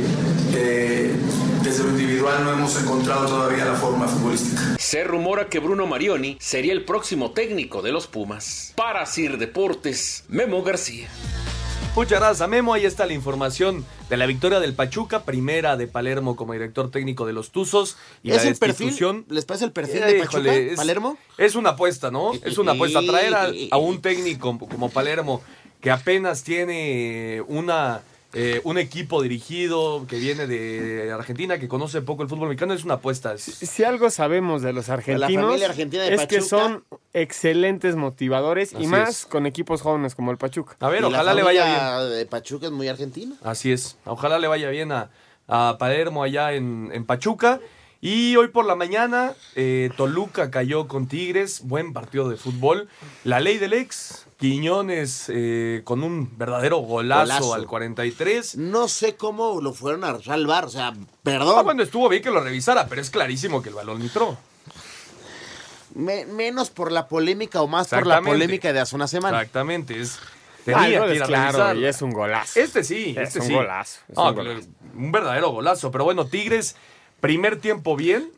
eh, 0.56 1.16
desde 1.64 1.84
lo 1.84 1.90
individual 1.92 2.44
no 2.44 2.52
hemos 2.52 2.80
encontrado 2.82 3.26
todavía 3.26 3.66
la 3.66 3.76
forma 3.76 4.08
futbolística. 4.08 4.62
Se 4.78 5.04
rumora 5.04 5.48
que 5.48 5.60
Bruno 5.60 5.88
Marioni 5.88 6.38
sería 6.40 6.74
el 6.74 6.86
próximo 6.86 7.32
técnico 7.32 7.82
de 7.82 7.92
los 7.92 8.08
Pumas. 8.08 8.74
Para 8.76 9.06
Sir 9.06 9.38
Deportes, 9.38 10.24
Memo 10.28 10.62
García. 10.62 11.08
Muchas 11.96 12.20
gracias, 12.20 12.50
Memo. 12.50 12.74
Ahí 12.74 12.86
está 12.86 13.06
la 13.06 13.14
información 13.14 13.86
de 14.10 14.18
la 14.18 14.26
victoria 14.26 14.60
del 14.60 14.74
Pachuca, 14.74 15.24
primera 15.24 15.78
de 15.78 15.86
Palermo 15.88 16.36
como 16.36 16.54
director 16.54 16.90
técnico 16.90 17.28
de 17.28 17.34
los 17.34 17.52
Tuzos. 17.52 17.98
Y 18.24 18.32
¿Es 18.32 18.44
la 18.44 18.50
el 18.50 18.56
perfil? 18.58 19.26
¿Les 19.30 19.46
parece 19.46 19.66
el 19.66 19.72
perfil 19.72 20.02
Eh, 20.02 20.06
de 20.14 20.20
Pachuca, 20.20 20.40
híjole, 20.40 20.72
es- 20.72 20.76
Palermo? 20.78 21.18
Es 21.38 21.54
una 21.56 21.72
apuesta, 21.72 22.10
¿no? 22.10 22.32
Es 22.34 22.58
una 22.58 22.72
apuesta. 22.72 23.00
Traer 23.06 23.36
a, 23.36 23.52
a 23.72 23.78
un 23.78 24.02
técnico 24.02 24.58
como 24.58 24.90
Palermo 24.90 25.42
que 25.82 25.92
apenas 25.92 26.44
tiene 26.44 27.44
una 27.48 28.02
eh, 28.34 28.62
un 28.64 28.78
equipo 28.78 29.22
dirigido 29.22 30.06
que 30.08 30.18
viene 30.18 30.48
de 30.48 31.12
Argentina, 31.12 31.60
que 31.60 31.68
conoce 31.68 32.02
poco 32.02 32.24
el 32.24 32.30
fútbol 32.30 32.50
mexicano, 32.50 32.74
es 32.74 32.84
una 32.84 32.96
apuesta. 32.96 33.34
Es- 33.34 33.44
Si 33.44 33.84
algo 33.84 34.10
sabemos 34.10 34.62
de 34.62 34.74
los 34.74 34.90
argentinos 34.90 35.46
familia 35.46 35.68
argentina 35.68 36.04
de 36.04 36.16
es 36.16 36.26
que 36.26 36.42
son 36.42 36.84
excelentes 37.14 37.96
motivadores 37.96 38.74
Así 38.74 38.84
y 38.84 38.88
más 38.88 39.10
es. 39.10 39.26
con 39.26 39.46
equipos 39.46 39.82
jóvenes 39.82 40.16
como 40.16 40.32
el 40.32 40.38
Pachuca. 40.38 40.76
A 40.80 40.90
ver, 40.90 41.00
Y 41.00 41.02
la 41.04 41.08
ojalá 41.10 41.34
le 41.34 41.44
vaya 41.44 42.00
bien. 42.00 42.10
de 42.12 42.26
Pachuca 42.26 42.66
es 42.68 42.72
muy 42.72 42.88
argentina. 42.88 43.36
Así 43.44 43.72
es. 43.72 43.98
Ojalá 44.06 44.40
le 44.40 44.48
vaya 44.48 44.70
bien 44.70 44.92
a, 44.92 45.10
a 45.48 45.78
Palermo 45.78 46.24
allá 46.24 46.54
en, 46.54 46.90
en 46.94 47.06
Pachuca. 47.06 47.60
Y 48.06 48.36
hoy 48.36 48.50
por 48.50 48.66
la 48.66 48.76
mañana, 48.76 49.32
eh, 49.56 49.90
Toluca 49.96 50.52
cayó 50.52 50.90
con 50.90 51.08
Tigres. 51.08 51.62
Buen 51.64 51.94
partido 51.94 52.28
de 52.28 52.36
fútbol. 52.36 52.90
La 53.24 53.40
ley 53.40 53.58
del 53.60 53.72
ex. 53.72 54.26
Quiñones 54.38 55.28
eh, 55.34 55.84
con 55.86 56.04
un 56.04 56.38
verdadero 56.38 56.80
golazo, 56.80 57.22
Golazo. 57.24 57.54
al 57.54 57.66
43. 57.66 58.58
No 58.58 58.90
sé 58.90 59.16
cómo 59.16 59.62
lo 59.62 59.72
fueron 59.74 60.04
a 60.04 60.22
salvar, 60.22 60.66
o 60.66 60.70
sea, 60.70 60.94
perdón. 61.24 61.56
Ah, 61.58 61.62
bueno, 61.62 61.82
estuvo 61.82 62.10
bien 62.10 62.22
que 62.22 62.30
lo 62.30 62.42
revisara, 62.42 62.88
pero 62.88 63.00
es 63.00 63.10
clarísimo 63.10 63.62
que 63.62 63.70
el 63.70 63.76
balón 63.76 64.02
entró. 64.02 64.38
Me- 65.96 66.26
menos 66.26 66.72
por 66.72 66.92
la 66.92 67.08
polémica 67.08 67.62
o 67.62 67.68
más 67.70 67.88
por 67.88 68.06
la 68.06 68.22
polémica 68.22 68.74
de 68.74 68.82
hace 68.82 68.98
una 68.98 69.08
semana. 69.08 69.38
Exactamente. 69.40 69.98
Es, 70.02 70.20
Ah, 70.66 70.84
tenía 70.84 71.00
no, 71.02 71.06
que 71.08 71.12
es 71.12 71.18
ir 71.18 71.24
a 71.24 71.28
claro, 71.28 71.52
revisar. 71.58 71.78
y 71.78 71.86
es 71.86 72.02
un 72.02 72.12
golazo. 72.12 72.60
Este 72.60 72.84
sí, 72.86 73.14
Es 73.18 73.28
este 73.30 73.40
un 73.42 73.46
sí. 73.48 73.54
golazo, 73.54 74.00
es 74.10 74.16
No, 74.18 74.30
un 74.30 74.36
golazo. 74.36 74.68
un 74.96 75.12
verdadero 75.12 75.50
golazo. 75.52 75.92
Pero 75.92 76.06
bueno, 76.06 76.26
Tigres, 76.26 76.76
primer 77.24 77.56
tiempo 77.60 77.96
bien, 77.96 78.30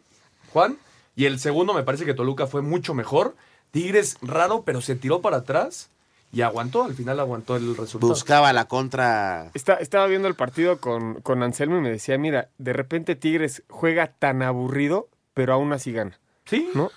Juan. 0.53 0.77
Y 1.15 1.25
el 1.25 1.39
segundo 1.39 1.73
me 1.73 1.81
parece 1.83 2.05
que 2.05 2.13
Toluca 2.13 2.45
fue 2.45 2.61
mucho 2.61 2.93
mejor. 2.93 3.35
Tigres 3.71 4.17
raro, 4.21 4.61
pero 4.63 4.79
se 4.81 4.95
tiró 4.95 5.21
para 5.21 5.37
atrás 5.37 5.89
y 6.31 6.41
aguantó. 6.41 6.83
Al 6.83 6.93
final 6.93 7.19
aguantó 7.19 7.55
el 7.55 7.75
resultado. 7.75 8.11
Buscaba 8.13 8.53
la 8.53 8.65
contra. 8.65 9.49
Está- 9.53 9.75
estaba 9.75 10.05
viendo 10.07 10.27
el 10.27 10.35
partido 10.35 10.79
con, 10.79 11.15
con 11.21 11.41
Anselmo 11.41 11.77
y 11.77 11.81
me 11.81 11.89
decía, 11.89 12.17
mira, 12.17 12.49
de 12.57 12.73
repente 12.73 13.15
Tigres 13.15 13.63
juega 13.69 14.07
tan 14.07 14.43
aburrido, 14.43 15.07
pero 15.33 15.53
aún 15.53 15.73
así 15.73 15.91
gana. 15.91 16.19
Sí. 16.45 16.69
¿No? 16.75 16.91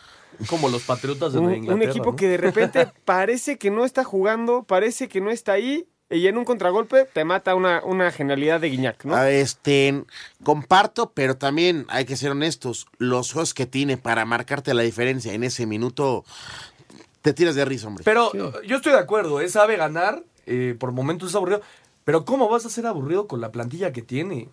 Como 0.49 0.69
los 0.69 0.83
Patriotas 0.85 1.33
de 1.33 1.39
Un, 1.39 1.55
Inglaterra. 1.55 1.75
un 1.75 1.83
equipo 1.83 2.11
¿no? 2.11 2.17
que 2.17 2.29
de 2.29 2.37
repente 2.37 2.87
parece 3.05 3.57
que 3.57 3.71
no 3.71 3.85
está 3.85 4.05
jugando, 4.05 4.63
parece 4.65 5.09
que 5.09 5.21
no 5.21 5.31
está 5.31 5.53
ahí, 5.53 5.89
y 6.11 6.27
en 6.27 6.39
un 6.39 6.45
contragolpe 6.45 7.05
te 7.13 7.25
mata 7.25 7.55
una, 7.55 7.83
una 7.85 8.11
genialidad 8.11 8.61
de 8.61 8.71
Guiñac, 8.71 9.05
¿no? 9.05 9.15
Ah, 9.15 9.31
Este, 9.31 10.05
comparto, 10.43 11.11
pero 11.15 11.37
también 11.37 11.85
hay 11.89 12.05
que 12.07 12.17
ser 12.17 12.31
honestos. 12.31 12.87
Los 12.99 13.33
juegos 13.33 13.53
que 13.55 13.67
tiene 13.67 13.97
para 13.99 14.25
marcarte 14.25 14.73
la 14.75 14.83
diferencia 14.83 15.33
en 15.35 15.45
ese 15.45 15.67
minuto, 15.67 16.25
te 17.23 17.33
tiras 17.33 17.55
de 17.55 17.65
risa, 17.65 17.89
hombre. 17.89 18.05
Pero 18.05 18.33
yo 18.63 18.77
estoy 18.77 18.93
de 18.93 18.99
acuerdo, 18.99 19.41
es 19.41 19.53
sabe 19.53 19.77
ganar, 19.77 20.23
eh, 20.47 20.75
por 20.79 20.93
momentos 20.93 21.31
es 21.31 21.35
aburrido. 21.35 21.61
Pero 22.05 22.25
¿cómo 22.25 22.49
vas 22.49 22.65
a 22.65 22.71
ser 22.71 22.87
aburrido 22.87 23.27
con 23.27 23.41
la 23.43 23.51
plantilla 23.53 23.93
que 23.93 24.01
tiene? 24.01 24.49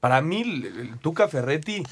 Para 0.00 0.20
mí, 0.22 0.42
el, 0.42 0.64
el 0.64 0.98
Tuca 0.98 1.28
Ferretti, 1.28 1.84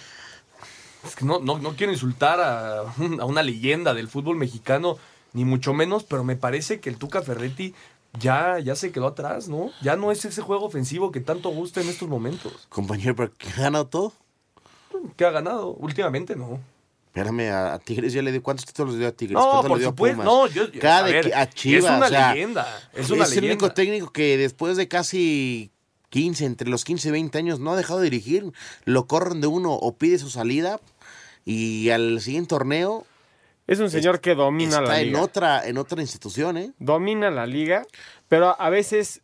es 1.07 1.15
que 1.17 1.25
no, 1.25 1.39
no, 1.39 1.59
no 1.59 1.77
quiero 1.77 1.93
insultar 1.93 2.41
a, 2.41 2.83
un- 2.99 3.21
a 3.21 3.25
una 3.25 3.43
leyenda 3.43 3.95
del 3.95 4.09
fútbol 4.09 4.37
mexicano, 4.37 4.99
ni 5.35 5.45
mucho 5.45 5.73
menos, 5.75 6.05
pero 6.05 6.25
me 6.25 6.37
parece 6.37 6.81
que 6.81 6.89
el 6.91 6.97
Tuca 6.97 7.23
Ferretti 7.23 7.75
ya, 8.21 8.59
ya 8.59 8.77
se 8.77 8.93
quedó 8.93 9.09
atrás, 9.09 9.49
¿no? 9.49 9.71
Ya 9.83 9.97
no 9.97 10.11
es 10.13 10.25
ese 10.25 10.43
juego 10.43 10.65
ofensivo 10.65 11.11
que 11.13 11.21
tanto 11.21 11.51
gusta 11.51 11.81
en 11.81 11.89
estos 11.89 12.09
momentos. 12.09 12.67
Compañero, 12.69 13.15
¿pero 13.17 13.33
qué 13.37 13.49
ha 13.51 13.63
ganado 13.63 13.87
todo? 13.87 14.13
¿Qué 15.17 15.25
ha 15.25 15.31
ganado? 15.31 15.71
Últimamente 15.75 16.37
no. 16.37 16.61
Espérame, 17.07 17.51
a, 17.53 17.79
Tigres 17.79 18.13
ya 18.13 18.23
le 18.23 18.33
dio. 18.33 18.43
¿Cuántos 18.43 18.67
títulos 18.67 18.95
le 18.95 19.01
dio 19.01 19.09
a 19.09 19.13
Tigres? 19.13 19.35
No, 19.35 19.43
¿Cuántos 19.43 19.69
por 19.69 19.79
le 19.79 19.83
dio 19.83 19.91
supuesto, 19.91 20.25
no, 20.25 20.47
yo- 20.49 20.69
yo- 20.71 20.81
Cada 20.81 20.99
a 20.99 21.03
ver, 21.03 21.31
Chivas. 21.55 21.85
es 21.85 21.91
una 21.97 22.07
o 22.07 22.09
sea, 22.09 22.33
leyenda, 22.35 22.91
es 22.93 23.11
una 23.11 23.25
el 23.25 23.45
único 23.45 23.71
técnico 23.73 24.11
que 24.11 24.37
después 24.37 24.77
de 24.77 24.89
casi 24.89 25.71
15, 26.11 26.45
entre 26.45 26.69
los 26.69 26.85
15 26.85 27.09
y 27.09 27.13
20 27.13 27.39
años, 27.39 27.61
no 27.61 27.73
ha 27.73 27.77
dejado 27.77 28.01
de 28.01 28.11
dirigir. 28.11 28.53
Lo 28.85 29.07
corren 29.07 29.41
de 29.41 29.47
uno 29.47 29.73
o 29.75 29.97
pide 29.97 30.19
su 30.19 30.29
salida 30.31 30.81
y 31.45 31.91
al 31.91 32.21
siguiente 32.21 32.49
torneo 32.49 33.07
Es 33.67 33.81
un 33.81 33.89
señor 33.91 34.21
que 34.21 34.35
domina 34.35 34.77
está 34.79 34.81
la 34.83 35.01
en 35.01 35.07
liga. 35.09 35.23
otra, 35.23 35.67
en 35.67 35.79
otra 35.79 36.01
institución, 36.03 36.57
¿eh? 36.59 36.73
Domina 36.79 37.31
la 37.31 37.47
liga, 37.47 37.83
pero 38.29 38.61
a 38.61 38.69
veces 38.69 39.23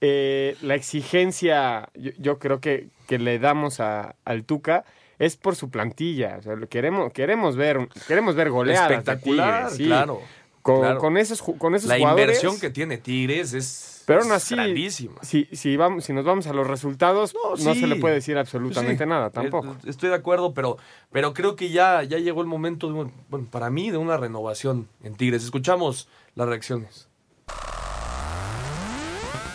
eh, 0.00 0.56
la 0.60 0.74
exigencia, 0.74 1.88
yo, 1.94 2.10
yo 2.18 2.38
creo 2.38 2.60
que, 2.60 2.88
que 3.06 3.18
le 3.18 3.38
damos 3.38 3.78
a, 3.80 4.16
al 4.24 4.44
Tuca 4.44 4.84
es 5.18 5.36
por 5.36 5.56
su 5.56 5.70
plantilla. 5.70 6.36
O 6.38 6.42
sea, 6.42 6.56
lo 6.56 6.68
queremos, 6.68 7.12
queremos 7.12 7.56
ver, 7.56 7.88
queremos 8.08 8.34
ver 8.34 8.50
goleadas. 8.50 8.88
de 8.88 8.94
Espectacular, 8.96 9.62
Tigres, 9.68 9.76
sí. 9.76 9.84
claro. 9.86 10.20
Con, 10.62 10.80
claro. 10.80 10.98
con 10.98 11.16
esos, 11.16 11.40
con 11.40 11.74
esos 11.76 11.88
La 11.88 11.96
jugadores. 11.96 12.24
inversión 12.24 12.58
que 12.60 12.70
tiene 12.70 12.98
Tigres 12.98 13.52
es, 13.52 13.95
Pero 14.06 14.22
aún 14.22 14.32
así, 14.32 14.54
grandísima. 14.54 15.16
si, 15.22 15.48
si, 15.52 15.76
vamos, 15.76 16.04
si 16.04 16.12
nos 16.12 16.24
vamos 16.24 16.46
a 16.46 16.52
los 16.52 16.66
resultados, 16.66 17.34
no, 17.34 17.74
sí. 17.74 17.80
se 17.80 17.86
le 17.88 17.96
puede 17.96 18.14
decir 18.14 18.38
absolutamente 18.38 19.04
Sí, 19.04 19.10
nada 19.10 19.30
tampoco. 19.30 19.76
Estoy 19.84 20.08
de 20.10 20.14
acuerdo, 20.14 20.54
pero, 20.54 20.78
pero 21.12 21.34
creo 21.34 21.56
que 21.56 21.70
ya, 21.70 22.02
ya 22.04 22.18
llegó 22.18 22.40
el 22.40 22.46
momento, 22.46 22.86
de 22.86 22.92
un- 22.94 23.12
bueno, 23.28 23.48
para 23.50 23.68
mí, 23.68 23.90
de 23.90 23.96
una 23.98 24.16
renovación 24.16 24.86
en 25.02 25.16
Tigres. 25.16 25.42
Escuchamos 25.44 26.08
las 26.36 26.48
reacciones. 26.48 27.08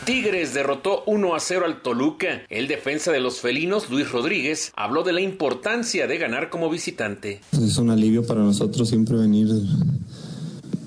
Tigres 0.06 0.54
derrotó 0.56 1.04
1 1.06 1.36
a 1.36 1.40
0 1.40 1.66
al 1.66 1.82
Toluca. 1.82 2.42
El 2.50 2.68
defensa 2.68 3.12
de 3.12 3.20
los 3.20 3.40
felinos, 3.40 3.90
Luis 3.90 4.12
Rodríguez, 4.12 4.74
habló 4.76 5.04
de 5.04 5.14
la 5.14 5.22
importancia 5.22 6.08
de 6.08 6.18
ganar 6.18 6.50
como 6.50 6.70
visitante. 6.70 7.40
Es 7.54 7.78
un 7.78 7.92
alivio 7.92 8.26
para 8.26 8.42
nosotros 8.42 8.90
siempre 8.90 9.16
venir, 9.16 9.48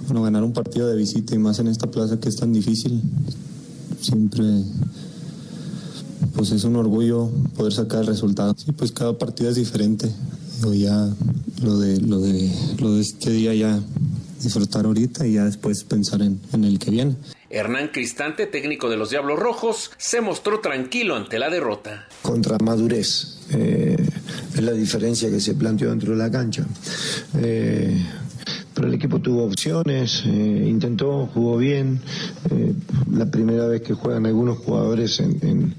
bueno, 0.07 0.23
ganar 0.23 0.43
un 0.43 0.53
partido 0.53 0.89
de 0.89 0.97
visita 0.97 1.35
y 1.35 1.39
más 1.39 1.61
en 1.61 1.69
esta 1.69 1.87
plaza 1.87 2.19
que 2.19 2.29
es 2.29 2.37
tan 2.37 2.53
difícil. 2.53 3.01
Siempre, 4.05 4.45
pues 6.35 6.51
es 6.53 6.65
un 6.65 6.77
orgullo 6.77 7.31
poder 7.57 7.73
sacar 7.73 8.01
el 8.01 8.09
resultado. 8.09 8.55
Sí, 8.57 8.73
pues 8.73 8.93
cada 8.93 9.17
partido 9.17 9.49
es 9.51 9.57
diferente. 9.57 10.11
Digo, 10.59 10.75
ya 10.75 11.09
lo 11.63 11.79
de, 11.79 12.01
lo 12.01 12.21
de, 12.21 12.51
lo 12.81 12.95
de 12.95 13.01
este 13.01 13.31
día 13.31 13.55
ya 13.55 13.81
disfrutar 14.43 14.85
ahorita 14.85 15.27
y 15.27 15.35
ya 15.35 15.45
después 15.45 15.85
pensar 15.85 16.21
en, 16.21 16.39
en 16.53 16.65
el 16.65 16.79
que 16.79 16.91
viene. 16.91 17.17
Hernán 17.49 17.89
Cristante, 17.89 18.47
técnico 18.47 18.91
de 18.91 18.97
los 18.97 19.11
Diablos 19.11 19.39
Rojos, 19.39 19.93
se 19.97 20.21
mostró 20.21 20.61
tranquilo 20.61 21.17
ante 21.17 21.39
la 21.39 21.49
derrota. 21.49 22.07
contra 22.21 22.59
madurez. 22.59 23.39
Eh, 23.51 23.97
es 24.55 24.63
la 24.63 24.73
diferencia 24.73 25.31
que 25.31 25.41
se 25.41 25.55
planteó 25.55 25.91
dentro 25.91 26.13
de 26.13 26.19
la 26.19 26.31
cancha. 26.31 26.67
Eh, 27.39 28.05
pero 28.75 28.89
el 28.89 28.95
equipo 28.95 29.21
tuvo 29.21 29.45
opciones, 29.45 30.25
eh, 30.27 30.31
intentó, 30.69 31.27
jugó 31.33 31.57
bien. 31.59 32.01
Eh, 32.51 32.73
la 33.13 33.31
primera 33.31 33.67
vez 33.67 33.83
que 33.83 33.95
juegan 33.95 34.27
algunos 34.27 34.59
jugadores 34.59 35.21
en, 35.21 35.39
en- 35.47 35.75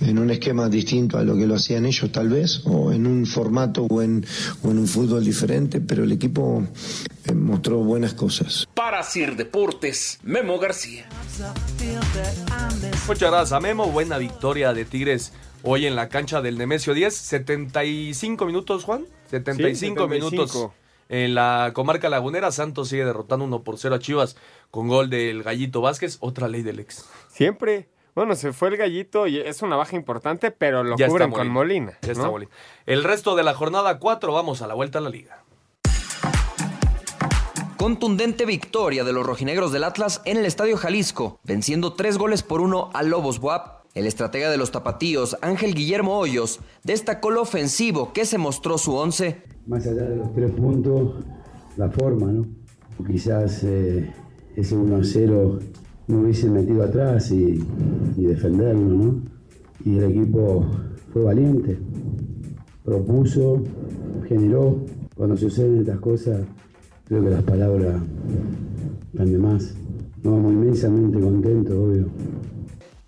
en 0.00 0.18
un 0.18 0.30
esquema 0.30 0.68
distinto 0.68 1.16
a 1.18 1.22
lo 1.22 1.36
que 1.36 1.46
lo 1.46 1.54
hacían 1.54 1.86
ellos 1.86 2.10
tal 2.10 2.28
vez, 2.28 2.62
o 2.64 2.92
en 2.92 3.06
un 3.06 3.24
formato 3.26 3.84
o 3.84 4.02
en, 4.02 4.26
o 4.64 4.70
en 4.72 4.78
un 4.78 4.88
fútbol 4.88 5.24
diferente, 5.24 5.80
pero 5.80 6.02
el 6.04 6.10
equipo 6.12 6.66
eh, 7.26 7.32
mostró 7.34 7.78
buenas 7.78 8.14
cosas. 8.14 8.66
Para 8.74 9.02
Sir 9.04 9.36
Deportes, 9.36 10.18
Memo 10.24 10.58
García. 10.58 11.06
Muchas 13.06 13.30
gracias 13.30 13.52
a 13.52 13.60
Memo. 13.60 13.86
Buena 13.86 14.18
victoria 14.18 14.72
de 14.72 14.84
Tigres 14.84 15.32
hoy 15.62 15.86
en 15.86 15.94
la 15.94 16.08
cancha 16.08 16.42
del 16.42 16.58
Nemesio 16.58 16.94
10. 16.94 17.14
75 17.14 18.46
minutos, 18.46 18.84
Juan. 18.84 19.04
75, 19.30 20.06
75. 20.06 20.08
minutos 20.08 20.70
en 21.08 21.34
la 21.34 21.72
comarca 21.74 22.08
lagunera. 22.08 22.52
Santos 22.52 22.88
sigue 22.88 23.04
derrotando 23.04 23.44
1 23.44 23.62
por 23.62 23.78
0 23.78 23.94
a 23.94 23.98
Chivas 23.98 24.36
con 24.70 24.88
gol 24.88 25.10
del 25.10 25.42
Gallito 25.42 25.80
Vázquez. 25.80 26.18
Otra 26.20 26.48
ley 26.48 26.62
del 26.62 26.80
ex. 26.80 27.08
Siempre. 27.28 27.88
Bueno, 28.14 28.34
se 28.34 28.52
fue 28.52 28.68
el 28.68 28.76
gallito 28.76 29.26
y 29.26 29.38
es 29.38 29.62
una 29.62 29.76
baja 29.76 29.96
importante, 29.96 30.50
pero 30.50 30.84
lo 30.84 30.96
Ya 30.96 31.06
está 31.06 31.12
cubren 31.12 31.30
con 31.30 31.48
Molina. 31.48 31.98
Ya 32.02 32.12
está. 32.12 32.30
Molina. 32.30 32.50
El 32.84 33.04
resto 33.04 33.34
de 33.36 33.42
la 33.42 33.54
jornada 33.54 33.98
4, 33.98 34.32
vamos 34.34 34.60
a 34.60 34.66
la 34.66 34.74
vuelta 34.74 34.98
a 34.98 35.00
la 35.00 35.08
liga. 35.08 35.42
Contundente 37.78 38.44
victoria 38.44 39.02
de 39.02 39.12
los 39.12 39.26
rojinegros 39.26 39.72
del 39.72 39.84
Atlas 39.84 40.20
en 40.24 40.36
el 40.36 40.46
Estadio 40.46 40.76
Jalisco, 40.76 41.40
venciendo 41.42 41.94
tres 41.94 42.16
goles 42.16 42.42
por 42.42 42.60
uno 42.60 42.90
a 42.92 43.02
Lobos 43.02 43.40
Buap. 43.40 43.82
El 43.94 44.06
estratega 44.06 44.50
de 44.50 44.56
los 44.56 44.70
tapatíos, 44.70 45.36
Ángel 45.42 45.74
Guillermo 45.74 46.16
Hoyos, 46.18 46.60
destacó 46.84 47.30
lo 47.30 47.42
ofensivo 47.42 48.12
que 48.12 48.24
se 48.24 48.38
mostró 48.38 48.78
su 48.78 48.94
once. 48.94 49.42
Más 49.66 49.86
allá 49.86 50.02
de 50.08 50.16
los 50.16 50.32
tres 50.34 50.50
puntos, 50.52 51.24
la 51.76 51.88
forma, 51.88 52.32
¿no? 52.32 52.46
Quizás 53.06 53.64
eh, 53.64 54.10
ese 54.56 54.76
1 54.76 54.96
a 54.96 55.04
0 55.04 55.58
no 56.08 56.20
hubiese 56.20 56.50
metido 56.50 56.82
atrás 56.82 57.30
y, 57.30 57.64
defenderlo, 58.16 58.96
¿no? 58.96 59.22
Y 59.84 59.98
el 59.98 60.04
equipo 60.04 60.66
fue 61.12 61.22
valiente, 61.22 61.78
propuso, 62.84 63.62
generó. 64.28 64.84
Cuando 65.16 65.36
suceden 65.36 65.80
estas 65.80 66.00
cosas, 66.00 66.40
creo 67.04 67.22
que 67.22 67.30
las 67.30 67.42
palabras 67.42 68.02
están 69.12 69.32
de 69.32 69.38
más. 69.38 69.74
No, 70.22 70.32
vamos 70.32 70.52
inmensamente 70.52 71.20
contentos, 71.20 71.74
obvio. 71.74 72.06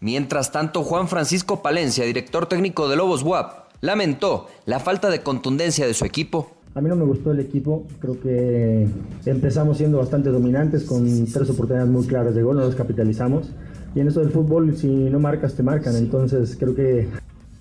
Mientras 0.00 0.52
tanto, 0.52 0.82
Juan 0.82 1.08
Francisco 1.08 1.62
Palencia, 1.62 2.04
director 2.04 2.46
técnico 2.46 2.88
de 2.88 2.96
Lobos 2.96 3.24
Buap, 3.24 3.63
lamentó 3.84 4.46
la 4.66 4.80
falta 4.80 5.10
de 5.10 5.20
contundencia 5.20 5.86
de 5.86 5.94
su 5.94 6.04
equipo. 6.04 6.50
A 6.74 6.80
mí 6.80 6.88
no 6.88 6.96
me 6.96 7.04
gustó 7.04 7.30
el 7.30 7.38
equipo, 7.38 7.86
creo 8.00 8.20
que 8.20 8.88
empezamos 9.26 9.76
siendo 9.76 9.98
bastante 9.98 10.30
dominantes 10.30 10.84
con 10.84 11.26
tres 11.26 11.48
oportunidades 11.50 11.88
muy 11.88 12.04
claras 12.04 12.34
de 12.34 12.42
gol, 12.42 12.56
no 12.56 12.62
los 12.62 12.74
capitalizamos. 12.74 13.50
Y 13.94 14.00
en 14.00 14.08
eso 14.08 14.20
del 14.20 14.30
fútbol, 14.30 14.76
si 14.76 14.88
no 14.88 15.20
marcas, 15.20 15.54
te 15.54 15.62
marcan. 15.62 15.94
Entonces 15.94 16.56
creo 16.58 16.74
que 16.74 17.08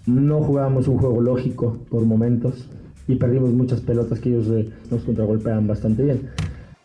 no 0.08 0.42
jugábamos 0.42 0.88
un 0.88 0.98
juego 0.98 1.22
lógico 1.22 1.78
por 1.90 2.04
momentos 2.06 2.68
y 3.08 3.16
perdimos 3.16 3.52
muchas 3.52 3.82
pelotas 3.82 4.20
que 4.20 4.30
ellos 4.30 4.48
eh, 4.48 4.70
nos 4.90 5.04
contragolpean 5.04 5.68
bastante 5.68 6.04
bien. 6.04 6.30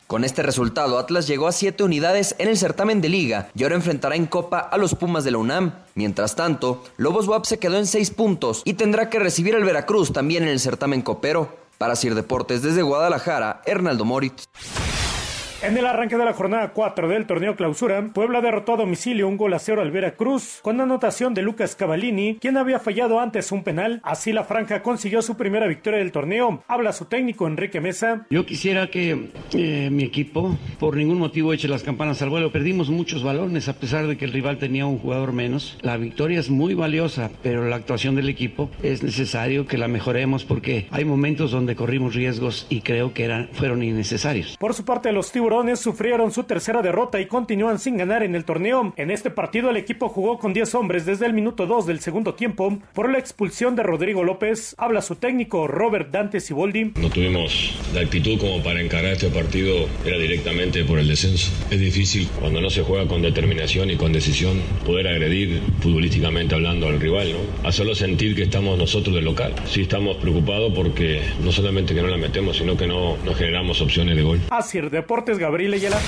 Con 0.09 0.25
este 0.25 0.43
resultado, 0.43 0.99
Atlas 0.99 1.27
llegó 1.27 1.49
a 1.49 1.53
siete 1.53 1.85
unidades 1.85 2.35
en 2.39 2.49
el 2.49 2.57
certamen 2.57 3.03
de 3.03 3.11
liga 3.11 3.51
y 3.55 3.63
ahora 3.63 3.75
enfrentará 3.75 4.17
en 4.17 4.25
Copa 4.25 4.59
a 4.59 4.79
los 4.79 4.95
Pumas 4.95 5.23
de 5.23 5.33
la 5.33 5.37
UNAM. 5.37 5.75
Mientras 5.95 6.35
tanto, 6.35 6.83
Lobos 6.97 7.29
WAP 7.29 7.45
se 7.45 7.59
quedó 7.59 7.77
en 7.77 7.87
seis 7.87 8.11
puntos 8.11 8.63
y 8.65 8.73
tendrá 8.73 9.11
que 9.11 9.19
recibir 9.19 9.55
al 9.55 9.65
Veracruz 9.65 10.11
también 10.11 10.45
en 10.45 10.49
el 10.49 10.61
certamen 10.61 11.03
copero. 11.03 11.59
Para 11.77 11.95
Sir 11.95 12.15
Deportes 12.15 12.63
desde 12.63 12.81
Guadalajara, 12.81 13.61
Hernaldo 13.67 14.07
Moritz. 14.07 14.49
En 15.61 15.77
el 15.77 15.87
arranque 15.87 16.17
de 16.17 16.25
la 16.25 16.35
jornada 16.35 16.73
4 16.73 17.09
del 17.09 17.27
torneo 17.27 17.57
clausura, 17.57 18.11
Puebla 18.15 18.41
derrotó 18.41 18.75
a 18.75 18.77
domicilio 18.77 19.27
un 19.27 19.37
gol 19.37 19.53
a 19.55 19.59
cero 19.59 19.83
al 19.83 19.91
Veracruz 19.91 20.61
con 20.63 20.81
anotación 20.81 21.35
de 21.35 21.43
Lucas 21.43 21.75
Cavallini, 21.75 22.37
quien 22.37 22.57
había 22.57 22.79
fallado 22.79 23.19
antes 23.19 23.51
un 23.51 23.65
penal. 23.65 24.01
Así 24.05 24.33
la 24.33 24.45
franja 24.45 24.85
consiguió 24.85 25.21
su 25.21 25.37
primera 25.37 25.67
victoria 25.67 25.99
del 25.99 26.13
torneo. 26.13 26.63
Habla 26.69 26.93
su 26.93 27.07
técnico 27.07 27.49
Enrique 27.49 27.81
Mesa. 27.81 28.25
Yo 28.31 28.47
quisiera 28.47 28.87
que 28.87 29.31
eh, 29.53 29.89
mi 29.91 30.05
equipo 30.05 30.57
por 30.79 30.97
ningún 30.97 31.19
motivo 31.19 31.53
eche 31.53 31.67
las 31.67 31.83
campanas 31.83 32.23
al 32.23 32.31
vuelo. 32.31 32.53
Perdimos 32.53 32.89
muchos 32.89 33.25
balones 33.25 33.69
a 33.69 33.73
pesar 33.73 34.07
de 34.07 34.17
que 34.17 34.27
el 34.27 34.33
rival 34.33 34.59
tenía 34.59 34.87
un 34.87 35.01
jugador 35.01 35.33
menos. 35.33 35.77
La 35.81 35.97
victoria 35.97 36.39
es 36.39 36.51
muy 36.51 36.75
valiosa, 36.75 37.33
pero 37.43 37.69
la 37.69 37.75
actuación 37.75 38.15
del 38.15 38.29
equipo 38.29 38.71
es 38.85 39.03
necesario 39.03 39.67
que 39.67 39.77
la 39.77 39.89
mejoremos 39.89 40.45
porque 40.45 40.87
hay 40.93 41.05
momentos 41.05 41.51
donde 41.51 41.75
corrimos 41.75 42.15
riesgos 42.15 42.69
y 42.71 42.83
creo 42.83 43.13
que 43.13 43.25
eran, 43.25 43.49
fueron 43.55 43.83
innecesarios. 43.83 44.57
Por 44.57 44.75
su 44.75 44.85
parte, 44.85 45.11
los 45.11 45.33
tiburones 45.33 45.48
sufrieron 45.77 46.31
su 46.31 46.45
tercera 46.45 46.83
derrota 46.83 47.21
y 47.21 47.27
continúan 47.27 47.79
sin 47.79 47.97
ganar 47.97 48.23
en 48.23 48.35
el 48.35 48.45
torneo. 48.45 48.93
En 48.97 49.11
este 49.11 49.31
partido, 49.31 49.71
el 49.71 49.77
equipo 49.77 50.09
jugó 50.09 50.39
con 50.39 50.53
10 50.53 50.75
hombres 50.75 51.07
desde 51.07 51.27
el 51.27 51.33
minuto 51.33 51.67
2 51.67 51.87
del 51.87 52.01
segundo 52.01 52.35
tiempo 52.35 52.79
por 52.93 53.11
la 53.11 53.19
expulsión 53.19 53.75
de 53.75 53.83
Rodrigo 53.83 54.25
López. 54.25 54.75
Habla 54.79 55.01
su 55.01 55.17
técnico 55.17 55.67
Robert 55.67 56.11
Dante 56.11 56.41
Siboldi. 56.41 56.93
No 57.01 57.09
tuvimos 57.09 57.75
la 57.95 58.03
actitud 58.03 58.39
como 58.39 58.63
para 58.63 58.81
encarar 58.81 59.13
este 59.13 59.29
partido, 59.29 59.87
era 60.05 60.19
directamente 60.19 60.85
por 60.85 60.99
el 60.99 61.09
descenso. 61.09 61.51
Es 61.71 61.81
difícil 61.81 62.29
cuando 62.41 62.61
no 62.61 62.69
se 62.69 62.83
juega 62.83 63.09
con 63.09 63.23
determinación 63.23 63.91
y 63.91 63.97
con 63.97 64.13
decisión 64.13 64.61
poder 64.85 65.09
agredir 65.09 65.63
futbolísticamente 65.81 66.55
hablando 66.55 66.89
al 66.89 67.01
rival, 67.01 67.33
¿no? 67.33 67.69
Hacerlo 67.69 67.95
sentir 67.95 68.35
que 68.35 68.43
estamos 68.43 68.79
nosotros 68.79 69.15
del 69.15 69.25
local. 69.25 69.55
Sí 69.67 69.83
estamos 69.83 70.17
preocupados 70.19 70.73
porque 70.75 71.23
no 71.43 71.53
solamente 71.53 71.95
que 71.95 72.03
no 72.03 72.09
la 72.09 72.19
metemos, 72.19 72.59
sino 72.59 72.77
que 72.77 72.87
no, 72.87 73.17
no 73.25 73.35
generamos 73.35 73.81
opciones 73.81 74.17
de 74.17 74.23
gol. 74.23 74.41
Así 74.51 74.79
Deportes 74.81 75.38
Gabriel 75.39 75.75
Ayala. 75.75 75.99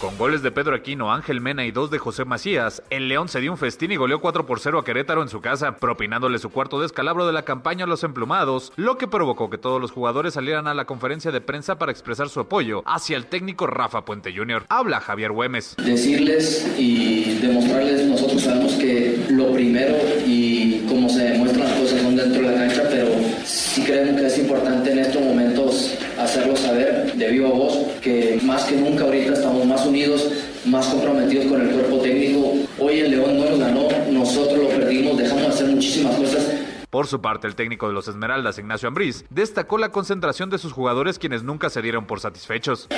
Con 0.00 0.16
goles 0.16 0.40
de 0.40 0.50
Pedro 0.50 0.74
Aquino, 0.74 1.12
Ángel 1.12 1.42
Mena 1.42 1.66
y 1.66 1.72
dos 1.72 1.90
de 1.90 1.98
José 1.98 2.24
Macías, 2.24 2.82
el 2.88 3.08
León 3.08 3.28
se 3.28 3.42
dio 3.42 3.52
un 3.52 3.58
festín 3.58 3.92
y 3.92 3.96
goleó 3.96 4.18
4 4.22 4.46
por 4.46 4.58
0 4.58 4.78
a 4.78 4.84
Querétaro 4.84 5.20
en 5.20 5.28
su 5.28 5.42
casa, 5.42 5.76
propinándole 5.76 6.38
su 6.38 6.48
cuarto 6.48 6.80
descalabro 6.80 7.26
de 7.26 7.34
la 7.34 7.42
campaña 7.42 7.84
a 7.84 7.86
los 7.86 8.02
emplumados, 8.02 8.72
lo 8.76 8.96
que 8.96 9.08
provocó 9.08 9.50
que 9.50 9.58
todos 9.58 9.78
los 9.78 9.90
jugadores 9.90 10.32
salieran 10.32 10.68
a 10.68 10.72
la 10.72 10.86
conferencia 10.86 11.32
de 11.32 11.42
prensa 11.42 11.76
para 11.76 11.92
expresar 11.92 12.30
su 12.30 12.40
apoyo 12.40 12.82
hacia 12.86 13.18
el 13.18 13.26
técnico 13.26 13.66
Rafa 13.66 14.06
Puente 14.06 14.34
Jr. 14.34 14.64
Habla 14.70 15.00
Javier 15.00 15.32
Güemes. 15.32 15.76
Decirles 15.84 16.66
y 16.78 17.38
demostrarles, 17.40 18.06
nosotros 18.06 18.40
sabemos 18.40 18.72
que 18.76 19.22
lo 19.28 19.52
primero 19.52 19.96
y 20.26 20.86
cómo 20.88 21.10
se 21.10 21.24
demuestran 21.24 21.68
las 21.68 21.78
cosas 21.78 22.00
son 22.00 22.16
dentro 22.16 22.40
de 22.40 22.50
la 22.50 22.66
cancha, 22.66 22.84
pero 22.88 23.10
sí 23.44 23.82
creemos 23.84 24.18
que 24.18 24.26
es 24.28 24.38
importante 24.38 24.92
en 24.92 25.00
estos 25.00 25.22
momentos 25.22 25.94
hacerlo 26.22 26.56
saber 26.56 27.12
de 27.14 27.28
viva 27.28 27.48
voz 27.48 27.76
que 28.00 28.38
más 28.42 28.64
que 28.64 28.76
nunca 28.76 29.04
ahorita 29.04 29.32
estamos 29.32 29.64
más 29.66 29.84
unidos, 29.86 30.30
más 30.64 30.86
comprometidos 30.86 31.46
con 31.46 31.60
el 31.60 31.70
cuerpo 31.70 31.98
técnico. 31.98 32.54
Hoy 32.78 33.00
el 33.00 33.10
León 33.10 33.38
no 33.38 33.50
nos 33.50 33.58
ganó, 33.58 33.88
nosotros 34.10 34.58
lo 34.58 34.68
perdimos, 34.68 35.18
dejamos 35.18 35.42
de 35.42 35.48
hacer 35.48 35.66
muchísimas 35.68 36.16
cosas. 36.16 36.46
Por 36.90 37.06
su 37.06 37.20
parte, 37.20 37.46
el 37.46 37.54
técnico 37.54 37.86
de 37.86 37.94
los 37.94 38.08
Esmeraldas, 38.08 38.58
Ignacio 38.58 38.88
Ambriz, 38.88 39.24
destacó 39.30 39.78
la 39.78 39.90
concentración 39.90 40.50
de 40.50 40.58
sus 40.58 40.72
jugadores 40.72 41.20
quienes 41.20 41.44
nunca 41.44 41.70
se 41.70 41.82
dieron 41.82 42.04
por 42.06 42.18
satisfechos. 42.18 42.88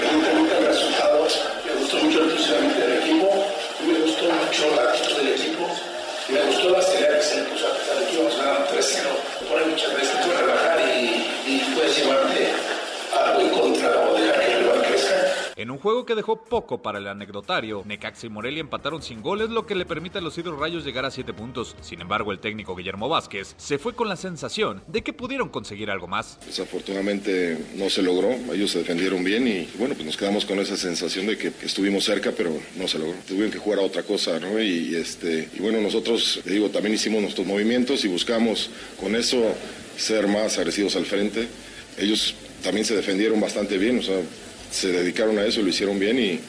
Un 15.72 15.78
juego 15.78 16.04
que 16.04 16.14
dejó 16.14 16.36
poco 16.44 16.82
para 16.82 16.98
el 16.98 17.06
anecdotario, 17.06 17.82
Necaxa 17.84 18.26
y 18.26 18.30
Morelia 18.30 18.60
empataron 18.60 19.02
sin 19.02 19.22
goles, 19.22 19.50
lo 19.50 19.66
que 19.66 19.74
le 19.74 19.86
permite 19.86 20.18
a 20.18 20.20
los 20.20 20.36
Rayos 20.36 20.84
llegar 20.84 21.04
a 21.04 21.10
7 21.10 21.32
puntos. 21.32 21.76
Sin 21.80 22.00
embargo, 22.00 22.32
el 22.32 22.38
técnico 22.38 22.74
Guillermo 22.74 23.08
Vázquez 23.08 23.54
se 23.56 23.78
fue 23.78 23.94
con 23.94 24.08
la 24.08 24.16
sensación 24.16 24.82
de 24.86 25.02
que 25.02 25.12
pudieron 25.12 25.48
conseguir 25.48 25.90
algo 25.90 26.08
más. 26.08 26.38
Desafortunadamente 26.44 27.58
no 27.76 27.88
se 27.88 28.02
logró, 28.02 28.30
ellos 28.52 28.70
se 28.70 28.78
defendieron 28.78 29.22
bien 29.24 29.46
y 29.46 29.68
bueno, 29.78 29.94
pues 29.94 30.06
nos 30.06 30.16
quedamos 30.16 30.44
con 30.44 30.58
esa 30.58 30.76
sensación 30.76 31.26
de 31.26 31.38
que 31.38 31.52
estuvimos 31.62 32.04
cerca, 32.04 32.32
pero 32.32 32.52
no 32.76 32.88
se 32.88 32.98
logró. 32.98 33.14
Tuvieron 33.26 33.50
que 33.50 33.58
jugar 33.58 33.78
a 33.78 33.82
otra 33.82 34.02
cosa, 34.02 34.38
¿no? 34.40 34.60
Y, 34.60 34.94
este, 34.94 35.48
y 35.54 35.60
bueno, 35.60 35.80
nosotros, 35.80 36.40
digo, 36.44 36.70
también 36.70 36.94
hicimos 36.94 37.22
nuestros 37.22 37.46
movimientos 37.46 38.04
y 38.04 38.08
buscamos 38.08 38.70
con 39.00 39.14
eso 39.16 39.42
ser 39.96 40.26
más 40.26 40.58
agresivos 40.58 40.96
al 40.96 41.06
frente. 41.06 41.48
Ellos 41.98 42.34
también 42.62 42.84
se 42.84 42.96
defendieron 42.96 43.40
bastante 43.40 43.78
bien, 43.78 43.98
o 43.98 44.02
sea, 44.02 44.20
se 44.72 44.88
dedicaron 44.90 45.38
a 45.38 45.44
eso, 45.44 45.62
lo 45.62 45.68
hicieron 45.68 45.98
bien 45.98 46.18
y, 46.18 46.40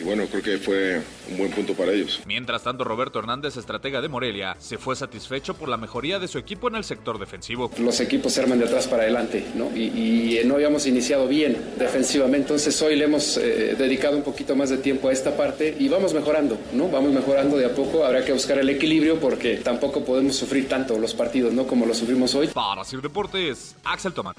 y 0.00 0.04
bueno, 0.04 0.26
creo 0.26 0.42
que 0.42 0.58
fue 0.58 1.00
un 1.30 1.38
buen 1.38 1.50
punto 1.50 1.74
para 1.74 1.92
ellos. 1.92 2.20
Mientras 2.26 2.62
tanto, 2.62 2.84
Roberto 2.84 3.18
Hernández, 3.18 3.56
estratega 3.56 4.00
de 4.00 4.08
Morelia, 4.08 4.56
se 4.58 4.78
fue 4.78 4.96
satisfecho 4.96 5.54
por 5.54 5.68
la 5.68 5.76
mejoría 5.76 6.18
de 6.18 6.28
su 6.28 6.38
equipo 6.38 6.68
en 6.68 6.76
el 6.76 6.84
sector 6.84 7.18
defensivo. 7.18 7.70
Los 7.78 8.00
equipos 8.00 8.32
se 8.32 8.42
arman 8.42 8.58
de 8.58 8.66
atrás 8.66 8.86
para 8.86 9.02
adelante, 9.02 9.44
¿no? 9.54 9.74
Y, 9.76 10.38
y 10.40 10.44
no 10.44 10.54
habíamos 10.54 10.86
iniciado 10.86 11.26
bien 11.28 11.56
defensivamente, 11.78 12.38
entonces 12.38 12.80
hoy 12.82 12.96
le 12.96 13.04
hemos 13.04 13.36
eh, 13.36 13.74
dedicado 13.78 14.16
un 14.16 14.22
poquito 14.22 14.54
más 14.56 14.70
de 14.70 14.78
tiempo 14.78 15.08
a 15.08 15.12
esta 15.12 15.36
parte 15.36 15.76
y 15.78 15.88
vamos 15.88 16.14
mejorando, 16.14 16.58
¿no? 16.72 16.88
Vamos 16.88 17.12
mejorando 17.12 17.56
de 17.56 17.66
a 17.66 17.74
poco, 17.74 18.04
habrá 18.04 18.24
que 18.24 18.32
buscar 18.32 18.58
el 18.58 18.68
equilibrio 18.70 19.18
porque 19.18 19.56
tampoco 19.56 20.04
podemos 20.04 20.36
sufrir 20.36 20.68
tanto 20.68 20.98
los 20.98 21.12
partidos, 21.14 21.52
¿no? 21.52 21.66
Como 21.66 21.86
lo 21.86 21.94
sufrimos 21.94 22.34
hoy. 22.34 22.48
Para 22.48 22.84
Sir 22.84 23.02
Deportes, 23.02 23.74
Axel 23.84 24.12
Tomás. 24.12 24.36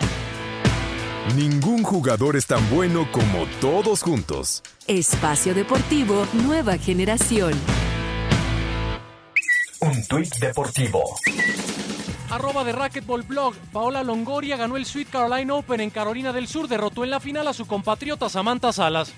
Ningún 1.36 1.84
jugador 1.84 2.36
es 2.36 2.48
tan 2.48 2.68
bueno 2.70 3.08
como 3.12 3.46
todos 3.62 4.02
juntos. 4.02 4.64
Espacio 4.88 5.54
Deportivo 5.54 6.26
Nueva 6.34 6.78
Generación. 6.78 7.54
Un 9.82 10.08
tuit 10.08 10.34
deportivo. 10.40 11.04
Arroba 12.30 12.64
de 12.64 12.72
Racquetball 12.72 13.24
Blog. 13.24 13.56
Paola 13.72 14.04
Longoria 14.04 14.58
ganó 14.58 14.76
el 14.76 14.86
Sweet 14.86 15.10
Caroline 15.10 15.52
Open 15.52 15.82
en 15.82 15.90
Carolina 15.90 16.34
del 16.34 16.48
Sur. 16.48 16.68
Derrotó 16.68 17.04
en 17.04 17.12
la 17.12 17.20
final 17.20 17.48
a 17.48 17.54
su 17.54 17.66
compatriota 17.68 18.28
Samantha 18.28 18.74
Salas. 18.74 19.14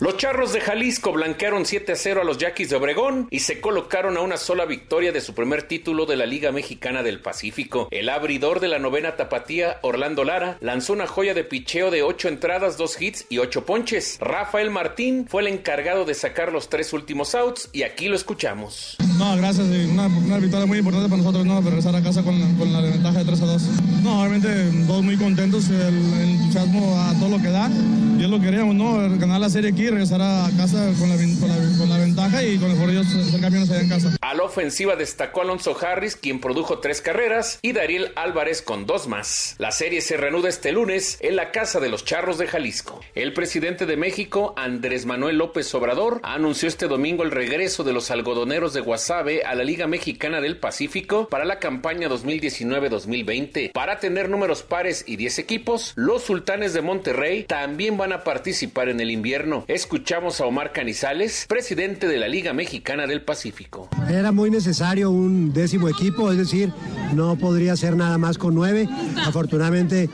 Los 0.00 0.16
Charros 0.16 0.52
de 0.52 0.60
Jalisco 0.60 1.12
blanquearon 1.12 1.66
7 1.66 1.90
a 1.90 1.96
0 1.96 2.20
a 2.20 2.24
los 2.24 2.38
Yaquis 2.38 2.70
de 2.70 2.76
Obregón 2.76 3.26
y 3.32 3.40
se 3.40 3.60
colocaron 3.60 4.16
a 4.16 4.20
una 4.20 4.36
sola 4.36 4.64
victoria 4.64 5.10
de 5.10 5.20
su 5.20 5.34
primer 5.34 5.64
título 5.64 6.06
de 6.06 6.14
la 6.14 6.24
Liga 6.24 6.52
Mexicana 6.52 7.02
del 7.02 7.20
Pacífico. 7.20 7.88
El 7.90 8.08
abridor 8.08 8.60
de 8.60 8.68
la 8.68 8.78
novena 8.78 9.16
tapatía, 9.16 9.78
Orlando 9.82 10.22
Lara, 10.22 10.56
lanzó 10.60 10.92
una 10.92 11.08
joya 11.08 11.34
de 11.34 11.42
picheo 11.42 11.90
de 11.90 12.04
8 12.04 12.28
entradas, 12.28 12.76
2 12.78 13.02
hits 13.02 13.26
y 13.28 13.38
8 13.38 13.66
ponches. 13.66 14.18
Rafael 14.20 14.70
Martín 14.70 15.26
fue 15.28 15.42
el 15.42 15.48
encargado 15.48 16.04
de 16.04 16.14
sacar 16.14 16.52
los 16.52 16.68
tres 16.68 16.92
últimos 16.92 17.34
outs 17.34 17.68
y 17.72 17.82
aquí 17.82 18.06
lo 18.06 18.14
escuchamos. 18.14 18.96
No, 19.18 19.36
gracias. 19.36 19.66
Una, 19.66 20.06
una 20.06 20.38
victoria 20.38 20.66
muy 20.66 20.78
importante 20.78 21.08
para 21.08 21.22
nosotros, 21.22 21.44
¿no? 21.44 21.60
Regresar 21.60 21.96
a 21.96 22.02
casa 22.02 22.22
con, 22.22 22.38
la 22.72 22.80
ventaja 22.82 23.18
de 23.18 23.24
3 23.24 23.42
a 23.42 23.46
2. 23.46 23.62
No, 24.04 24.20
obviamente 24.20 24.48
todos 24.86 25.02
muy 25.02 25.16
contentos, 25.16 25.68
el, 25.70 26.20
entusiasmo 26.22 26.96
a 27.00 27.14
todo 27.18 27.30
lo 27.30 27.42
que 27.42 27.50
da. 27.50 27.68
Y 27.68 28.22
lo 28.22 28.38
que 28.38 28.46
queríamos, 28.46 28.74
¿no? 28.74 28.94
Ganar 29.18 29.40
la 29.40 29.50
serie 29.50 29.70
aquí, 29.70 29.87
regresar 29.90 30.20
a 30.20 30.50
casa 30.56 30.92
con 30.98 31.08
la, 31.08 31.98
ventaja 31.98 32.42
y 32.42 32.58
con 32.58 32.70
el 32.70 32.76
por 32.78 32.90
ellos 32.90 33.06
ser 33.06 33.40
campeones 33.40 33.70
allá 33.70 33.80
en 33.80 33.88
casa. 33.88 34.16
A 34.20 34.34
la 34.34 34.42
ofensiva 34.42 34.96
destacó 34.96 35.42
Alonso 35.42 35.76
Harris, 35.80 36.16
quien 36.16 36.40
produjo 36.40 36.78
tres 36.78 37.00
carreras, 37.00 37.58
y 37.62 37.72
Dariel 37.72 38.12
Álvarez 38.16 38.62
con 38.62 38.86
dos 38.86 39.08
más. 39.08 39.54
La 39.58 39.72
serie 39.72 40.00
se 40.00 40.16
reanuda 40.16 40.48
este 40.48 40.72
lunes 40.72 41.18
en 41.20 41.36
la 41.36 41.50
casa 41.50 41.80
de 41.80 41.88
los 41.88 42.04
Charros 42.04 42.38
de 42.38 42.46
Jalisco. 42.46 43.00
El 43.14 43.32
presidente 43.32 43.86
de 43.86 43.96
México, 43.96 44.54
Andrés 44.56 45.06
Manuel 45.06 45.38
López 45.38 45.74
Obrador, 45.74 46.20
anunció 46.22 46.68
este 46.68 46.88
domingo 46.88 47.22
el 47.22 47.30
regreso 47.30 47.84
de 47.84 47.92
los 47.92 48.10
algodoneros 48.10 48.72
de 48.72 48.80
Guasave 48.80 49.42
a 49.44 49.54
la 49.54 49.64
Liga 49.64 49.86
Mexicana 49.86 50.40
del 50.40 50.58
Pacífico 50.58 51.28
para 51.28 51.44
la 51.44 51.58
campaña 51.58 52.08
2019-2020. 52.08 53.72
Para 53.72 53.98
tener 53.98 54.28
números 54.28 54.62
pares 54.62 55.04
y 55.06 55.16
10 55.16 55.38
equipos, 55.38 55.92
los 55.96 56.22
sultanes 56.22 56.72
de 56.72 56.82
Monterrey 56.82 57.44
también 57.44 57.96
van 57.96 58.12
a 58.12 58.24
participar 58.24 58.88
en 58.88 59.00
el 59.00 59.10
invierno. 59.10 59.64
Escuchamos 59.78 60.40
a 60.40 60.44
Omar 60.44 60.72
Canizales, 60.72 61.46
presidente 61.48 62.08
de 62.08 62.18
la 62.18 62.26
Liga 62.26 62.52
Mexicana 62.52 63.06
del 63.06 63.22
Pacífico. 63.22 63.88
Era 64.10 64.32
muy 64.32 64.50
necesario 64.50 65.08
un 65.08 65.52
décimo 65.52 65.88
equipo, 65.88 66.32
es 66.32 66.36
decir, 66.36 66.72
no 67.14 67.36
podría 67.36 67.76
ser 67.76 67.94
nada 67.94 68.18
más 68.18 68.38
con 68.38 68.56
nueve. 68.56 68.88
Afortunadamente, 69.24 70.10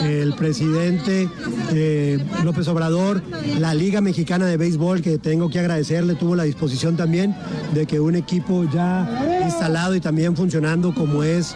el 0.00 0.34
presidente 0.34 1.28
eh, 1.74 2.24
López 2.42 2.66
Obrador, 2.68 3.22
la 3.58 3.74
Liga 3.74 4.00
Mexicana 4.00 4.46
de 4.46 4.56
Béisbol, 4.56 5.02
que 5.02 5.18
tengo 5.18 5.50
que 5.50 5.58
agradecerle, 5.58 6.14
tuvo 6.14 6.34
la 6.34 6.44
disposición 6.44 6.96
también 6.96 7.36
de 7.74 7.84
que 7.84 8.00
un 8.00 8.16
equipo 8.16 8.64
ya 8.72 9.42
instalado 9.44 9.94
y 9.94 10.00
también 10.00 10.34
funcionando 10.36 10.94
como 10.94 11.22
es 11.22 11.54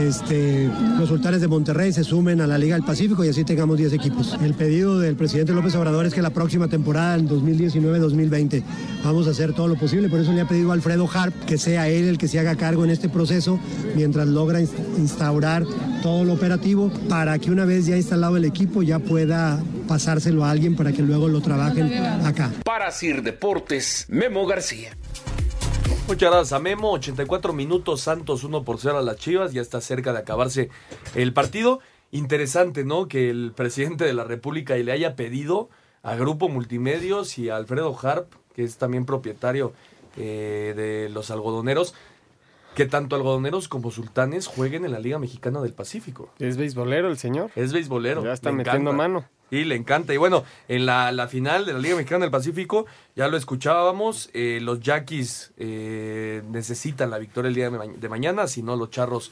este, 0.00 0.70
los 0.98 1.08
Sultanes 1.08 1.40
de 1.40 1.48
Monterrey 1.48 1.92
se 1.92 2.02
sumen 2.02 2.40
a 2.40 2.46
la 2.46 2.58
Liga 2.58 2.74
del 2.76 2.84
Pacífico 2.84 3.24
y 3.24 3.28
así 3.28 3.44
tengamos 3.44 3.76
10 3.76 3.92
equipos. 3.92 4.36
El 4.42 4.54
pedido 4.54 4.98
del 4.98 5.16
presidente 5.16 5.52
López 5.52 5.74
Obrador 5.74 6.06
es 6.06 6.14
que 6.14 6.22
la 6.22 6.30
próxima 6.30 6.68
temporada, 6.68 6.93
en 6.94 7.28
2019-2020, 7.28 8.62
vamos 9.04 9.26
a 9.26 9.30
hacer 9.30 9.52
todo 9.52 9.68
lo 9.68 9.76
posible. 9.76 10.08
Por 10.08 10.20
eso 10.20 10.32
le 10.32 10.40
ha 10.40 10.48
pedido 10.48 10.70
a 10.70 10.74
Alfredo 10.74 11.08
Harp 11.12 11.34
que 11.44 11.58
sea 11.58 11.88
él 11.88 12.08
el 12.08 12.18
que 12.18 12.28
se 12.28 12.38
haga 12.38 12.56
cargo 12.56 12.84
en 12.84 12.90
este 12.90 13.08
proceso 13.08 13.58
mientras 13.94 14.28
logra 14.28 14.60
instaurar 14.60 15.64
todo 16.02 16.24
lo 16.24 16.34
operativo 16.34 16.90
para 17.08 17.38
que 17.38 17.50
una 17.50 17.64
vez 17.64 17.86
ya 17.86 17.96
instalado 17.96 18.36
el 18.36 18.44
equipo 18.44 18.82
ya 18.82 18.98
pueda 18.98 19.62
pasárselo 19.88 20.44
a 20.44 20.50
alguien 20.50 20.76
para 20.76 20.92
que 20.92 21.02
luego 21.02 21.28
lo 21.28 21.40
trabajen 21.40 21.92
acá. 22.24 22.52
Para 22.64 22.90
Sir 22.90 23.22
Deportes, 23.22 24.06
Memo 24.08 24.46
García. 24.46 24.96
Muchas 26.06 26.30
gracias 26.30 26.52
a 26.52 26.58
Memo, 26.58 26.92
84 26.92 27.54
minutos, 27.54 28.02
Santos 28.02 28.44
1 28.44 28.62
por 28.62 28.78
0 28.78 28.98
a 28.98 29.02
las 29.02 29.16
Chivas, 29.16 29.52
ya 29.52 29.62
está 29.62 29.80
cerca 29.80 30.12
de 30.12 30.18
acabarse 30.18 30.68
el 31.14 31.32
partido. 31.32 31.80
Interesante, 32.10 32.84
¿no? 32.84 33.08
Que 33.08 33.30
el 33.30 33.52
presidente 33.56 34.04
de 34.04 34.12
la 34.12 34.22
República 34.22 34.76
le 34.76 34.92
haya 34.92 35.16
pedido 35.16 35.70
a 36.04 36.14
Grupo 36.14 36.48
Multimedios 36.48 37.36
y 37.38 37.48
a 37.50 37.56
Alfredo 37.56 37.96
Harp, 38.00 38.32
que 38.54 38.62
es 38.62 38.76
también 38.76 39.04
propietario 39.06 39.72
eh, 40.16 40.74
de 40.76 41.08
los 41.08 41.32
algodoneros, 41.32 41.94
que 42.76 42.86
tanto 42.86 43.16
algodoneros 43.16 43.68
como 43.68 43.90
sultanes 43.90 44.46
jueguen 44.46 44.84
en 44.84 44.92
la 44.92 44.98
Liga 45.00 45.18
Mexicana 45.18 45.60
del 45.60 45.72
Pacífico. 45.72 46.30
Es 46.38 46.56
beisbolero 46.56 47.08
el 47.08 47.18
señor. 47.18 47.50
Es 47.56 47.72
beisbolero. 47.72 48.22
Ya 48.24 48.32
está 48.32 48.50
le 48.50 48.56
metiendo 48.56 48.90
encanta. 48.92 48.96
mano. 49.08 49.24
Y 49.50 49.64
le 49.64 49.76
encanta. 49.76 50.12
Y 50.12 50.16
bueno, 50.16 50.42
en 50.68 50.84
la, 50.86 51.12
la 51.12 51.28
final 51.28 51.66
de 51.66 51.72
la 51.74 51.78
Liga 51.78 51.94
Mexicana 51.96 52.24
del 52.24 52.32
Pacífico, 52.32 52.86
ya 53.14 53.28
lo 53.28 53.36
escuchábamos, 53.36 54.28
eh, 54.34 54.58
los 54.60 54.80
Yaquis 54.80 55.52
eh, 55.56 56.42
necesitan 56.50 57.10
la 57.10 57.18
victoria 57.18 57.48
el 57.48 57.54
día 57.54 57.70
de, 57.70 57.78
ma- 57.78 57.86
de 57.86 58.08
mañana, 58.08 58.46
si 58.48 58.62
no 58.62 58.74
los 58.74 58.90
Charros 58.90 59.30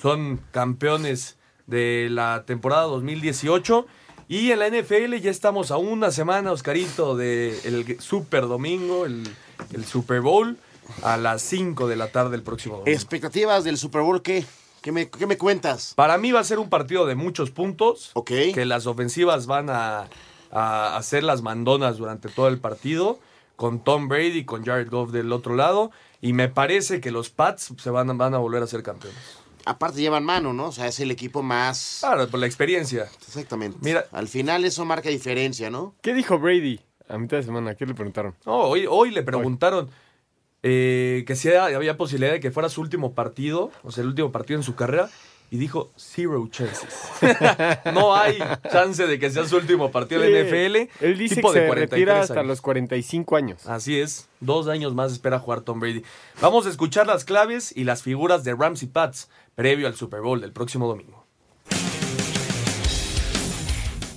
son 0.00 0.40
campeones 0.52 1.36
de 1.66 2.08
la 2.10 2.44
temporada 2.46 2.82
2018. 2.84 3.86
Y 4.28 4.50
en 4.50 4.58
la 4.58 4.68
NFL 4.68 5.14
ya 5.16 5.30
estamos 5.30 5.70
a 5.70 5.76
una 5.76 6.10
semana, 6.10 6.52
Oscarito, 6.52 7.16
del 7.16 7.96
Super 8.00 8.48
Domingo, 8.48 9.04
el, 9.04 9.28
el 9.72 9.84
Super 9.84 10.20
Bowl, 10.22 10.56
a 11.02 11.16
las 11.16 11.42
5 11.42 11.86
de 11.88 11.96
la 11.96 12.08
tarde 12.10 12.36
el 12.36 12.42
próximo 12.42 12.78
domingo. 12.78 12.94
¿Expectativas 12.94 13.64
del 13.64 13.76
Super 13.76 14.02
Bowl 14.02 14.22
qué? 14.22 14.44
¿Qué 14.80 14.92
me, 14.92 15.08
qué 15.08 15.26
me 15.26 15.38
cuentas? 15.38 15.94
Para 15.94 16.18
mí 16.18 16.30
va 16.32 16.40
a 16.40 16.44
ser 16.44 16.58
un 16.58 16.68
partido 16.68 17.06
de 17.06 17.14
muchos 17.14 17.50
puntos. 17.50 18.10
Ok. 18.14 18.30
Que 18.54 18.64
las 18.66 18.86
ofensivas 18.86 19.46
van 19.46 19.70
a, 19.70 20.08
a 20.50 20.96
hacer 20.96 21.22
las 21.22 21.40
mandonas 21.40 21.96
durante 21.96 22.28
todo 22.28 22.48
el 22.48 22.58
partido. 22.58 23.18
Con 23.56 23.80
Tom 23.82 24.08
Brady, 24.08 24.44
con 24.44 24.64
Jared 24.64 24.90
Goff 24.90 25.10
del 25.10 25.32
otro 25.32 25.54
lado. 25.54 25.90
Y 26.20 26.34
me 26.34 26.48
parece 26.48 27.00
que 27.00 27.10
los 27.10 27.30
Pats 27.30 27.72
se 27.78 27.90
van 27.90 28.10
a 28.10 28.38
volver 28.38 28.62
a 28.62 28.66
ser 28.66 28.82
campeones. 28.82 29.43
Aparte 29.66 30.00
llevan 30.00 30.24
mano, 30.24 30.52
¿no? 30.52 30.66
O 30.66 30.72
sea, 30.72 30.86
es 30.86 31.00
el 31.00 31.10
equipo 31.10 31.42
más... 31.42 31.98
Claro, 32.00 32.28
por 32.28 32.40
la 32.40 32.46
experiencia. 32.46 33.08
Exactamente. 33.26 33.78
Mira. 33.80 34.06
Al 34.12 34.28
final 34.28 34.64
eso 34.64 34.84
marca 34.84 35.08
diferencia, 35.08 35.70
¿no? 35.70 35.94
¿Qué 36.02 36.12
dijo 36.12 36.38
Brady 36.38 36.80
a 37.08 37.18
mitad 37.18 37.38
de 37.38 37.42
semana? 37.44 37.74
¿Qué 37.74 37.86
le 37.86 37.94
preguntaron? 37.94 38.34
No, 38.44 38.56
hoy, 38.62 38.86
hoy 38.88 39.10
le 39.10 39.22
preguntaron 39.22 39.90
eh, 40.62 41.24
que 41.26 41.36
si 41.36 41.48
había, 41.48 41.76
había 41.76 41.96
posibilidad 41.96 42.32
de 42.32 42.40
que 42.40 42.50
fuera 42.50 42.68
su 42.68 42.80
último 42.80 43.14
partido, 43.14 43.70
o 43.82 43.90
sea, 43.90 44.02
el 44.02 44.08
último 44.08 44.32
partido 44.32 44.58
en 44.58 44.64
su 44.64 44.74
carrera, 44.74 45.10
y 45.54 45.56
dijo 45.56 45.92
zero 45.94 46.48
chances. 46.50 46.88
no 47.94 48.12
hay 48.16 48.38
chance 48.72 49.06
de 49.06 49.20
que 49.20 49.30
sea 49.30 49.46
su 49.46 49.56
último 49.56 49.92
partido 49.92 50.24
en 50.24 50.30
Sí. 50.30 50.34
la 50.34 50.40
NFL. 50.42 51.04
Él 51.04 51.16
dice 51.16 51.36
tipo 51.36 51.52
que 51.52 51.60
de 51.60 51.64
se 51.66 51.68
43 51.68 51.90
retira 51.90 52.20
hasta 52.20 52.34
años. 52.40 52.46
los 52.48 52.60
45 52.60 53.36
años. 53.36 53.66
Así 53.68 54.00
es, 54.00 54.26
dos 54.40 54.66
años 54.66 54.94
más 54.94 55.12
espera 55.12 55.38
jugar 55.38 55.60
Tom 55.60 55.78
Brady. 55.78 56.02
Vamos 56.40 56.66
a 56.66 56.70
escuchar 56.70 57.06
las 57.06 57.24
claves 57.24 57.72
y 57.76 57.84
las 57.84 58.02
figuras 58.02 58.42
de 58.42 58.52
Rams 58.56 58.82
y 58.82 58.86
Pats 58.86 59.28
previo 59.54 59.86
al 59.86 59.94
Super 59.94 60.22
Bowl 60.22 60.40
del 60.40 60.50
próximo 60.52 60.88
domingo. 60.88 61.23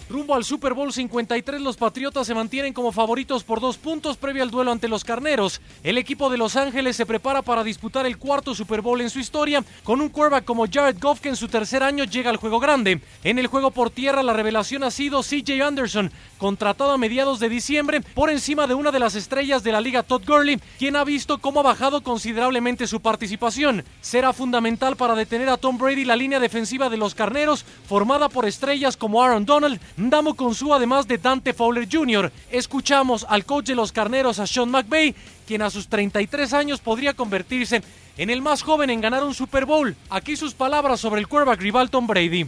Rumbo 0.09 0.35
al 0.35 0.45
Super 0.45 0.73
Bowl 0.73 0.93
53, 0.93 1.59
los 1.59 1.75
Patriotas 1.75 2.25
se 2.25 2.33
mantienen 2.33 2.71
como 2.71 2.93
favoritos 2.93 3.43
por 3.43 3.59
dos 3.59 3.77
puntos 3.77 4.15
previo 4.15 4.41
al 4.41 4.49
duelo 4.49 4.71
ante 4.71 4.87
los 4.87 5.03
Carneros. 5.03 5.59
El 5.83 5.97
equipo 5.97 6.29
de 6.29 6.37
Los 6.37 6.55
Ángeles 6.55 6.95
se 6.95 7.05
prepara 7.05 7.41
para 7.41 7.61
disputar 7.61 8.05
el 8.05 8.17
cuarto 8.17 8.55
Super 8.55 8.79
Bowl 8.79 9.01
en 9.01 9.09
su 9.09 9.19
historia, 9.19 9.65
con 9.83 9.99
un 9.99 10.07
quarterback 10.07 10.45
como 10.45 10.65
Jared 10.65 10.95
Goff 11.01 11.19
que 11.19 11.27
en 11.27 11.35
su 11.35 11.49
tercer 11.49 11.83
año 11.83 12.05
llega 12.05 12.29
al 12.29 12.37
juego 12.37 12.61
grande. 12.61 13.01
En 13.25 13.37
el 13.37 13.47
juego 13.47 13.71
por 13.71 13.89
tierra, 13.89 14.23
la 14.23 14.31
revelación 14.31 14.85
ha 14.85 14.91
sido 14.91 15.23
CJ 15.23 15.61
Anderson, 15.61 16.09
contratado 16.37 16.91
a 16.91 16.97
mediados 16.97 17.41
de 17.41 17.49
diciembre 17.49 17.99
por 17.99 18.29
encima 18.29 18.65
de 18.65 18.75
una 18.75 18.91
de 18.91 18.99
las 18.99 19.15
estrellas 19.15 19.61
de 19.61 19.73
la 19.73 19.81
liga 19.81 20.03
Todd 20.03 20.23
Gurley, 20.25 20.61
quien 20.79 20.95
ha 20.95 21.03
visto 21.03 21.39
cómo 21.39 21.59
ha 21.59 21.63
bajado 21.63 22.01
considerablemente 22.01 22.87
su 22.87 23.01
participación. 23.01 23.83
Será 23.99 24.31
fundamental 24.31 24.95
para 24.95 25.15
detener 25.15 25.49
a 25.49 25.57
Tom 25.57 25.77
Brady 25.77 26.05
la 26.05 26.15
línea 26.15 26.39
defensiva 26.39 26.89
de 26.89 26.95
los 26.95 27.13
Carneros, 27.13 27.65
formada 27.89 28.29
por 28.29 28.45
estrellas 28.45 28.95
como 28.95 29.21
Aaron 29.21 29.45
Donald, 29.45 29.81
Ndamo 29.97 30.35
Konsu, 30.35 30.75
además 30.75 31.07
de 31.07 31.17
Dante 31.17 31.53
Fowler 31.53 31.87
Jr. 31.91 32.31
Escuchamos 32.51 33.25
al 33.27 33.45
coach 33.45 33.65
de 33.65 33.75
los 33.75 33.91
Carneros, 33.91 34.37
a 34.37 34.45
Sean 34.45 34.69
McVay, 34.69 35.15
quien 35.47 35.63
a 35.63 35.71
sus 35.71 35.87
33 35.87 36.53
años 36.53 36.79
podría 36.79 37.15
convertirse 37.15 37.77
en 37.77 37.83
el 38.17 38.41
más 38.41 38.63
joven 38.63 38.89
en 38.89 38.99
ganar 38.99 39.23
un 39.23 39.33
Super 39.33 39.65
Bowl. 39.65 39.95
Aquí 40.09 40.35
sus 40.35 40.53
palabras 40.53 40.99
sobre 40.99 41.21
el 41.21 41.27
quarterback 41.27 41.61
rival 41.61 41.89
Tom 41.89 42.07
Brady. 42.07 42.47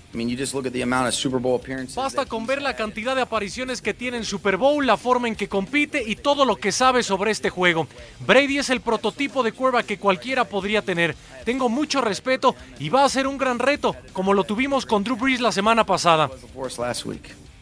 Basta 2.02 2.26
con 2.26 2.46
ver 2.48 2.62
la 2.62 2.76
cantidad 2.76 3.16
de 3.16 3.22
apariciones 3.22 3.82
que 3.82 3.94
tiene 3.94 4.18
en 4.18 4.26
Super 4.26 4.58
Bowl, 4.58 4.86
la 4.86 4.98
forma 4.98 5.28
en 5.28 5.36
que 5.36 5.48
compite 5.48 6.04
y 6.06 6.16
todo 6.16 6.44
lo 6.44 6.56
que 6.56 6.72
sabe 6.72 7.04
sobre 7.04 7.32
este 7.32 7.50
juego. 7.50 7.88
Brady 8.26 8.58
es 8.58 8.70
el 8.70 8.82
prototipo 8.82 9.44
de 9.44 9.52
quarterback 9.52 9.86
que 9.86 10.00
cualquiera 10.00 10.46
podría 10.46 10.82
tener. 10.82 11.16
Tengo 11.46 11.70
mucho 11.70 12.02
respeto 12.02 12.56
y 12.80 12.90
va 12.90 13.06
a 13.06 13.10
ser 13.10 13.28
un 13.28 13.38
gran 13.38 13.60
reto, 13.60 13.96
como 14.14 14.34
lo 14.34 14.44
tuvimos 14.44 14.86
con 14.86 15.04
Drew 15.04 15.16
Brees 15.16 15.40
la 15.40 15.52
semana 15.52 15.86
pasada. 15.86 16.30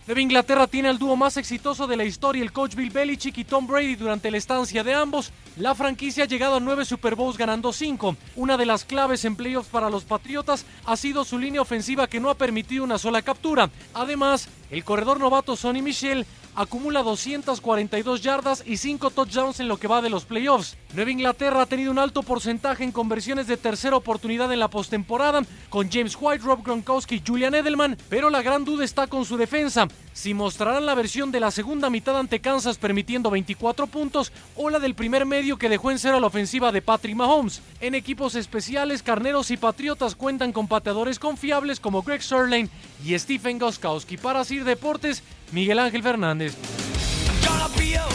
Nueva 0.08 0.22
Inglaterra 0.22 0.68
tiene 0.68 0.88
al 0.88 1.00
dúo 1.00 1.18
más 1.18 1.36
exitoso 1.36 1.86
de 1.86 1.98
la 1.98 2.06
historia, 2.06 2.42
el 2.42 2.54
coach 2.54 2.76
Bill 2.76 2.92
Belichick 2.92 3.40
y 3.40 3.44
Tom 3.44 3.68
Brady 3.68 3.98
durante 3.98 4.32
la 4.32 4.38
estancia 4.38 4.82
de 4.82 4.94
ambos. 4.94 5.34
La 5.58 5.76
franquicia 5.76 6.24
ha 6.24 6.28
llegado 6.28 6.56
a 6.56 6.60
nueve 6.62 6.86
Super 6.86 7.16
Bowls 7.16 7.38
ganando 7.38 7.74
cinco. 7.74 8.16
Una 8.38 8.56
de 8.56 8.66
las 8.66 8.86
claves 8.86 9.26
en 9.26 9.36
playoffs 9.36 9.68
para 9.68 9.90
los 9.90 10.06
Patriotas 10.06 10.66
ha 10.86 10.96
sido 10.96 11.26
su 11.26 11.38
línea 11.38 11.60
ofensiva 11.60 12.08
que 12.08 12.22
no 12.22 12.30
ha 12.30 12.36
permitido 12.36 12.86
una 12.86 12.98
sola 12.98 13.22
captura. 13.22 13.70
Además, 13.94 14.48
el 14.72 14.86
corredor 14.86 15.20
novato 15.20 15.58
Sonny 15.58 15.82
Michel 15.82 16.26
acumula 16.58 17.04
242 17.04 18.22
yardas 18.24 18.64
y 18.66 18.78
5 18.78 19.12
touchdowns 19.12 19.60
en 19.60 19.68
lo 19.68 19.78
que 19.78 19.88
va 19.88 20.02
de 20.02 20.10
los 20.10 20.26
playoffs. 20.26 20.76
Nueva 20.96 21.12
Inglaterra 21.12 21.62
ha 21.62 21.66
tenido 21.68 21.92
un 21.92 22.00
alto 22.00 22.24
porcentaje 22.24 22.84
en 22.84 22.92
conversiones 22.92 23.46
de 23.46 23.58
tercera 23.58 23.96
oportunidad 23.96 24.52
en 24.52 24.60
la 24.60 24.68
postemporada 24.68 25.44
con 25.70 25.90
James 25.92 26.18
White, 26.20 26.44
Rob 26.44 26.64
Gronkowski 26.64 27.16
y 27.16 27.24
Julian 27.26 27.54
Edelman, 27.54 27.96
pero 28.10 28.32
la 28.32 28.42
gran 28.42 28.66
duda 28.66 28.84
está 28.84 29.06
con 29.06 29.24
su 29.24 29.38
defensa. 29.38 29.88
Si 30.18 30.34
mostrarán 30.34 30.88
la 30.88 30.96
versión 30.96 31.32
de 31.32 31.40
la 31.40 31.52
segunda 31.52 31.92
mitad 31.92 32.18
ante 32.18 32.40
Kansas 32.40 32.80
permitiendo 32.80 33.30
24 33.30 33.86
puntos 33.86 34.32
o 34.56 34.72
la 34.72 34.80
del 34.80 34.96
primer 34.96 35.28
medio 35.28 35.60
que 35.60 35.70
dejó 35.70 35.92
en 35.92 36.00
cero 36.00 36.20
la 36.20 36.26
ofensiva 36.26 36.72
de 36.72 36.82
Patrick 36.82 37.16
Mahomes. 37.16 37.62
En 37.82 37.94
equipos 37.94 38.34
especiales, 38.34 39.04
Carneros 39.04 39.52
y 39.52 39.58
Patriotas 39.58 40.16
cuentan 40.16 40.54
con 40.54 40.68
pateadores 40.68 41.20
confiables 41.20 41.80
como 41.80 42.02
Greg 42.02 42.24
Sirlane 42.24 42.68
y 43.06 43.18
Stephen 43.20 43.60
Goskowski. 43.60 44.18
Para 44.18 44.44
Sir 44.44 44.64
Deportes, 44.64 45.22
Miguel 45.52 45.78
Ángel 45.78 46.02
Fernández. 46.02 46.58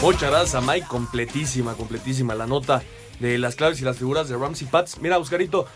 Muchas 0.01 0.29
gracias 0.29 0.55
a 0.55 0.59
Mike, 0.59 0.87
completísima, 0.87 1.75
completísima 1.75 2.35
la 2.35 2.47
nota 2.47 2.83
de 3.21 3.37
las 3.37 3.55
claves 3.55 3.79
y 3.79 3.85
las 3.85 3.97
figuras 3.97 4.27
de 4.27 4.35
Ramsey 4.35 4.67
Pats. 4.67 4.99
Mira, 4.99 5.19
Oscarito, 5.19 5.67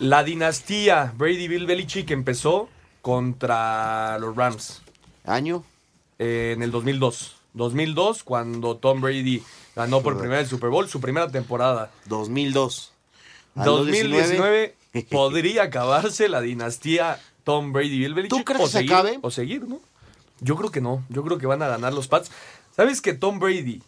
la 0.00 0.24
dinastía 0.24 1.14
Brady 1.16 1.46
Bill 1.46 1.66
Belichick 1.66 2.10
empezó 2.10 2.68
contra 3.02 4.18
los 4.18 4.34
Rams. 4.34 4.82
¿Año? 5.24 5.64
Eh, 6.18 6.52
en 6.56 6.62
el 6.62 6.70
2002. 6.70 7.36
2002, 7.54 8.22
cuando 8.22 8.76
Tom 8.76 9.00
Brady 9.00 9.42
ganó 9.74 10.02
por 10.02 10.14
primera 10.16 10.38
vez 10.38 10.44
el 10.46 10.50
Super 10.50 10.70
Bowl, 10.70 10.88
su 10.88 11.00
primera 11.00 11.30
temporada. 11.30 11.90
2002. 12.06 12.92
Al 13.56 13.64
2019 13.64 14.76
podría 15.10 15.64
acabarse 15.64 16.28
la 16.28 16.40
dinastía 16.40 17.20
Tom 17.44 17.72
Brady 17.72 17.98
Bill 17.98 18.14
Belichick. 18.14 18.38
¿Tú 18.38 18.44
crees 18.44 18.60
o 18.60 18.64
que 18.64 18.70
se 18.70 18.78
seguir, 18.78 18.92
acabe? 18.92 19.18
O 19.22 19.30
seguir, 19.30 19.66
¿no? 19.68 19.80
Yo 20.40 20.56
creo 20.56 20.70
que 20.70 20.80
no. 20.80 21.04
Yo 21.08 21.24
creo 21.24 21.38
que 21.38 21.46
van 21.46 21.62
a 21.62 21.68
ganar 21.68 21.92
los 21.92 22.06
Pats. 22.06 22.30
¿Sabes 22.74 23.00
que 23.00 23.12
Tom 23.12 23.40
Brady 23.40 23.82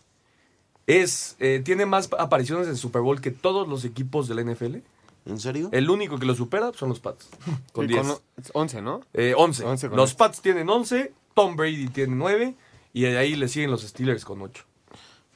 es 0.87 1.37
eh, 1.39 1.63
tiene 1.65 1.87
más 1.87 2.09
apariciones 2.19 2.67
en 2.67 2.77
Super 2.77 3.03
Bowl 3.03 3.21
que 3.21 3.31
todos 3.31 3.69
los 3.69 3.85
equipos 3.85 4.27
de 4.29 4.35
la 4.35 4.43
NFL? 4.43 4.77
¿En 5.25 5.39
serio? 5.39 5.69
El 5.73 5.89
único 5.89 6.19
que 6.19 6.27
lo 6.27 6.35
supera 6.35 6.73
son 6.75 6.89
los 6.89 6.99
Pats. 6.99 7.29
Con 7.73 7.87
Sí, 7.87 7.93
10. 7.95 8.07
con 8.07 8.19
11, 8.55 8.83
¿no? 8.83 9.03
Eh, 9.15 9.35
11. 9.37 9.65
11 9.65 9.89
con 9.89 9.97
los. 9.97 10.15
Pats 10.15 10.43
tienen 10.43 10.69
11, 10.69 11.13
Tom 11.35 11.57
Brady 11.57 11.89
tiene 11.89 12.15
9 12.17 12.55
y 12.93 13.03
de 13.03 13.19
ahí 13.19 13.35
le 13.37 13.49
siguen 13.49 13.71
los 13.71 13.83
Steelers 13.83 14.25
con 14.25 14.43
8. 14.43 14.65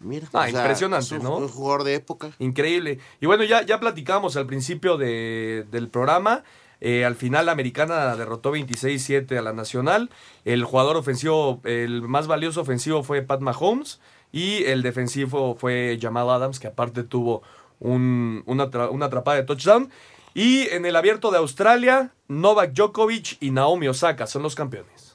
Mira, 0.01 0.29
Ah, 0.35 0.47
o 0.47 0.51
sea, 0.51 0.61
impresionante, 0.61 1.15
un- 1.17 1.23
¿no? 1.23 1.37
un 1.39 1.49
jugador 1.49 1.85
de 1.85 1.95
época. 1.95 2.31
Increíble. 2.39 2.99
Y 3.21 3.27
bueno, 3.27 3.45
ya, 3.45 3.63
ya 3.63 3.81
platicamos 3.81 4.37
al 4.37 4.47
principio 4.47 4.99
de- 4.99 5.65
del 5.71 5.89
programa. 5.89 6.45
Eh, 6.83 7.07
al 7.07 7.15
final 7.17 7.47
la 7.47 7.53
americana 7.53 8.15
derrotó 8.17 8.51
26-7 8.53 9.39
a 9.39 9.43
la 9.43 9.55
nacional. 9.55 10.11
El 10.45 10.65
jugador 10.65 10.97
ofensivo, 10.99 11.61
el 11.65 12.03
más 12.03 12.27
valioso 12.27 12.61
ofensivo 12.61 13.03
fue 13.03 13.23
Pat 13.23 13.41
Mahomes. 13.41 13.99
Y 14.33 14.65
el 14.65 14.83
defensivo 14.83 15.55
fue 15.59 15.99
Jamal 16.01 16.29
Adams, 16.29 16.61
que 16.61 16.67
aparte 16.67 17.03
tuvo 17.03 17.43
un- 17.81 18.43
una, 18.45 18.65
una 18.91 19.07
atrapada 19.07 19.39
de 19.39 19.45
touchdown. 19.45 19.91
Y 20.35 20.69
en 20.69 20.85
el 20.85 20.97
abierto 20.97 21.31
de 21.31 21.39
Australia, 21.39 22.13
Novak 22.29 22.73
Djokovic 22.75 23.39
y 23.41 23.51
Naomi 23.51 23.89
Osaka 23.89 24.27
son 24.27 24.43
los 24.43 24.55
campeones. 24.55 25.06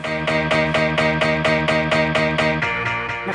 La 0.00 0.31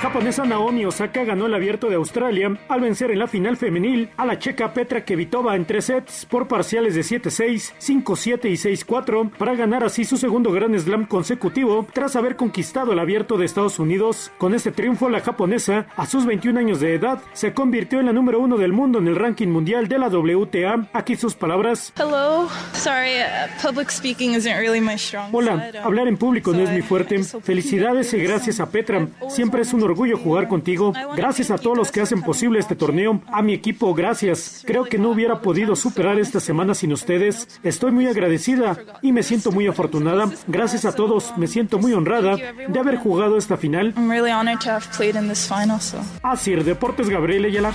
japonesa 0.07 0.45
Naomi 0.45 0.85
Osaka 0.85 1.25
ganó 1.25 1.47
el 1.47 1.53
abierto 1.53 1.89
de 1.89 1.95
Australia 1.95 2.57
al 2.69 2.79
vencer 2.79 3.11
en 3.11 3.19
la 3.19 3.27
final 3.27 3.57
femenil 3.57 4.09
a 4.15 4.25
la 4.25 4.39
checa 4.39 4.73
Petra 4.73 5.03
Kvitova 5.03 5.57
en 5.57 5.65
tres 5.65 5.83
sets 5.83 6.25
por 6.25 6.47
parciales 6.47 6.95
de 6.95 7.01
7-6, 7.01 7.73
5-7 7.77 8.45
y 8.45 8.53
6-4 8.85 9.31
para 9.31 9.55
ganar 9.55 9.83
así 9.83 10.05
su 10.05 10.15
segundo 10.15 10.53
Grand 10.53 10.79
Slam 10.79 11.07
consecutivo 11.07 11.85
tras 11.91 12.15
haber 12.15 12.37
conquistado 12.37 12.93
el 12.93 12.99
abierto 12.99 13.37
de 13.37 13.43
Estados 13.43 13.79
Unidos. 13.79 14.31
Con 14.37 14.53
este 14.53 14.71
triunfo, 14.71 15.09
la 15.09 15.19
japonesa, 15.19 15.87
a 15.97 16.05
sus 16.05 16.25
21 16.25 16.57
años 16.57 16.79
de 16.79 16.93
edad, 16.93 17.21
se 17.33 17.53
convirtió 17.53 17.99
en 17.99 18.05
la 18.05 18.13
número 18.13 18.39
uno 18.39 18.55
del 18.55 18.71
mundo 18.71 18.99
en 18.99 19.09
el 19.09 19.15
ranking 19.17 19.49
mundial 19.49 19.89
de 19.89 19.99
la 19.99 20.07
WTA. 20.07 20.87
Aquí 20.93 21.17
sus 21.17 21.35
palabras. 21.35 21.91
Hello. 21.97 22.47
Sorry, 22.71 23.19
uh, 23.19 23.61
public 23.61 23.91
speaking 23.91 24.35
isn't 24.35 24.57
really 24.57 24.79
my 24.79 24.95
strong 24.97 25.31
Hola, 25.33 25.69
hablar 25.83 26.07
en 26.07 26.15
público 26.15 26.53
no 26.53 26.61
es 26.61 26.71
mi 26.71 26.81
fuerte. 26.81 27.21
Felicidades 27.43 28.13
y 28.13 28.19
gracias 28.19 28.61
a 28.61 28.69
Petra. 28.69 29.05
Siempre 29.27 29.63
es 29.63 29.73
un 29.73 29.83
orgullo 29.83 29.96
jugar 30.17 30.47
contigo. 30.47 30.93
Gracias 31.15 31.51
a 31.51 31.57
todos 31.57 31.77
los 31.77 31.91
que 31.91 32.01
hacen 32.01 32.21
posible 32.21 32.59
este 32.59 32.75
torneo. 32.75 33.21
A 33.27 33.41
mi 33.41 33.53
equipo, 33.53 33.93
gracias. 33.93 34.63
Creo 34.65 34.85
que 34.85 34.97
no 34.97 35.09
hubiera 35.09 35.41
podido 35.41 35.75
superar 35.75 36.19
esta 36.19 36.39
semana 36.39 36.73
sin 36.73 36.93
ustedes. 36.93 37.59
Estoy 37.63 37.91
muy 37.91 38.07
agradecida 38.07 38.77
y 39.01 39.11
me 39.11 39.23
siento 39.23 39.51
muy 39.51 39.67
afortunada. 39.67 40.29
Gracias 40.47 40.85
a 40.85 40.93
todos, 40.93 41.33
me 41.37 41.47
siento 41.47 41.79
muy 41.79 41.93
honrada 41.93 42.35
de 42.35 42.79
haber 42.79 42.97
jugado 42.97 43.37
esta 43.37 43.57
final. 43.57 43.93
I'm 43.97 44.09
really 44.09 44.31
honored 44.31 44.59
to 44.59 44.69
have 44.71 44.85
played 44.95 45.15
in 45.15 45.27
this 45.27 45.47
final. 45.47 45.79
So. 45.79 45.97
Así, 46.23 46.55
Deportes 46.55 47.09
Gabriel 47.09 47.45
Ayala. 47.45 47.73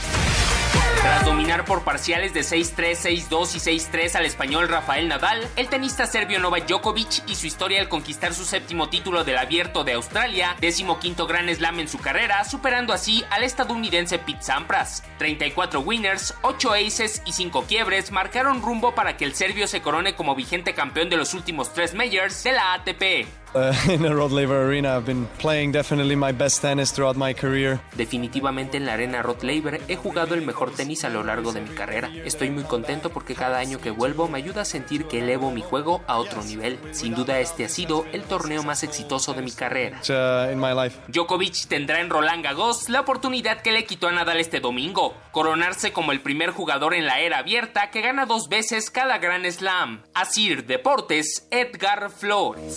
Tras 1.02 1.24
dominar 1.24 1.64
por 1.64 1.82
parciales 1.82 2.32
de 2.32 2.42
6-3, 2.42 3.28
6-2 3.28 3.56
y 3.56 3.78
6-3 3.80 4.14
al 4.14 4.24
español 4.24 4.68
Rafael 4.68 5.08
Nadal, 5.08 5.46
el 5.56 5.68
tenista 5.68 6.06
serbio 6.06 6.38
Novak 6.38 6.68
Djokovic 6.68 7.28
y 7.28 7.34
su 7.34 7.48
historia 7.48 7.80
al 7.80 7.88
conquistar 7.88 8.32
su 8.34 8.44
séptimo 8.44 8.88
título 8.88 9.24
del 9.24 9.38
Abierto 9.38 9.82
de 9.82 9.94
Australia, 9.94 10.56
décimo 10.60 11.00
quinto 11.00 11.26
Grand 11.26 11.52
Slam 11.52 11.80
en 11.80 11.88
su 11.88 11.98
carrera, 11.98 12.44
superando 12.44 12.92
así 12.92 13.24
al 13.30 13.42
estadounidense 13.42 14.20
Pete 14.20 14.42
Sampras. 14.42 15.02
34 15.18 15.80
winners, 15.80 16.34
8 16.42 16.72
aces 16.72 17.20
y 17.26 17.32
5 17.32 17.64
quiebres 17.64 18.12
marcaron 18.12 18.62
rumbo 18.62 18.94
para 18.94 19.16
que 19.16 19.24
el 19.24 19.34
serbio 19.34 19.66
se 19.66 19.82
corone 19.82 20.14
como 20.14 20.36
vigente 20.36 20.72
campeón 20.72 21.10
de 21.10 21.16
los 21.16 21.34
últimos 21.34 21.72
tres 21.74 21.94
majors 21.94 22.44
de 22.44 22.52
la 22.52 22.74
ATP. 22.74 23.41
Uh, 23.54 23.74
in 23.92 24.02
Rod 24.02 24.32
Laver 24.32 24.66
arena, 24.66 24.96
I've 24.96 25.04
been 25.04 25.26
playing 25.38 25.72
definitely 25.72 26.16
my 26.16 26.32
best 26.32 26.62
tennis 26.62 26.90
throughout 26.90 27.16
my 27.16 27.34
career. 27.34 27.80
Definitivamente 27.96 28.78
en 28.78 28.86
la 28.86 28.94
arena 28.94 29.22
Rod 29.22 29.42
Laver 29.42 29.82
he 29.88 29.96
jugado 29.96 30.34
el 30.34 30.40
mejor 30.40 30.70
tenis 30.70 31.04
a 31.04 31.10
lo 31.10 31.22
largo 31.22 31.52
de 31.52 31.60
mi 31.60 31.68
carrera. 31.68 32.10
Estoy 32.24 32.50
muy 32.50 32.64
contento 32.64 33.10
porque 33.10 33.34
cada 33.34 33.58
año 33.58 33.78
que 33.78 33.90
vuelvo 33.90 34.26
me 34.26 34.38
ayuda 34.38 34.62
a 34.62 34.64
sentir 34.64 35.04
que 35.04 35.18
elevo 35.18 35.50
mi 35.50 35.60
juego 35.60 36.02
a 36.06 36.16
otro 36.16 36.42
nivel. 36.42 36.78
Sin 36.92 37.14
duda 37.14 37.40
este 37.40 37.66
ha 37.66 37.68
sido 37.68 38.06
el 38.12 38.22
torneo 38.22 38.62
más 38.62 38.82
exitoso 38.84 39.34
de 39.34 39.42
mi 39.42 39.52
carrera. 39.52 40.00
Uh, 40.08 40.50
in 40.50 40.58
my 40.58 40.72
life. 40.72 40.98
Djokovic 41.08 41.66
tendrá 41.68 42.00
en 42.00 42.08
Roland 42.08 42.42
Garros 42.42 42.88
la 42.88 43.00
oportunidad 43.00 43.60
que 43.60 43.72
le 43.72 43.84
quitó 43.84 44.08
a 44.08 44.12
Nadal 44.12 44.40
este 44.40 44.60
domingo, 44.60 45.14
coronarse 45.30 45.92
como 45.92 46.12
el 46.12 46.22
primer 46.22 46.52
jugador 46.52 46.94
en 46.94 47.04
la 47.04 47.20
era 47.20 47.38
abierta 47.38 47.90
que 47.90 48.00
gana 48.00 48.24
dos 48.24 48.48
veces 48.48 48.90
cada 48.90 49.18
Grand 49.18 49.44
Slam. 49.50 50.02
Asir 50.14 50.64
Deportes, 50.64 51.46
Edgar 51.50 52.10
Flores. 52.10 52.76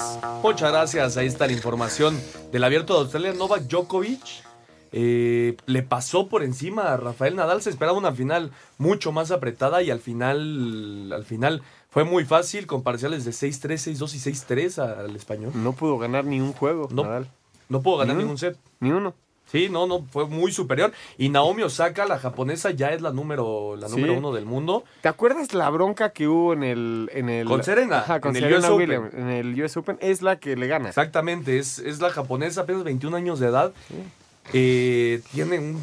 Muchas 0.66 0.74
gracias. 0.93 1.18
Ahí 1.18 1.28
está 1.28 1.45
la 1.45 1.53
información 1.53 2.20
del 2.51 2.63
abierto 2.63 2.95
de 2.95 3.01
Australia. 3.01 3.34
Novak 3.34 3.68
Djokovic 3.68 4.20
eh, 4.91 5.55
le 5.68 5.84
pasó 5.84 6.28
por 6.28 6.41
encima 6.41 6.91
a 6.91 6.97
Rafael 6.97 7.36
Nadal. 7.36 7.61
Se 7.61 7.70
esperaba 7.70 7.95
una 7.95 8.11
final 8.13 8.49
mucho 8.80 9.11
más 9.11 9.30
apretada 9.30 9.84
y 9.84 9.91
al 9.91 9.99
final, 9.99 11.13
al 11.13 11.24
final 11.24 11.61
fue 11.91 12.03
muy 12.03 12.26
fácil 12.26 12.66
con 12.66 12.82
parciales 12.82 13.26
de 13.26 13.32
6-3, 13.32 13.95
6-2 13.95 14.16
y 14.16 14.32
6-3 14.32 14.80
al 14.80 15.16
español. 15.16 15.51
No 15.53 15.74
pudo 15.74 15.99
ganar 15.99 16.26
ni 16.26 16.41
un 16.41 16.51
juego, 16.51 16.88
No, 16.91 17.03
Nadal. 17.03 17.30
no 17.70 17.84
pudo 17.84 17.97
ganar 17.97 18.16
Ni 18.16 18.24
ningún 18.24 18.39
set. 18.39 18.57
Ni 18.80 18.89
uno. 18.89 19.13
Sí, 19.55 19.69
no, 19.69 19.87
no, 19.87 20.05
fue 20.11 20.27
muy 20.27 20.51
superior. 20.51 20.91
Y 21.17 21.29
Naomi 21.29 21.63
Osaka, 21.63 22.05
la 22.05 22.19
japonesa, 22.19 22.71
ya 22.71 22.89
es 22.89 23.01
la 23.01 23.11
número, 23.11 23.75
la 23.77 23.87
Sí. 23.87 23.95
número 23.95 24.13
uno 24.17 24.31
del 24.33 24.45
mundo. 24.45 24.83
¿Te 25.01 25.07
acuerdas 25.07 25.53
la 25.53 25.69
bronca 25.69 26.09
que 26.11 26.27
hubo 26.27 26.53
en 26.53 26.63
el... 26.63 27.09
En 27.13 27.29
el 27.29 27.47
Con 27.47 27.63
Serena, 27.63 27.99
Ajá, 27.99 28.19
con 28.21 28.35
en 28.35 28.43
el 28.43 28.49
Serena 28.49 28.59
US 28.67 28.73
Open. 28.73 28.89
Williams, 28.89 29.13
en 29.13 29.29
el 29.29 29.61
US 29.63 29.77
Open. 29.77 29.97
Es 30.01 30.21
la 30.21 30.37
que 30.39 30.55
le 30.55 30.67
gana. 30.67 30.89
Exactamente, 30.89 31.57
es, 31.57 31.79
es 31.79 32.01
la 32.01 32.09
japonesa, 32.09 32.61
apenas 32.61 32.83
21 32.83 33.15
años 33.17 33.39
de 33.39 33.47
edad. 33.47 33.73
Eh, 34.53 35.21
tiene 35.33 35.59
un 35.59 35.81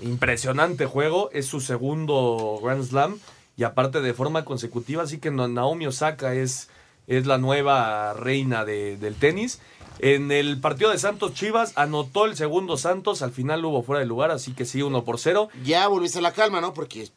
impresionante 0.00 0.86
juego, 0.86 1.30
es 1.32 1.46
su 1.46 1.60
segundo 1.60 2.60
Grand 2.62 2.84
Slam 2.84 3.18
y 3.56 3.64
aparte 3.64 4.00
de 4.00 4.14
forma 4.14 4.44
consecutiva, 4.44 5.02
así 5.02 5.18
que 5.18 5.30
Naomi 5.30 5.86
Osaka 5.86 6.34
es, 6.34 6.68
es 7.06 7.26
la 7.26 7.38
nueva 7.38 8.12
reina 8.14 8.64
de- 8.64 8.96
del 8.96 9.14
tenis. 9.16 9.60
En 10.00 10.30
el 10.30 10.60
partido 10.60 10.90
de 10.90 10.98
Santos 10.98 11.34
Chivas 11.34 11.72
anotó 11.76 12.26
el 12.26 12.36
segundo 12.36 12.76
Santos, 12.76 13.22
al 13.22 13.32
final 13.32 13.64
hubo 13.64 13.82
fuera 13.82 14.00
de 14.00 14.06
lugar, 14.06 14.30
así 14.30 14.52
que 14.52 14.64
sí, 14.64 14.82
uno 14.82 15.04
por 15.04 15.18
cero. 15.18 15.48
Ya 15.64 15.86
volviste 15.88 16.18
a 16.18 16.22
la 16.22 16.32
calma, 16.32 16.60
¿no? 16.60 16.72
Porque 16.74 17.08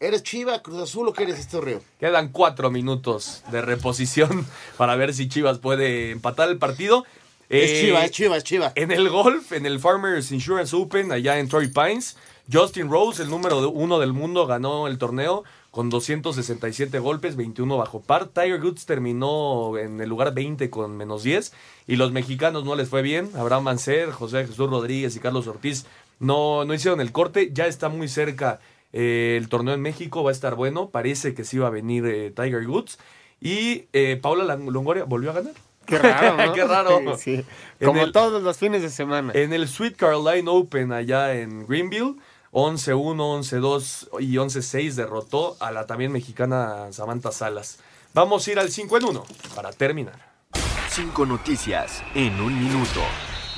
eres 0.00 0.22
Chiva, 0.22 0.62
Cruz 0.62 0.78
Azul 0.82 1.08
o 1.08 1.12
qué 1.12 1.24
eres 1.24 1.38
este 1.38 1.60
río. 1.60 1.80
Quedan 1.98 2.28
cuatro 2.28 2.70
minutos 2.70 3.42
de 3.50 3.60
reposición 3.62 4.46
para 4.76 4.94
ver 4.96 5.14
si 5.14 5.28
Chivas 5.28 5.58
puede 5.58 6.12
empatar 6.12 6.48
el 6.48 6.58
partido. 6.58 7.04
Es 7.48 7.70
Eh, 7.70 7.80
Chiva, 7.86 8.04
es 8.04 8.10
Chiva, 8.12 8.36
es 8.36 8.44
Chiva. 8.44 8.72
En 8.74 8.92
el 8.92 9.08
golf, 9.08 9.52
en 9.52 9.66
el 9.66 9.80
Farmers 9.80 10.30
Insurance 10.32 10.76
Open, 10.76 11.10
allá 11.12 11.38
en 11.38 11.48
Torrey 11.48 11.68
Pines, 11.68 12.16
Justin 12.52 12.90
Rose, 12.90 13.22
el 13.22 13.30
número 13.30 13.68
uno 13.70 13.98
del 13.98 14.12
mundo, 14.12 14.46
ganó 14.46 14.86
el 14.86 14.98
torneo 14.98 15.44
con 15.78 15.90
267 15.90 16.98
golpes, 16.98 17.36
21 17.36 17.76
bajo 17.76 18.00
par. 18.00 18.26
Tiger 18.26 18.60
Woods 18.60 18.84
terminó 18.84 19.78
en 19.78 20.00
el 20.00 20.08
lugar 20.08 20.34
20 20.34 20.70
con 20.70 20.96
menos 20.96 21.22
10. 21.22 21.52
Y 21.86 21.94
los 21.94 22.10
mexicanos 22.10 22.64
no 22.64 22.74
les 22.74 22.88
fue 22.88 23.00
bien. 23.00 23.30
Abraham 23.36 23.62
Mancer, 23.62 24.10
José 24.10 24.44
Jesús 24.44 24.68
Rodríguez 24.68 25.14
y 25.14 25.20
Carlos 25.20 25.46
Ortiz 25.46 25.86
no, 26.18 26.64
no 26.64 26.74
hicieron 26.74 27.00
el 27.00 27.12
corte. 27.12 27.50
Ya 27.52 27.68
está 27.68 27.88
muy 27.88 28.08
cerca 28.08 28.58
eh, 28.92 29.36
el 29.40 29.48
torneo 29.48 29.72
en 29.74 29.80
México, 29.80 30.24
va 30.24 30.30
a 30.30 30.32
estar 30.32 30.56
bueno. 30.56 30.90
Parece 30.90 31.32
que 31.34 31.44
sí 31.44 31.58
va 31.58 31.68
a 31.68 31.70
venir 31.70 32.04
eh, 32.06 32.32
Tiger 32.34 32.66
Woods. 32.66 32.98
Y 33.40 33.84
eh, 33.92 34.18
Paula 34.20 34.56
Longoria 34.56 35.04
volvió 35.04 35.30
a 35.30 35.34
ganar. 35.34 35.52
Qué 35.86 35.96
raro, 35.96 36.36
¿no? 36.46 36.52
Qué 36.54 36.64
raro. 36.64 37.16
Sí, 37.16 37.36
sí. 37.36 37.44
En 37.78 37.86
Como 37.86 38.02
el- 38.02 38.10
todos 38.10 38.42
los 38.42 38.58
fines 38.58 38.82
de 38.82 38.90
semana. 38.90 39.32
en 39.32 39.52
el 39.52 39.68
Sweet 39.68 39.94
Caroline 39.94 40.50
Open 40.50 40.90
allá 40.90 41.34
en 41.36 41.68
Greenville, 41.68 42.16
11-1, 42.52 43.16
11-2 43.40 44.20
y 44.20 44.34
11-6 44.34 44.94
derrotó 44.94 45.56
a 45.60 45.70
la 45.70 45.86
también 45.86 46.12
mexicana 46.12 46.92
Samantha 46.92 47.32
Salas. 47.32 47.78
Vamos 48.14 48.46
a 48.46 48.52
ir 48.52 48.58
al 48.58 48.70
5 48.70 48.96
en 48.96 49.04
1 49.04 49.24
para 49.54 49.70
terminar. 49.72 50.28
Cinco 50.90 51.26
noticias 51.26 52.02
en 52.14 52.40
un 52.40 52.58
minuto. 52.58 53.00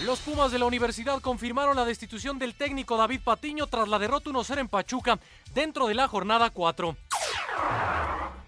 Los 0.04 0.20
Pumas 0.20 0.50
de 0.50 0.58
la 0.58 0.64
universidad 0.64 1.20
confirmaron 1.20 1.76
la 1.76 1.84
destitución 1.84 2.38
del 2.38 2.54
técnico 2.54 2.96
David 2.96 3.20
Patiño 3.22 3.66
tras 3.66 3.86
la 3.88 3.98
derrota 3.98 4.30
1-0 4.30 4.58
en 4.58 4.68
Pachuca 4.68 5.18
dentro 5.54 5.86
de 5.86 5.94
la 5.94 6.08
jornada 6.08 6.50
4. 6.50 6.96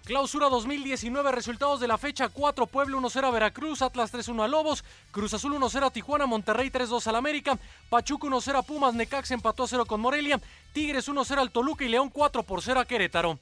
Clausura 0.05 0.49
2019, 0.49 1.31
resultados 1.31 1.79
de 1.79 1.87
la 1.87 1.97
fecha 1.97 2.27
4, 2.27 2.67
Puebla 2.67 2.97
1-0 2.97 3.23
a 3.23 3.31
Veracruz, 3.31 3.81
Atlas 3.81 4.13
3-1 4.13 4.43
a 4.43 4.47
Lobos, 4.49 4.83
Cruz 5.11 5.33
Azul 5.33 5.53
1-0 5.53 5.85
a 5.85 5.91
Tijuana, 5.91 6.25
Monterrey 6.25 6.69
3-2 6.69 7.07
al 7.07 7.15
América, 7.15 7.57
Pachuca 7.89 8.27
1-0 8.27 8.57
a 8.57 8.61
Pumas, 8.63 8.93
Necax 8.93 9.31
empató 9.31 9.63
a 9.63 9.67
0 9.67 9.85
con 9.85 10.01
Morelia, 10.01 10.41
Tigres 10.73 11.07
1-0 11.07 11.37
al 11.37 11.51
Toluca 11.51 11.85
y 11.85 11.87
León 11.87 12.11
4-0 12.11 12.81
a 12.81 12.85
Querétaro. 12.85 13.39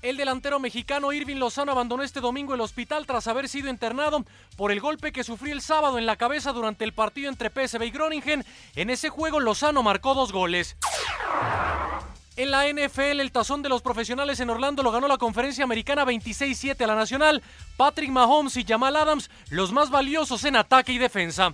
El 0.00 0.16
delantero 0.16 0.58
mexicano 0.58 1.12
Irving 1.12 1.36
Lozano 1.36 1.72
abandonó 1.72 2.02
este 2.02 2.20
domingo 2.20 2.54
el 2.54 2.62
hospital 2.62 3.04
tras 3.04 3.26
haber 3.26 3.46
sido 3.50 3.68
internado 3.68 4.24
por 4.56 4.72
el 4.72 4.80
golpe 4.80 5.12
que 5.12 5.22
sufrió 5.22 5.52
el 5.52 5.60
sábado 5.60 5.98
en 5.98 6.06
la 6.06 6.16
cabeza 6.16 6.52
durante 6.52 6.84
el 6.84 6.94
partido 6.94 7.28
entre 7.28 7.50
PSV 7.50 7.82
y 7.82 7.90
Groningen. 7.90 8.44
En 8.74 8.88
ese 8.88 9.10
juego 9.10 9.38
Lozano 9.38 9.82
marcó 9.82 10.14
dos 10.14 10.32
goles. 10.32 10.76
En 12.38 12.52
la 12.52 12.68
NFL, 12.68 13.18
el 13.18 13.32
tazón 13.32 13.62
de 13.62 13.68
los 13.68 13.82
profesionales 13.82 14.38
en 14.38 14.48
Orlando 14.48 14.84
lo 14.84 14.92
ganó 14.92 15.08
la 15.08 15.18
conferencia 15.18 15.64
americana 15.64 16.04
26-7 16.04 16.80
a 16.80 16.86
la 16.86 16.94
nacional. 16.94 17.42
Patrick 17.76 18.10
Mahomes 18.10 18.56
y 18.56 18.64
Jamal 18.64 18.94
Adams, 18.94 19.28
los 19.50 19.72
más 19.72 19.90
valiosos 19.90 20.44
en 20.44 20.54
ataque 20.54 20.92
y 20.92 20.98
defensa. 20.98 21.52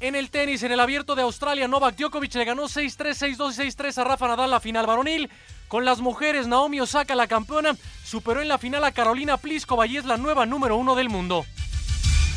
En 0.00 0.16
el 0.16 0.28
tenis, 0.30 0.64
en 0.64 0.72
el 0.72 0.80
abierto 0.80 1.14
de 1.14 1.22
Australia, 1.22 1.68
Novak 1.68 1.94
Djokovic 1.94 2.34
le 2.34 2.46
ganó 2.46 2.64
6-3, 2.64 3.36
6-2 3.36 3.64
y 3.64 3.70
6-3 3.70 3.98
a 3.98 4.04
Rafa 4.04 4.26
Nadal 4.26 4.50
la 4.50 4.58
final 4.58 4.86
varonil. 4.86 5.30
Con 5.68 5.84
las 5.84 6.00
mujeres, 6.00 6.48
Naomi 6.48 6.80
Osaka, 6.80 7.14
la 7.14 7.28
campeona, 7.28 7.76
superó 8.04 8.42
en 8.42 8.48
la 8.48 8.58
final 8.58 8.82
a 8.82 8.90
Carolina 8.90 9.36
Pliskova 9.36 9.86
y 9.86 9.98
es 9.98 10.04
la 10.04 10.16
nueva 10.16 10.46
número 10.46 10.76
uno 10.76 10.96
del 10.96 11.10
mundo. 11.10 11.46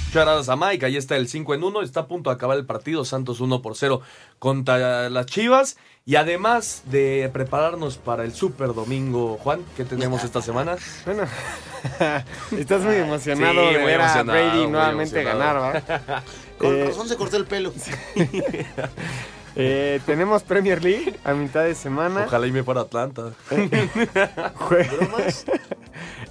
Muchas 0.09 0.25
gracias 0.25 0.49
a 0.49 0.55
Mike, 0.55 0.85
ahí 0.87 0.97
está 0.97 1.17
el 1.17 1.27
5 1.27 1.53
en 1.53 1.63
1, 1.63 1.83
está 1.83 1.99
a 1.99 2.07
punto 2.07 2.31
de 2.31 2.35
acabar 2.35 2.57
el 2.57 2.65
partido, 2.65 3.05
Santos 3.05 3.41
1 3.41 3.61
por 3.61 3.75
0 3.75 4.01
contra 4.39 5.07
las 5.11 5.27
Chivas. 5.27 5.77
Y 6.03 6.15
además 6.15 6.81
de 6.85 7.29
prepararnos 7.31 7.97
para 7.97 8.23
el 8.23 8.33
Super 8.33 8.73
Domingo, 8.73 9.37
Juan, 9.37 9.59
¿qué 9.77 9.85
tenemos 9.85 10.23
esta 10.23 10.41
semana? 10.41 10.77
Bueno, 11.05 11.23
estás 12.57 12.81
muy 12.81 12.95
emocionado 12.95 13.53
Sí, 13.67 13.73
de 13.73 13.79
muy 13.79 13.85
ver 13.87 14.01
a 14.01 14.23
Brady 14.23 14.67
nuevamente 14.67 15.21
emocionado. 15.21 15.61
ganar, 15.61 15.85
¿va? 16.09 16.23
Con 16.57 16.75
Eh, 16.75 16.85
razón 16.87 17.07
se 17.07 17.15
cortó 17.15 17.37
el 17.37 17.45
pelo. 17.45 17.71
eh, 19.55 19.99
tenemos 20.07 20.41
Premier 20.41 20.83
League 20.83 21.15
a 21.23 21.33
mitad 21.35 21.63
de 21.65 21.75
semana. 21.75 22.23
Ojalá 22.25 22.47
y 22.47 22.51
me 22.51 22.63
fuera 22.63 22.81
Atlanta. 22.81 23.31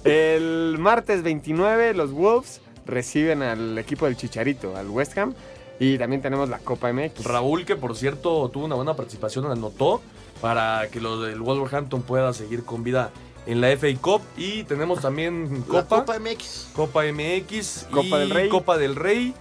El 0.03 0.75
martes 0.79 1.23
29 1.23 1.93
los 1.93 2.11
Wolves 2.11 2.61
reciben 2.89 3.41
al 3.41 3.77
equipo 3.77 4.05
del 4.05 4.17
Chicharito, 4.17 4.75
al 4.75 4.89
West 4.89 5.17
Ham. 5.17 5.33
Y 5.79 5.97
también 5.97 6.21
tenemos 6.21 6.49
la 6.49 6.59
Copa 6.59 6.91
MX. 6.91 7.23
Raúl, 7.23 7.65
que 7.65 7.75
por 7.75 7.95
cierto 7.95 8.49
tuvo 8.49 8.65
una 8.65 8.75
buena 8.75 8.95
participación, 8.95 9.45
anotó 9.45 10.01
para 10.41 10.89
que 10.91 10.99
los 10.99 11.25
del 11.25 11.41
Wolverhampton 11.41 12.01
pueda 12.01 12.33
seguir 12.33 12.65
con 12.65 12.83
vida 12.83 13.11
en 13.45 13.61
la 13.61 13.69
FA 13.77 13.87
Cup. 13.99 14.21
Y 14.37 14.63
tenemos 14.63 15.01
también 15.01 15.63
La 15.67 15.83
Copa. 15.83 16.05
Copa 16.05 16.19
MX. 16.19 16.69
Copa 16.73 17.03
MX. 17.03 17.87
Copa 17.91 18.17
y 18.17 18.19
del 18.19 18.29
Rey. 18.29 18.49
Copa 18.49 18.77
del 18.77 18.95
Rey. 18.95 19.33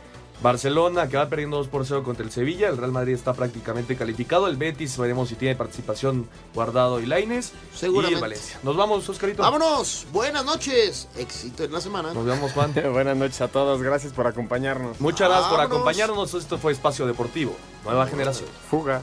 Barcelona 0.42 1.08
que 1.08 1.16
va 1.16 1.28
perdiendo 1.28 1.56
2 1.56 1.68
por 1.68 1.84
0 1.84 2.02
contra 2.04 2.24
el 2.24 2.30
Sevilla. 2.30 2.68
El 2.68 2.76
Real 2.76 2.92
Madrid 2.92 3.14
está 3.14 3.32
prácticamente 3.34 3.96
calificado. 3.96 4.46
El 4.46 4.56
Betis 4.56 4.96
veremos 4.96 5.28
si 5.28 5.34
tiene 5.34 5.56
participación 5.56 6.28
guardado 6.54 7.00
y 7.00 7.06
Laines. 7.06 7.52
Y 7.74 7.78
Seguramente. 7.78 8.14
el 8.16 8.20
Valencia. 8.20 8.58
Nos 8.62 8.76
vamos, 8.76 9.08
Oscarito. 9.08 9.42
Vámonos. 9.42 10.06
Buenas 10.12 10.44
noches. 10.44 11.08
Éxito 11.16 11.64
en 11.64 11.72
la 11.72 11.80
semana. 11.80 12.14
Nos 12.14 12.24
vemos, 12.24 12.52
Juan. 12.52 12.72
Buenas 12.92 13.16
noches 13.16 13.40
a 13.40 13.48
todos, 13.48 13.82
gracias 13.82 14.12
por 14.12 14.26
acompañarnos. 14.26 15.00
Muchas 15.00 15.28
gracias 15.28 15.50
por 15.50 15.60
acompañarnos. 15.60 16.34
Esto 16.34 16.58
fue 16.58 16.72
Espacio 16.72 17.06
Deportivo. 17.06 17.56
Nueva 17.84 18.06
generación. 18.06 18.48
Fuga. 18.70 19.02